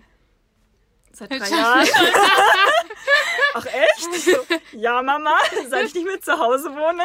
Seit 1.11 1.29
drei 1.29 1.49
Jahren. 1.49 1.87
Ach 3.55 3.65
echt? 3.65 4.23
So, 4.23 4.37
ja, 4.71 5.01
Mama, 5.03 5.37
seit 5.69 5.85
ich 5.87 5.93
nicht 5.93 6.05
mehr 6.05 6.21
zu 6.21 6.39
Hause 6.39 6.69
wohne. 6.71 7.03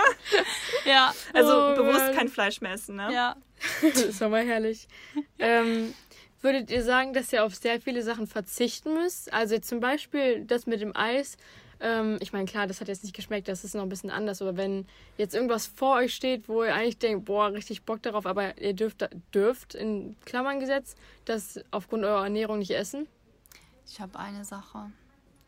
Ja. 0.84 1.12
Also 1.34 1.52
oh, 1.52 1.74
bewusst 1.74 1.98
Mann. 2.06 2.14
kein 2.14 2.28
Fleisch 2.28 2.60
mehr 2.60 2.72
essen, 2.72 2.96
ne? 2.96 3.12
Ja. 3.12 3.36
Das 3.82 4.00
ist 4.00 4.22
aber 4.22 4.38
herrlich. 4.38 4.86
ähm, 5.38 5.94
Würdet 6.40 6.70
ihr 6.70 6.84
sagen, 6.84 7.12
dass 7.12 7.32
ihr 7.32 7.44
auf 7.44 7.54
sehr 7.54 7.80
viele 7.80 8.02
Sachen 8.02 8.26
verzichten 8.26 8.94
müsst? 8.94 9.32
Also 9.32 9.58
zum 9.58 9.80
Beispiel 9.80 10.44
das 10.44 10.66
mit 10.66 10.80
dem 10.80 10.96
Eis. 10.96 11.36
ähm, 11.80 12.18
ich 12.20 12.32
meine, 12.32 12.44
klar, 12.44 12.66
das 12.66 12.80
hat 12.80 12.88
jetzt 12.88 13.02
nicht 13.02 13.14
geschmeckt, 13.14 13.48
das 13.48 13.64
ist 13.64 13.74
noch 13.74 13.82
ein 13.82 13.88
bisschen 13.88 14.10
anders, 14.10 14.40
aber 14.40 14.56
wenn 14.56 14.86
jetzt 15.16 15.34
irgendwas 15.34 15.66
vor 15.66 15.96
euch 15.96 16.14
steht, 16.14 16.48
wo 16.48 16.62
ihr 16.64 16.74
eigentlich 16.74 16.98
denkt, 16.98 17.24
boah, 17.24 17.52
richtig 17.52 17.82
Bock 17.82 18.02
darauf, 18.02 18.26
aber 18.26 18.60
ihr 18.60 18.72
dürft, 18.72 19.08
dürft 19.34 19.74
in 19.74 20.16
Klammern 20.24 20.60
gesetzt, 20.60 20.96
das 21.24 21.60
aufgrund 21.70 22.04
eurer 22.04 22.24
Ernährung 22.24 22.58
nicht 22.58 22.72
essen? 22.72 23.08
Ich 23.86 24.00
habe 24.00 24.18
eine 24.18 24.44
Sache. 24.44 24.90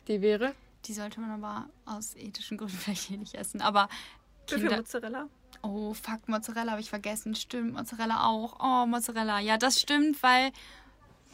Die 0.08 0.22
wäre? 0.22 0.54
Die 0.86 0.92
sollte 0.92 1.20
man 1.20 1.30
aber 1.30 1.68
aus 1.84 2.16
ethischen 2.16 2.58
Gründen 2.58 2.76
vielleicht 2.78 3.02
hier 3.02 3.18
nicht 3.18 3.34
essen. 3.34 3.60
Aber 3.60 3.88
Kinder... 4.46 4.76
Mozzarella? 4.76 5.28
Oh, 5.62 5.94
fuck, 5.94 6.28
Mozzarella 6.28 6.72
habe 6.72 6.80
ich 6.80 6.90
vergessen. 6.90 7.34
Stimmt, 7.34 7.74
Mozzarella 7.74 8.26
auch. 8.26 8.56
Oh, 8.60 8.86
Mozzarella. 8.86 9.40
Ja, 9.40 9.58
das 9.58 9.80
stimmt, 9.80 10.22
weil 10.22 10.52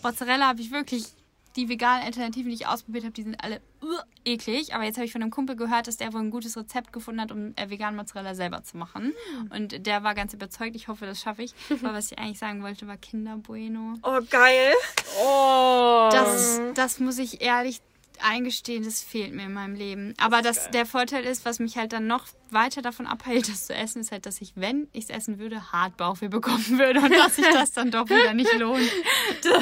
Mozzarella 0.02 0.48
habe 0.48 0.60
ich 0.60 0.70
wirklich 0.70 1.14
die 1.56 1.68
veganen 1.68 2.04
Alternativen, 2.04 2.50
die 2.50 2.54
ich 2.54 2.66
ausprobiert 2.66 3.04
habe, 3.04 3.14
die 3.14 3.22
sind 3.22 3.42
alle 3.42 3.60
uh, 3.82 3.98
eklig. 4.24 4.74
Aber 4.74 4.84
jetzt 4.84 4.96
habe 4.96 5.06
ich 5.06 5.12
von 5.12 5.22
einem 5.22 5.30
Kumpel 5.30 5.56
gehört, 5.56 5.88
dass 5.88 5.96
der 5.96 6.12
wohl 6.12 6.20
ein 6.20 6.30
gutes 6.30 6.56
Rezept 6.56 6.92
gefunden 6.92 7.20
hat, 7.20 7.32
um 7.32 7.54
äh, 7.56 7.70
veganen 7.70 7.96
Mozzarella 7.96 8.34
selber 8.34 8.62
zu 8.62 8.76
machen. 8.76 9.14
Mm. 9.48 9.54
Und 9.54 9.86
der 9.86 10.04
war 10.04 10.14
ganz 10.14 10.34
überzeugt. 10.34 10.76
Ich 10.76 10.88
hoffe, 10.88 11.06
das 11.06 11.20
schaffe 11.20 11.42
ich. 11.42 11.54
Aber 11.82 11.94
was 11.94 12.12
ich 12.12 12.18
eigentlich 12.18 12.38
sagen 12.38 12.62
wollte, 12.62 12.86
war 12.86 12.98
Kinder 12.98 13.38
Bueno. 13.38 13.94
Oh, 14.02 14.20
geil. 14.28 14.74
Oh. 15.22 16.08
Das, 16.12 16.60
das 16.74 17.00
muss 17.00 17.18
ich 17.18 17.40
ehrlich 17.40 17.80
eingestehen, 18.22 18.84
das 18.84 19.02
fehlt 19.02 19.32
mir 19.32 19.44
in 19.44 19.52
meinem 19.52 19.74
Leben. 19.74 20.14
Aber 20.18 20.42
das, 20.42 20.64
das 20.64 20.70
der 20.70 20.86
Vorteil 20.86 21.24
ist, 21.24 21.44
was 21.44 21.58
mich 21.58 21.76
halt 21.76 21.92
dann 21.92 22.06
noch 22.06 22.26
weiter 22.50 22.82
davon 22.82 23.06
abhält, 23.06 23.48
das 23.48 23.66
zu 23.66 23.74
essen, 23.74 24.00
ist 24.00 24.12
halt, 24.12 24.26
dass 24.26 24.40
ich, 24.40 24.52
wenn 24.56 24.88
ich 24.92 25.04
es 25.04 25.10
essen 25.10 25.38
würde, 25.38 25.72
hart 25.72 25.96
Bauchweh 25.96 26.28
bekommen 26.28 26.78
würde 26.78 27.00
und 27.00 27.10
dass 27.12 27.36
sich 27.36 27.46
das 27.52 27.72
dann 27.72 27.90
doch 27.90 28.08
wieder 28.08 28.34
nicht 28.34 28.52
lohnt. 28.58 28.82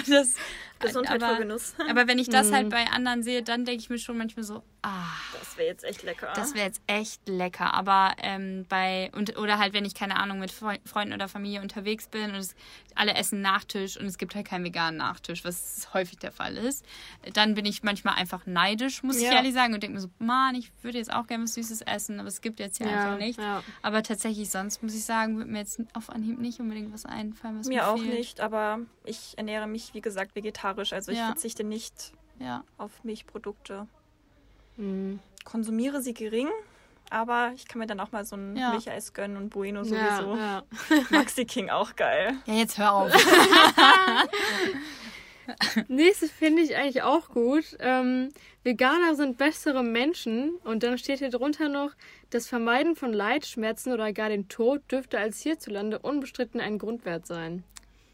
Das, 0.06 0.34
Gesundheit 0.80 1.22
aber, 1.22 1.38
Genuss. 1.38 1.74
Aber 1.88 2.06
wenn 2.08 2.18
ich 2.18 2.28
das 2.28 2.52
halt 2.52 2.66
mhm. 2.66 2.70
bei 2.70 2.86
anderen 2.86 3.22
sehe, 3.22 3.42
dann 3.42 3.64
denke 3.64 3.80
ich 3.80 3.90
mir 3.90 3.98
schon 3.98 4.18
manchmal 4.18 4.44
so, 4.44 4.62
ah. 4.84 5.06
Das 5.38 5.56
wäre 5.56 5.68
jetzt 5.68 5.84
echt 5.84 6.02
lecker. 6.02 6.32
Das 6.34 6.54
wäre 6.54 6.66
jetzt 6.66 6.82
echt 6.86 7.28
lecker. 7.28 7.74
Aber 7.74 8.14
ähm, 8.22 8.66
bei, 8.68 9.10
und, 9.14 9.36
oder 9.38 9.58
halt, 9.58 9.72
wenn 9.72 9.84
ich, 9.84 9.94
keine 9.94 10.16
Ahnung, 10.16 10.38
mit 10.38 10.52
Freunden 10.52 11.12
oder 11.12 11.28
Familie 11.28 11.60
unterwegs 11.60 12.08
bin 12.08 12.30
und 12.30 12.36
es, 12.36 12.54
alle 12.94 13.14
essen 13.14 13.40
Nachtisch 13.40 13.96
und 13.96 14.06
es 14.06 14.18
gibt 14.18 14.34
halt 14.34 14.46
keinen 14.46 14.64
veganen 14.64 14.98
Nachtisch, 14.98 15.44
was 15.44 15.88
häufig 15.94 16.18
der 16.18 16.32
Fall 16.32 16.56
ist, 16.56 16.84
dann 17.32 17.54
bin 17.54 17.66
ich 17.66 17.82
manchmal 17.82 18.14
einfach 18.14 18.46
neidisch, 18.46 19.02
muss 19.02 19.20
ja. 19.20 19.28
ich 19.28 19.34
ehrlich 19.34 19.54
sagen, 19.54 19.74
und 19.74 19.82
denke 19.82 19.94
mir 19.94 20.00
so, 20.00 20.10
Mann, 20.18 20.54
ich 20.54 20.70
würde 20.82 20.98
jetzt 20.98 21.12
auch 21.12 21.26
gerne 21.26 21.44
was 21.44 21.54
Süßes 21.54 21.82
essen, 21.82 22.20
aber 22.20 22.28
es 22.28 22.40
gibt 22.40 22.60
jetzt 22.60 22.78
hier 22.78 22.88
ja, 22.88 22.92
einfach 22.92 23.18
nicht. 23.18 23.38
Ja. 23.38 23.62
Aber 23.82 24.02
tatsächlich, 24.02 24.50
sonst 24.50 24.82
muss 24.82 24.94
ich 24.94 25.04
sagen, 25.04 25.38
wird 25.38 25.48
mir 25.48 25.58
jetzt 25.58 25.80
auf 25.92 26.10
Anhieb 26.10 26.38
nicht 26.38 26.60
unbedingt 26.60 26.92
was 26.92 27.04
einfallen, 27.04 27.58
was 27.58 27.66
mir, 27.66 27.76
mir 27.76 27.88
auch 27.88 27.98
fehlt. 27.98 28.14
nicht, 28.14 28.40
aber 28.40 28.80
ich 29.04 29.34
ernähre 29.36 29.66
mich, 29.66 29.94
wie 29.94 30.00
gesagt, 30.00 30.34
vegetarisch. 30.34 30.92
Also 30.92 31.12
ich 31.12 31.18
verzichte 31.18 31.64
nicht 31.64 32.12
auf 32.76 33.04
Milchprodukte. 33.04 33.86
Mhm. 34.76 35.20
Konsumiere 35.44 36.00
sie 36.00 36.14
gering, 36.14 36.48
aber 37.10 37.52
ich 37.54 37.68
kann 37.68 37.78
mir 37.78 37.86
dann 37.86 38.00
auch 38.00 38.12
mal 38.12 38.24
so 38.24 38.36
ein 38.36 38.56
ja. 38.56 38.70
Milcheis 38.70 39.12
gönnen 39.12 39.36
und 39.36 39.50
Bueno 39.50 39.84
sowieso. 39.84 40.36
Ja, 40.36 40.36
ja. 40.36 40.64
Maxi 41.10 41.44
King 41.44 41.70
auch 41.70 41.94
geil. 41.96 42.34
Ja, 42.46 42.54
jetzt 42.54 42.78
hör 42.78 42.92
auf. 42.92 43.12
Nächstes 45.88 46.30
finde 46.30 46.62
ich 46.62 46.76
eigentlich 46.76 47.02
auch 47.02 47.28
gut. 47.28 47.76
Ähm, 47.78 48.30
Veganer 48.62 49.14
sind 49.14 49.36
bessere 49.36 49.82
Menschen. 49.82 50.54
Und 50.64 50.82
dann 50.82 50.98
steht 50.98 51.18
hier 51.18 51.30
drunter 51.30 51.68
noch, 51.68 51.90
das 52.30 52.48
Vermeiden 52.48 52.96
von 52.96 53.12
Leid, 53.12 53.46
Schmerzen 53.46 53.92
oder 53.92 54.12
gar 54.12 54.30
den 54.30 54.48
Tod 54.48 54.80
dürfte 54.90 55.18
als 55.18 55.40
hierzulande 55.40 55.98
unbestritten 55.98 56.60
ein 56.60 56.78
Grundwert 56.78 57.26
sein. 57.26 57.62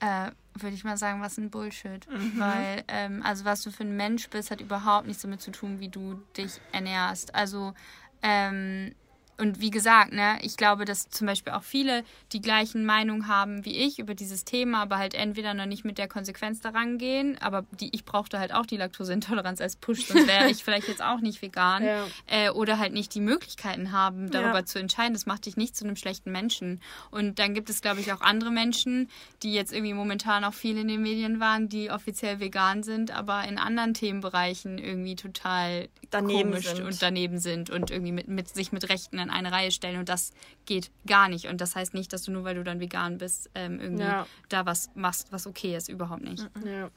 Äh, 0.01 0.33
würde 0.55 0.75
ich 0.75 0.85
mal 0.85 0.97
sagen, 0.97 1.21
was 1.21 1.39
ein 1.39 1.51
Bullshit. 1.51 2.09
Mhm. 2.11 2.39
Weil, 2.39 2.85
ähm, 2.89 3.23
also 3.23 3.45
was 3.45 3.63
du 3.63 3.71
für 3.71 3.85
ein 3.85 3.97
Mensch 3.97 4.29
bist, 4.31 4.51
hat 4.51 4.61
überhaupt 4.61 5.07
nichts 5.07 5.23
damit 5.23 5.41
zu 5.41 5.51
tun, 5.51 5.81
wie 5.81 5.89
du 5.89 6.23
dich 6.37 6.61
ernährst. 6.73 7.35
Also, 7.35 7.75
ähm, 8.23 8.95
und 9.41 9.61
wie 9.61 9.71
gesagt, 9.71 10.13
ne, 10.13 10.39
ich 10.43 10.57
glaube, 10.57 10.85
dass 10.85 11.09
zum 11.09 11.27
Beispiel 11.27 11.53
auch 11.53 11.63
viele 11.63 12.05
die 12.33 12.41
gleichen 12.41 12.85
Meinungen 12.85 13.27
haben 13.27 13.65
wie 13.65 13.77
ich 13.77 13.99
über 13.99 14.15
dieses 14.15 14.45
Thema, 14.45 14.83
aber 14.83 14.99
halt 14.99 15.15
entweder 15.15 15.55
noch 15.55 15.67
nicht 15.67 15.85
mit 15.85 15.99
der 15.99 16.09
Konsequenz 16.09 16.61
daran 16.61 16.99
gehen, 16.99 17.39
aber 17.41 17.65
die, 17.73 17.91
ich 17.93 18.05
brauchte 18.05 18.39
halt 18.39 18.53
auch 18.53 18.67
die 18.67 18.77
Laktoseintoleranz 18.77 19.61
als 19.61 19.77
Push, 19.77 20.07
sonst 20.07 20.27
wäre 20.27 20.51
ich 20.51 20.65
vielleicht 20.65 20.89
jetzt 20.89 21.03
auch 21.03 21.21
nicht 21.21 21.41
vegan. 21.43 21.85
Ja. 21.85 22.07
Äh, 22.27 22.51
oder 22.51 22.79
halt 22.79 22.93
nicht 22.93 23.15
die 23.15 23.21
Möglichkeiten 23.21 23.93
haben, 23.93 24.31
darüber 24.31 24.61
ja. 24.61 24.65
zu 24.65 24.79
entscheiden. 24.79 25.15
Das 25.15 25.27
macht 25.27 25.47
dich 25.47 25.57
nicht 25.57 25.77
zu 25.77 25.85
einem 25.85 25.97
schlechten 25.97 26.33
Menschen. 26.33 26.81
Und 27.11 27.39
dann 27.39 27.55
gibt 27.55 27.71
es, 27.71 27.81
glaube 27.81 28.01
ich, 28.01 28.13
auch 28.13 28.21
andere 28.21 28.51
Menschen, 28.51 29.09
die 29.43 29.53
jetzt 29.53 29.73
irgendwie 29.73 29.95
momentan 29.95 30.45
auch 30.45 30.55
viel 30.55 30.77
in 30.77 30.89
den 30.89 31.03
Medien 31.03 31.41
waren, 31.41 31.69
die 31.69 31.91
offiziell 31.91 32.41
vegan 32.41 32.83
sind, 32.83 33.11
aber 33.11 33.45
in 33.45 33.59
anderen 33.59 33.95
Themenbereichen 33.95 34.79
irgendwie 34.79 35.17
total 35.17 35.89
daneben 36.11 36.51
komisch 36.51 36.67
sind. 36.67 36.83
und 36.83 37.01
daneben 37.03 37.39
sind 37.39 37.71
und 37.71 37.91
irgendwie 37.91 38.13
mit, 38.13 38.29
mit 38.29 38.49
sich 38.49 38.73
mit 38.73 38.89
Rechten 38.89 39.19
an 39.31 39.47
eine 39.47 39.53
Reihe 39.53 39.71
stellen 39.71 39.99
und 39.99 40.09
das 40.09 40.33
geht 40.67 40.91
gar 41.07 41.29
nicht. 41.29 41.47
Und 41.47 41.61
das 41.61 41.77
heißt 41.77 41.95
nicht, 41.95 42.13
dass 42.13 42.23
du 42.23 42.33
nur 42.33 42.45
weil 42.45 42.55
du 42.55 42.65
dann 42.65 42.81
vegan 42.81 43.19
bist, 43.19 43.51
ähm, 43.55 43.81
irgendwie 43.81 44.05
ja. 44.05 44.27
da 44.49 44.67
was 44.67 44.91
machst, 44.95 45.33
was 45.33 45.47
okay 45.47 45.77
ist, 45.77 45.89
überhaupt 45.89 46.23
nicht. 46.23 46.49
Ja. 46.65 46.91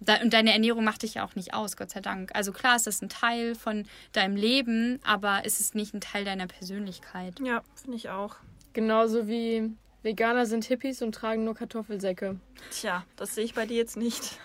Da, 0.00 0.20
und 0.20 0.32
deine 0.32 0.52
Ernährung 0.52 0.84
macht 0.84 1.02
dich 1.02 1.14
ja 1.14 1.24
auch 1.24 1.36
nicht 1.36 1.54
aus, 1.54 1.76
Gott 1.76 1.90
sei 1.90 2.00
Dank. 2.00 2.30
Also 2.34 2.52
klar 2.52 2.76
ist 2.76 2.86
das 2.86 3.00
ein 3.00 3.08
Teil 3.08 3.54
von 3.54 3.86
deinem 4.12 4.36
Leben, 4.36 5.00
aber 5.04 5.42
es 5.44 5.58
ist 5.58 5.74
nicht 5.74 5.94
ein 5.94 6.00
Teil 6.00 6.24
deiner 6.24 6.46
Persönlichkeit. 6.46 7.40
Ja, 7.40 7.62
finde 7.74 7.96
ich 7.96 8.10
auch. 8.10 8.36
Genauso 8.74 9.26
wie 9.26 9.72
Veganer 10.02 10.44
sind 10.44 10.64
Hippies 10.66 11.00
und 11.00 11.14
tragen 11.14 11.44
nur 11.44 11.54
Kartoffelsäcke. 11.54 12.38
Tja, 12.70 13.04
das 13.16 13.34
sehe 13.34 13.44
ich 13.44 13.54
bei 13.54 13.64
dir 13.64 13.76
jetzt 13.76 13.96
nicht. 13.96 14.38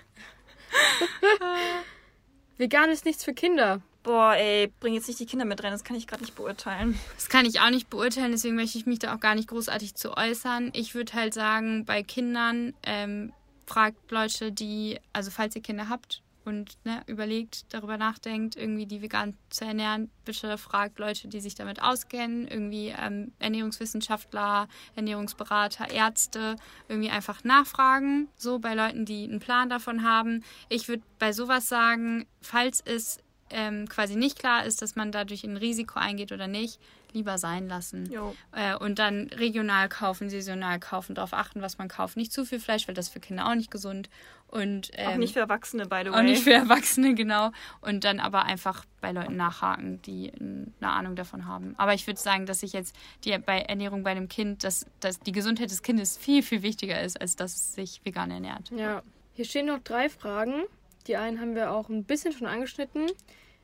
Vegan 2.57 2.89
ist 2.89 3.05
nichts 3.05 3.25
für 3.25 3.33
Kinder. 3.33 3.81
Boah, 4.03 4.33
ey, 4.35 4.71
bring 4.79 4.95
jetzt 4.95 5.07
nicht 5.07 5.19
die 5.19 5.27
Kinder 5.27 5.45
mit 5.45 5.63
rein, 5.63 5.71
das 5.71 5.83
kann 5.83 5.95
ich 5.95 6.07
gerade 6.07 6.23
nicht 6.23 6.35
beurteilen. 6.35 6.99
Das 7.15 7.29
kann 7.29 7.45
ich 7.45 7.59
auch 7.59 7.69
nicht 7.69 7.89
beurteilen, 7.89 8.31
deswegen 8.31 8.55
möchte 8.55 8.77
ich 8.77 8.87
mich 8.87 8.99
da 8.99 9.13
auch 9.15 9.19
gar 9.19 9.35
nicht 9.35 9.47
großartig 9.47 9.93
zu 9.93 10.17
äußern. 10.17 10.71
Ich 10.73 10.95
würde 10.95 11.13
halt 11.13 11.35
sagen, 11.35 11.85
bei 11.85 12.01
Kindern 12.01 12.73
ähm, 12.83 13.31
fragt 13.67 14.11
Leute, 14.11 14.51
die, 14.51 14.99
also 15.13 15.29
falls 15.29 15.55
ihr 15.55 15.61
Kinder 15.61 15.87
habt 15.87 16.23
und 16.45 16.77
ne, 16.83 17.03
überlegt, 17.05 17.71
darüber 17.73 17.97
nachdenkt, 17.97 18.55
irgendwie 18.55 18.87
die 18.87 19.03
vegan 19.03 19.37
zu 19.51 19.65
ernähren, 19.65 20.09
bitte 20.25 20.57
fragt 20.57 20.97
Leute, 20.97 21.27
die 21.27 21.39
sich 21.39 21.53
damit 21.53 21.81
auskennen, 21.81 22.47
irgendwie 22.47 22.93
ähm, 22.99 23.33
Ernährungswissenschaftler, 23.37 24.67
Ernährungsberater, 24.95 25.91
Ärzte, 25.91 26.55
irgendwie 26.87 27.11
einfach 27.11 27.43
nachfragen, 27.43 28.29
so 28.35 28.57
bei 28.57 28.73
Leuten, 28.73 29.05
die 29.05 29.25
einen 29.25 29.39
Plan 29.39 29.69
davon 29.69 30.03
haben. 30.03 30.43
Ich 30.69 30.87
würde 30.87 31.03
bei 31.19 31.31
sowas 31.31 31.69
sagen, 31.69 32.25
falls 32.41 32.81
es 32.81 33.19
ähm, 33.51 33.87
quasi 33.87 34.15
nicht 34.15 34.39
klar 34.39 34.65
ist, 34.65 34.81
dass 34.81 34.95
man 34.95 35.11
dadurch 35.11 35.43
ein 35.43 35.57
Risiko 35.57 35.99
eingeht 35.99 36.31
oder 36.31 36.47
nicht, 36.47 36.79
lieber 37.13 37.37
sein 37.37 37.67
lassen. 37.67 38.11
Äh, 38.53 38.75
und 38.75 38.99
dann 38.99 39.27
regional 39.27 39.89
kaufen, 39.89 40.29
saisonal 40.29 40.79
kaufen, 40.79 41.15
darauf 41.15 41.33
achten, 41.33 41.61
was 41.61 41.77
man 41.77 41.87
kauft. 41.87 42.17
Nicht 42.17 42.31
zu 42.31 42.45
viel 42.45 42.59
Fleisch, 42.59 42.87
weil 42.87 42.95
das 42.95 43.07
ist 43.07 43.13
für 43.13 43.19
Kinder 43.19 43.47
auch 43.47 43.55
nicht 43.55 43.71
gesund. 43.71 44.09
Und, 44.47 44.91
ähm, 44.93 45.09
auch 45.09 45.17
nicht 45.17 45.33
für 45.33 45.39
Erwachsene, 45.39 45.85
by 45.85 46.01
the 46.03 46.11
way. 46.11 46.19
Auch 46.19 46.23
nicht 46.23 46.43
für 46.43 46.53
Erwachsene, 46.53 47.15
genau. 47.15 47.51
Und 47.81 48.03
dann 48.03 48.19
aber 48.19 48.43
einfach 48.43 48.85
bei 48.99 49.11
Leuten 49.11 49.35
nachhaken, 49.35 50.01
die 50.01 50.31
eine 50.33 50.91
Ahnung 50.91 51.15
davon 51.15 51.45
haben. 51.45 51.73
Aber 51.77 51.93
ich 51.93 52.05
würde 52.07 52.19
sagen, 52.19 52.45
dass 52.45 52.63
ich 52.63 52.73
jetzt 52.73 52.95
die, 53.23 53.37
bei 53.37 53.59
Ernährung 53.61 54.03
bei 54.03 54.11
einem 54.11 54.27
Kind, 54.27 54.63
dass, 54.63 54.85
dass 54.99 55.19
die 55.19 55.31
Gesundheit 55.31 55.71
des 55.71 55.81
Kindes 55.81 56.17
viel, 56.17 56.43
viel 56.43 56.61
wichtiger 56.61 57.01
ist, 57.01 57.19
als 57.19 57.35
dass 57.35 57.55
es 57.55 57.73
sich 57.73 58.01
vegan 58.03 58.31
ernährt. 58.31 58.71
Ja. 58.71 59.03
Hier 59.33 59.45
stehen 59.45 59.67
noch 59.67 59.79
drei 59.79 60.09
Fragen. 60.09 60.63
Die 61.07 61.17
einen 61.17 61.39
haben 61.39 61.55
wir 61.55 61.71
auch 61.71 61.89
ein 61.89 62.03
bisschen 62.03 62.33
schon 62.33 62.47
angeschnitten. 62.47 63.07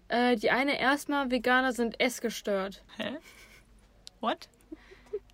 Äh, 0.09 0.35
die 0.37 0.51
eine 0.51 0.79
erstmal, 0.79 1.31
Veganer 1.31 1.73
sind 1.73 1.99
essgestört. 1.99 2.83
Hä? 2.97 3.17
What? 4.19 4.49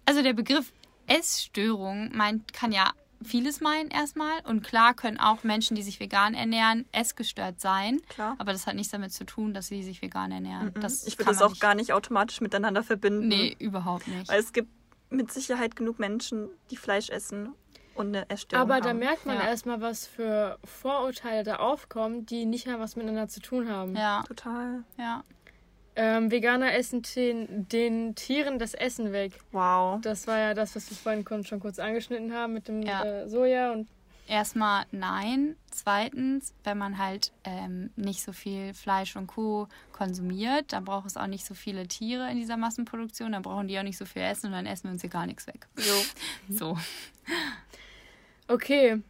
Also 0.06 0.22
der 0.22 0.34
Begriff 0.34 0.74
Essstörung 1.08 2.16
meint, 2.16 2.54
kann 2.54 2.72
ja 2.72 2.92
vieles 3.24 3.62
meinen 3.62 3.90
erstmal. 3.90 4.42
Und 4.46 4.64
klar 4.64 4.94
können 4.94 5.20
auch 5.20 5.44
Menschen, 5.44 5.76
die 5.76 5.84
sich 5.84 6.00
vegan 6.00 6.34
ernähren, 6.34 6.86
essgestört 6.92 7.60
sein. 7.60 8.02
Klar. 8.10 8.36
Aber 8.38 8.52
das 8.52 8.68
hat 8.68 8.76
nichts 8.76 8.92
damit 8.92 9.14
zu 9.14 9.26
tun, 9.26 9.54
dass 9.54 9.68
sie 9.68 9.84
sich 9.84 10.02
vegan 10.02 10.32
ernähren. 10.32 10.68
Mm 10.68 10.80
-mm. 10.80 11.08
ich 11.08 11.18
würde 11.18 11.32
das 11.32 11.42
auch 11.42 11.50
nicht 11.50 11.62
gar 11.62 11.76
nicht 11.76 11.94
automatisch 11.94 12.42
miteinander 12.42 12.84
verbinden. 12.84 13.28
Nee, 13.28 13.56
überhaupt 13.60 14.08
nicht. 14.08 14.30
Weil 14.30 14.40
es 14.40 14.54
gibt 14.54 14.70
mit 15.10 15.32
Sicherheit 15.32 15.76
genug 15.76 16.00
Menschen, 16.00 16.50
die 16.72 16.78
Fleisch 16.78 17.10
essen 17.10 17.54
und 17.96 18.08
eine 18.08 18.30
Essstörung 18.30 18.64
Aber 18.64 18.76
haben. 18.76 18.84
da 18.84 18.94
merkt 18.94 19.26
man 19.26 19.38
ja. 19.38 19.48
erstmal, 19.48 19.82
was 19.82 20.08
für 20.08 20.58
Vorurteile 20.64 21.44
da 21.44 21.58
aufkommen, 21.58 22.26
die 22.26 22.46
nicht 22.46 22.68
mehr 22.68 22.80
was 22.80 22.96
miteinander 22.96 23.28
zu 23.28 23.40
tun 23.40 23.70
haben. 23.70 23.96
Ja. 23.96 24.24
Total. 24.28 24.84
Ja. 24.98 25.24
Ähm, 25.96 26.32
Veganer 26.32 26.74
essen 26.74 27.04
den, 27.16 27.68
den, 27.68 28.16
Tieren 28.16 28.58
das 28.58 28.74
Essen 28.74 29.12
weg. 29.12 29.40
Wow. 29.52 30.02
Das 30.02 30.26
war 30.26 30.40
ja 30.40 30.54
das, 30.54 30.76
was 30.76 30.90
wir 30.90 30.98
vorhin 30.98 31.46
schon 31.46 31.60
kurz 31.60 31.78
angeschnitten 31.78 32.34
haben 32.34 32.54
mit 32.54 32.68
dem 32.68 32.82
ja. 32.82 33.04
äh, 33.04 33.30
Soja 33.30 33.72
und. 33.72 33.88
Erstmal 34.26 34.86
nein. 34.92 35.58
Zweitens, 35.70 36.56
wenn 36.64 36.78
man 36.78 36.98
halt 36.98 37.34
ähm, 37.44 37.92
nicht 37.98 38.24
so 38.24 38.32
viel 38.32 38.74
Fleisch 38.74 39.18
und 39.18 39.28
Kuh 39.28 39.68
konsumiert, 39.92 40.72
dann 40.72 40.86
braucht 40.86 41.08
es 41.08 41.18
auch 41.18 41.28
nicht 41.28 41.46
so 41.46 41.54
viele 41.54 41.88
Tiere 41.90 42.32
in 42.32 42.38
dieser 42.38 42.56
Massenproduktion, 42.56 43.34
dann 43.34 43.42
brauchen 43.42 43.68
die 43.68 43.78
auch 43.78 43.84
nicht 43.84 43.98
so 43.98 44.06
viel 44.06 44.22
Essen 44.22 44.48
und 44.48 44.54
dann 44.54 44.66
essen 44.66 44.86
wir 44.86 44.92
uns 44.92 45.02
hier 45.02 45.10
gar 45.10 45.26
nichts 45.26 45.46
weg. 45.46 45.68
Jo. 45.78 45.96
so. 46.50 46.78
Okay, 48.54 49.02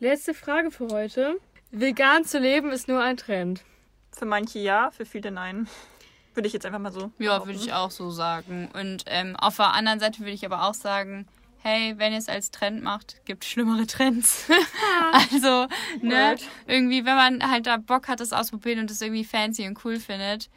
letzte 0.00 0.34
Frage 0.34 0.72
für 0.72 0.88
heute. 0.88 1.38
Vegan 1.70 2.24
zu 2.24 2.40
leben 2.40 2.72
ist 2.72 2.88
nur 2.88 3.00
ein 3.00 3.16
Trend. 3.16 3.62
Für 4.10 4.24
manche 4.24 4.58
ja, 4.58 4.90
für 4.90 5.04
viele 5.04 5.30
nein. 5.30 5.68
Würde 6.34 6.48
ich 6.48 6.52
jetzt 6.52 6.66
einfach 6.66 6.80
mal 6.80 6.90
so. 6.90 7.12
Ja, 7.20 7.46
würde 7.46 7.60
ich 7.60 7.72
auch 7.72 7.92
so 7.92 8.10
sagen. 8.10 8.68
Und 8.74 9.04
ähm, 9.06 9.36
auf 9.36 9.54
der 9.54 9.72
anderen 9.72 10.00
Seite 10.00 10.18
würde 10.18 10.32
ich 10.32 10.44
aber 10.44 10.64
auch 10.64 10.74
sagen, 10.74 11.28
hey, 11.58 11.94
wenn 11.96 12.10
ihr 12.12 12.18
es 12.18 12.28
als 12.28 12.50
Trend 12.50 12.82
macht, 12.82 13.24
gibt 13.24 13.44
schlimmere 13.44 13.86
Trends. 13.86 14.48
also, 15.12 15.68
ne, 16.02 16.30
Word. 16.30 16.42
irgendwie, 16.66 17.04
wenn 17.04 17.14
man 17.14 17.48
halt 17.48 17.68
da 17.68 17.76
Bock 17.76 18.08
hat, 18.08 18.18
das 18.18 18.32
ausprobieren 18.32 18.80
und 18.80 18.90
das 18.90 19.00
irgendwie 19.00 19.24
fancy 19.24 19.68
und 19.68 19.84
cool 19.84 20.00
findet, 20.00 20.50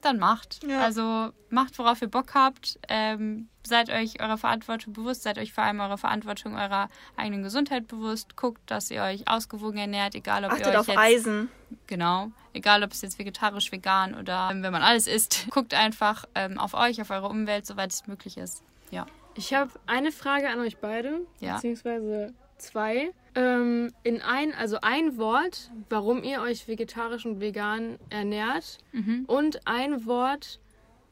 dann 0.00 0.18
macht. 0.18 0.64
Ja. 0.64 0.80
Also 0.80 1.30
macht, 1.50 1.78
worauf 1.78 2.02
ihr 2.02 2.08
Bock 2.08 2.34
habt. 2.34 2.78
Ähm, 2.88 3.48
seid 3.62 3.90
euch 3.90 4.20
eurer 4.20 4.38
Verantwortung 4.38 4.92
bewusst, 4.92 5.22
seid 5.22 5.38
euch 5.38 5.52
vor 5.52 5.64
allem 5.64 5.80
eurer 5.80 5.98
Verantwortung 5.98 6.56
eurer 6.56 6.88
eigenen 7.16 7.42
Gesundheit 7.42 7.86
bewusst. 7.86 8.36
Guckt, 8.36 8.60
dass 8.66 8.90
ihr 8.90 9.02
euch 9.02 9.28
ausgewogen 9.28 9.78
ernährt, 9.78 10.14
egal 10.14 10.44
ob 10.44 10.52
Achtet 10.52 10.66
ihr 10.66 10.72
euch 10.72 10.78
auf 10.78 10.88
jetzt, 10.88 10.98
Eisen. 10.98 11.50
Genau, 11.86 12.30
egal 12.52 12.82
ob 12.82 12.92
es 12.92 13.02
jetzt 13.02 13.18
vegetarisch, 13.18 13.70
vegan 13.72 14.14
oder 14.14 14.48
ähm, 14.50 14.62
wenn 14.62 14.72
man 14.72 14.82
alles 14.82 15.06
isst. 15.06 15.46
Guckt 15.50 15.74
einfach 15.74 16.24
ähm, 16.34 16.58
auf 16.58 16.74
euch, 16.74 17.00
auf 17.00 17.10
eure 17.10 17.28
Umwelt, 17.28 17.66
soweit 17.66 17.92
es 17.92 18.06
möglich 18.06 18.36
ist. 18.38 18.62
Ja. 18.90 19.06
Ich 19.34 19.54
habe 19.54 19.70
eine 19.86 20.10
Frage 20.10 20.48
an 20.48 20.58
euch 20.60 20.78
beide, 20.78 21.20
ja. 21.40 21.54
beziehungsweise 21.54 22.34
zwei. 22.56 23.12
Ähm, 23.38 23.92
in 24.02 24.20
ein, 24.20 24.52
also 24.52 24.80
ein 24.82 25.16
Wort, 25.16 25.70
warum 25.90 26.24
ihr 26.24 26.40
euch 26.40 26.66
vegetarisch 26.66 27.24
und 27.24 27.38
vegan 27.38 27.96
ernährt 28.10 28.78
mhm. 28.90 29.26
und 29.28 29.64
ein 29.64 30.06
Wort, 30.06 30.58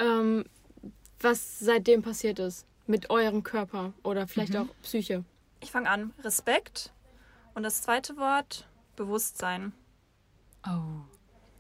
ähm, 0.01 0.45
was 1.21 1.61
seitdem 1.61 2.03
passiert 2.03 2.41
ist 2.41 2.67
mit 2.89 3.11
eurem 3.11 3.45
Körper 3.45 3.93
oder 4.03 4.27
vielleicht 4.27 4.55
mhm. 4.55 4.63
auch 4.63 4.75
Psyche. 4.83 5.25
Ich 5.61 5.71
fange 5.71 5.89
an. 5.89 6.13
Respekt. 6.25 6.93
Und 7.55 7.63
das 7.63 7.83
zweite 7.83 8.17
Wort, 8.17 8.67
Bewusstsein. 8.97 9.73
Oh, 10.67 11.05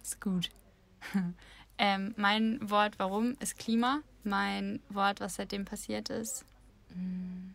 ist 0.02 0.20
gut. 0.20 0.50
ähm, 1.78 2.12
mein 2.16 2.58
Wort, 2.68 2.98
warum, 2.98 3.36
ist 3.38 3.56
Klima. 3.56 4.00
Mein 4.24 4.80
Wort, 4.88 5.20
was 5.20 5.36
seitdem 5.36 5.64
passiert 5.64 6.10
ist, 6.10 6.44
hm. 6.88 7.54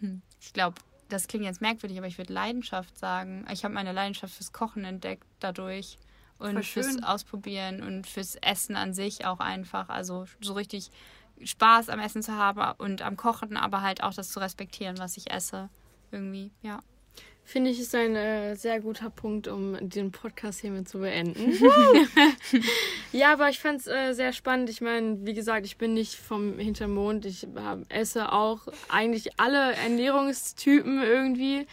ich 0.40 0.52
glaube, 0.52 0.80
das 1.08 1.26
klingt 1.26 1.44
jetzt 1.44 1.60
merkwürdig, 1.60 1.98
aber 1.98 2.06
ich 2.06 2.18
würde 2.18 2.32
Leidenschaft 2.32 2.98
sagen. 2.98 3.46
Ich 3.52 3.64
habe 3.64 3.74
meine 3.74 3.92
Leidenschaft 3.92 4.34
fürs 4.34 4.52
Kochen 4.52 4.84
entdeckt 4.84 5.26
dadurch 5.40 5.98
und 6.38 6.64
fürs 6.64 7.02
Ausprobieren 7.02 7.82
und 7.82 8.06
fürs 8.06 8.36
Essen 8.36 8.76
an 8.76 8.94
sich 8.94 9.24
auch 9.24 9.40
einfach. 9.40 9.88
Also 9.88 10.26
so 10.40 10.52
richtig 10.52 10.90
Spaß 11.42 11.88
am 11.88 12.00
Essen 12.00 12.22
zu 12.22 12.34
haben 12.34 12.60
und 12.78 13.02
am 13.02 13.16
Kochen, 13.16 13.56
aber 13.56 13.82
halt 13.82 14.02
auch 14.02 14.14
das 14.14 14.30
zu 14.30 14.40
respektieren, 14.40 14.98
was 14.98 15.16
ich 15.16 15.30
esse. 15.30 15.68
Irgendwie, 16.10 16.50
ja. 16.62 16.80
Finde 17.48 17.70
ich, 17.70 17.80
ist 17.80 17.94
ein 17.94 18.14
äh, 18.14 18.56
sehr 18.56 18.78
guter 18.78 19.08
Punkt, 19.08 19.48
um 19.48 19.74
den 19.80 20.12
Podcast 20.12 20.60
hiermit 20.60 20.86
zu 20.86 20.98
beenden. 20.98 21.54
ja, 23.12 23.32
aber 23.32 23.48
ich 23.48 23.58
fand 23.58 23.80
es 23.80 23.86
äh, 23.86 24.12
sehr 24.12 24.34
spannend. 24.34 24.68
Ich 24.68 24.82
meine, 24.82 25.24
wie 25.24 25.32
gesagt, 25.32 25.64
ich 25.64 25.78
bin 25.78 25.94
nicht 25.94 26.14
vom 26.14 26.58
Hintermond. 26.58 27.24
Ich 27.24 27.46
hab, 27.56 27.90
esse 27.90 28.32
auch 28.32 28.68
eigentlich 28.90 29.40
alle 29.40 29.72
Ernährungstypen 29.76 31.02
irgendwie 31.02 31.66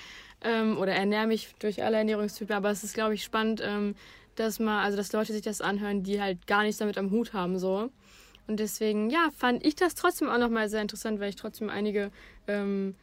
ähm, 0.45 0.77
oder 0.77 0.93
ernähre 0.93 1.27
mich 1.27 1.53
durch 1.59 1.83
alle 1.83 1.97
Ernährungstypen. 1.97 2.55
Aber 2.55 2.69
es 2.69 2.85
ist, 2.85 2.93
glaube 2.93 3.15
ich, 3.15 3.25
spannend, 3.25 3.61
ähm, 3.61 3.95
dass 4.37 4.59
man, 4.59 4.81
also 4.81 4.95
dass 4.95 5.11
Leute 5.11 5.33
sich 5.33 5.41
das 5.41 5.59
anhören, 5.59 6.03
die 6.03 6.21
halt 6.21 6.47
gar 6.47 6.63
nichts 6.63 6.77
damit 6.77 6.97
am 6.97 7.11
Hut 7.11 7.33
haben 7.33 7.59
so. 7.59 7.91
Und 8.47 8.61
deswegen, 8.61 9.09
ja, 9.09 9.27
fand 9.37 9.65
ich 9.65 9.75
das 9.75 9.93
trotzdem 9.93 10.29
auch 10.29 10.37
nochmal 10.37 10.69
sehr 10.69 10.81
interessant, 10.81 11.19
weil 11.19 11.27
ich 11.27 11.35
trotzdem 11.35 11.69
einige 11.69 12.11
ähm, 12.47 12.95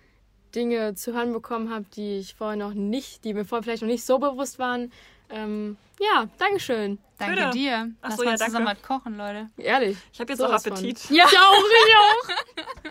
Dinge 0.55 0.95
zu 0.95 1.13
hören 1.15 1.33
bekommen 1.33 1.71
habe, 1.71 1.85
die 1.97 2.19
ich 2.19 2.35
vorher 2.35 2.57
noch 2.57 2.75
nicht, 2.75 3.25
die 3.25 3.35
mir 3.35 3.45
vorher 3.45 3.63
vielleicht 3.63 3.83
noch 3.83 3.89
nicht 3.89 4.05
so 4.05 4.19
bewusst 4.19 4.59
waren. 4.59 4.93
Ähm, 5.31 5.77
ja, 6.01 6.27
Dankeschön. 6.39 6.99
Danke 7.19 7.37
Bitte. 7.37 7.51
dir. 7.51 7.91
Lass 8.03 8.13
Achso, 8.13 8.25
mal 8.25 8.31
ja, 8.33 8.37
zusammen 8.37 8.65
mal 8.65 8.77
kochen, 8.77 9.17
Leute. 9.17 9.49
Ehrlich. 9.57 9.97
Ich 10.13 10.21
habe 10.21 10.33
jetzt 10.33 10.41
so 10.41 10.47
auch 10.47 10.53
Appetit. 10.53 10.99
Von. 10.99 11.17
Ja, 11.17 11.25
ich 11.31 11.39
auch, 11.39 11.65
ich 11.87 11.95
auch. 11.97 12.85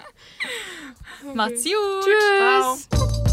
okay. 1.24 1.36
Macht's 1.36 1.64
gut. 1.64 2.04
Tschüss. 2.04 2.90
Ciao. 2.90 3.31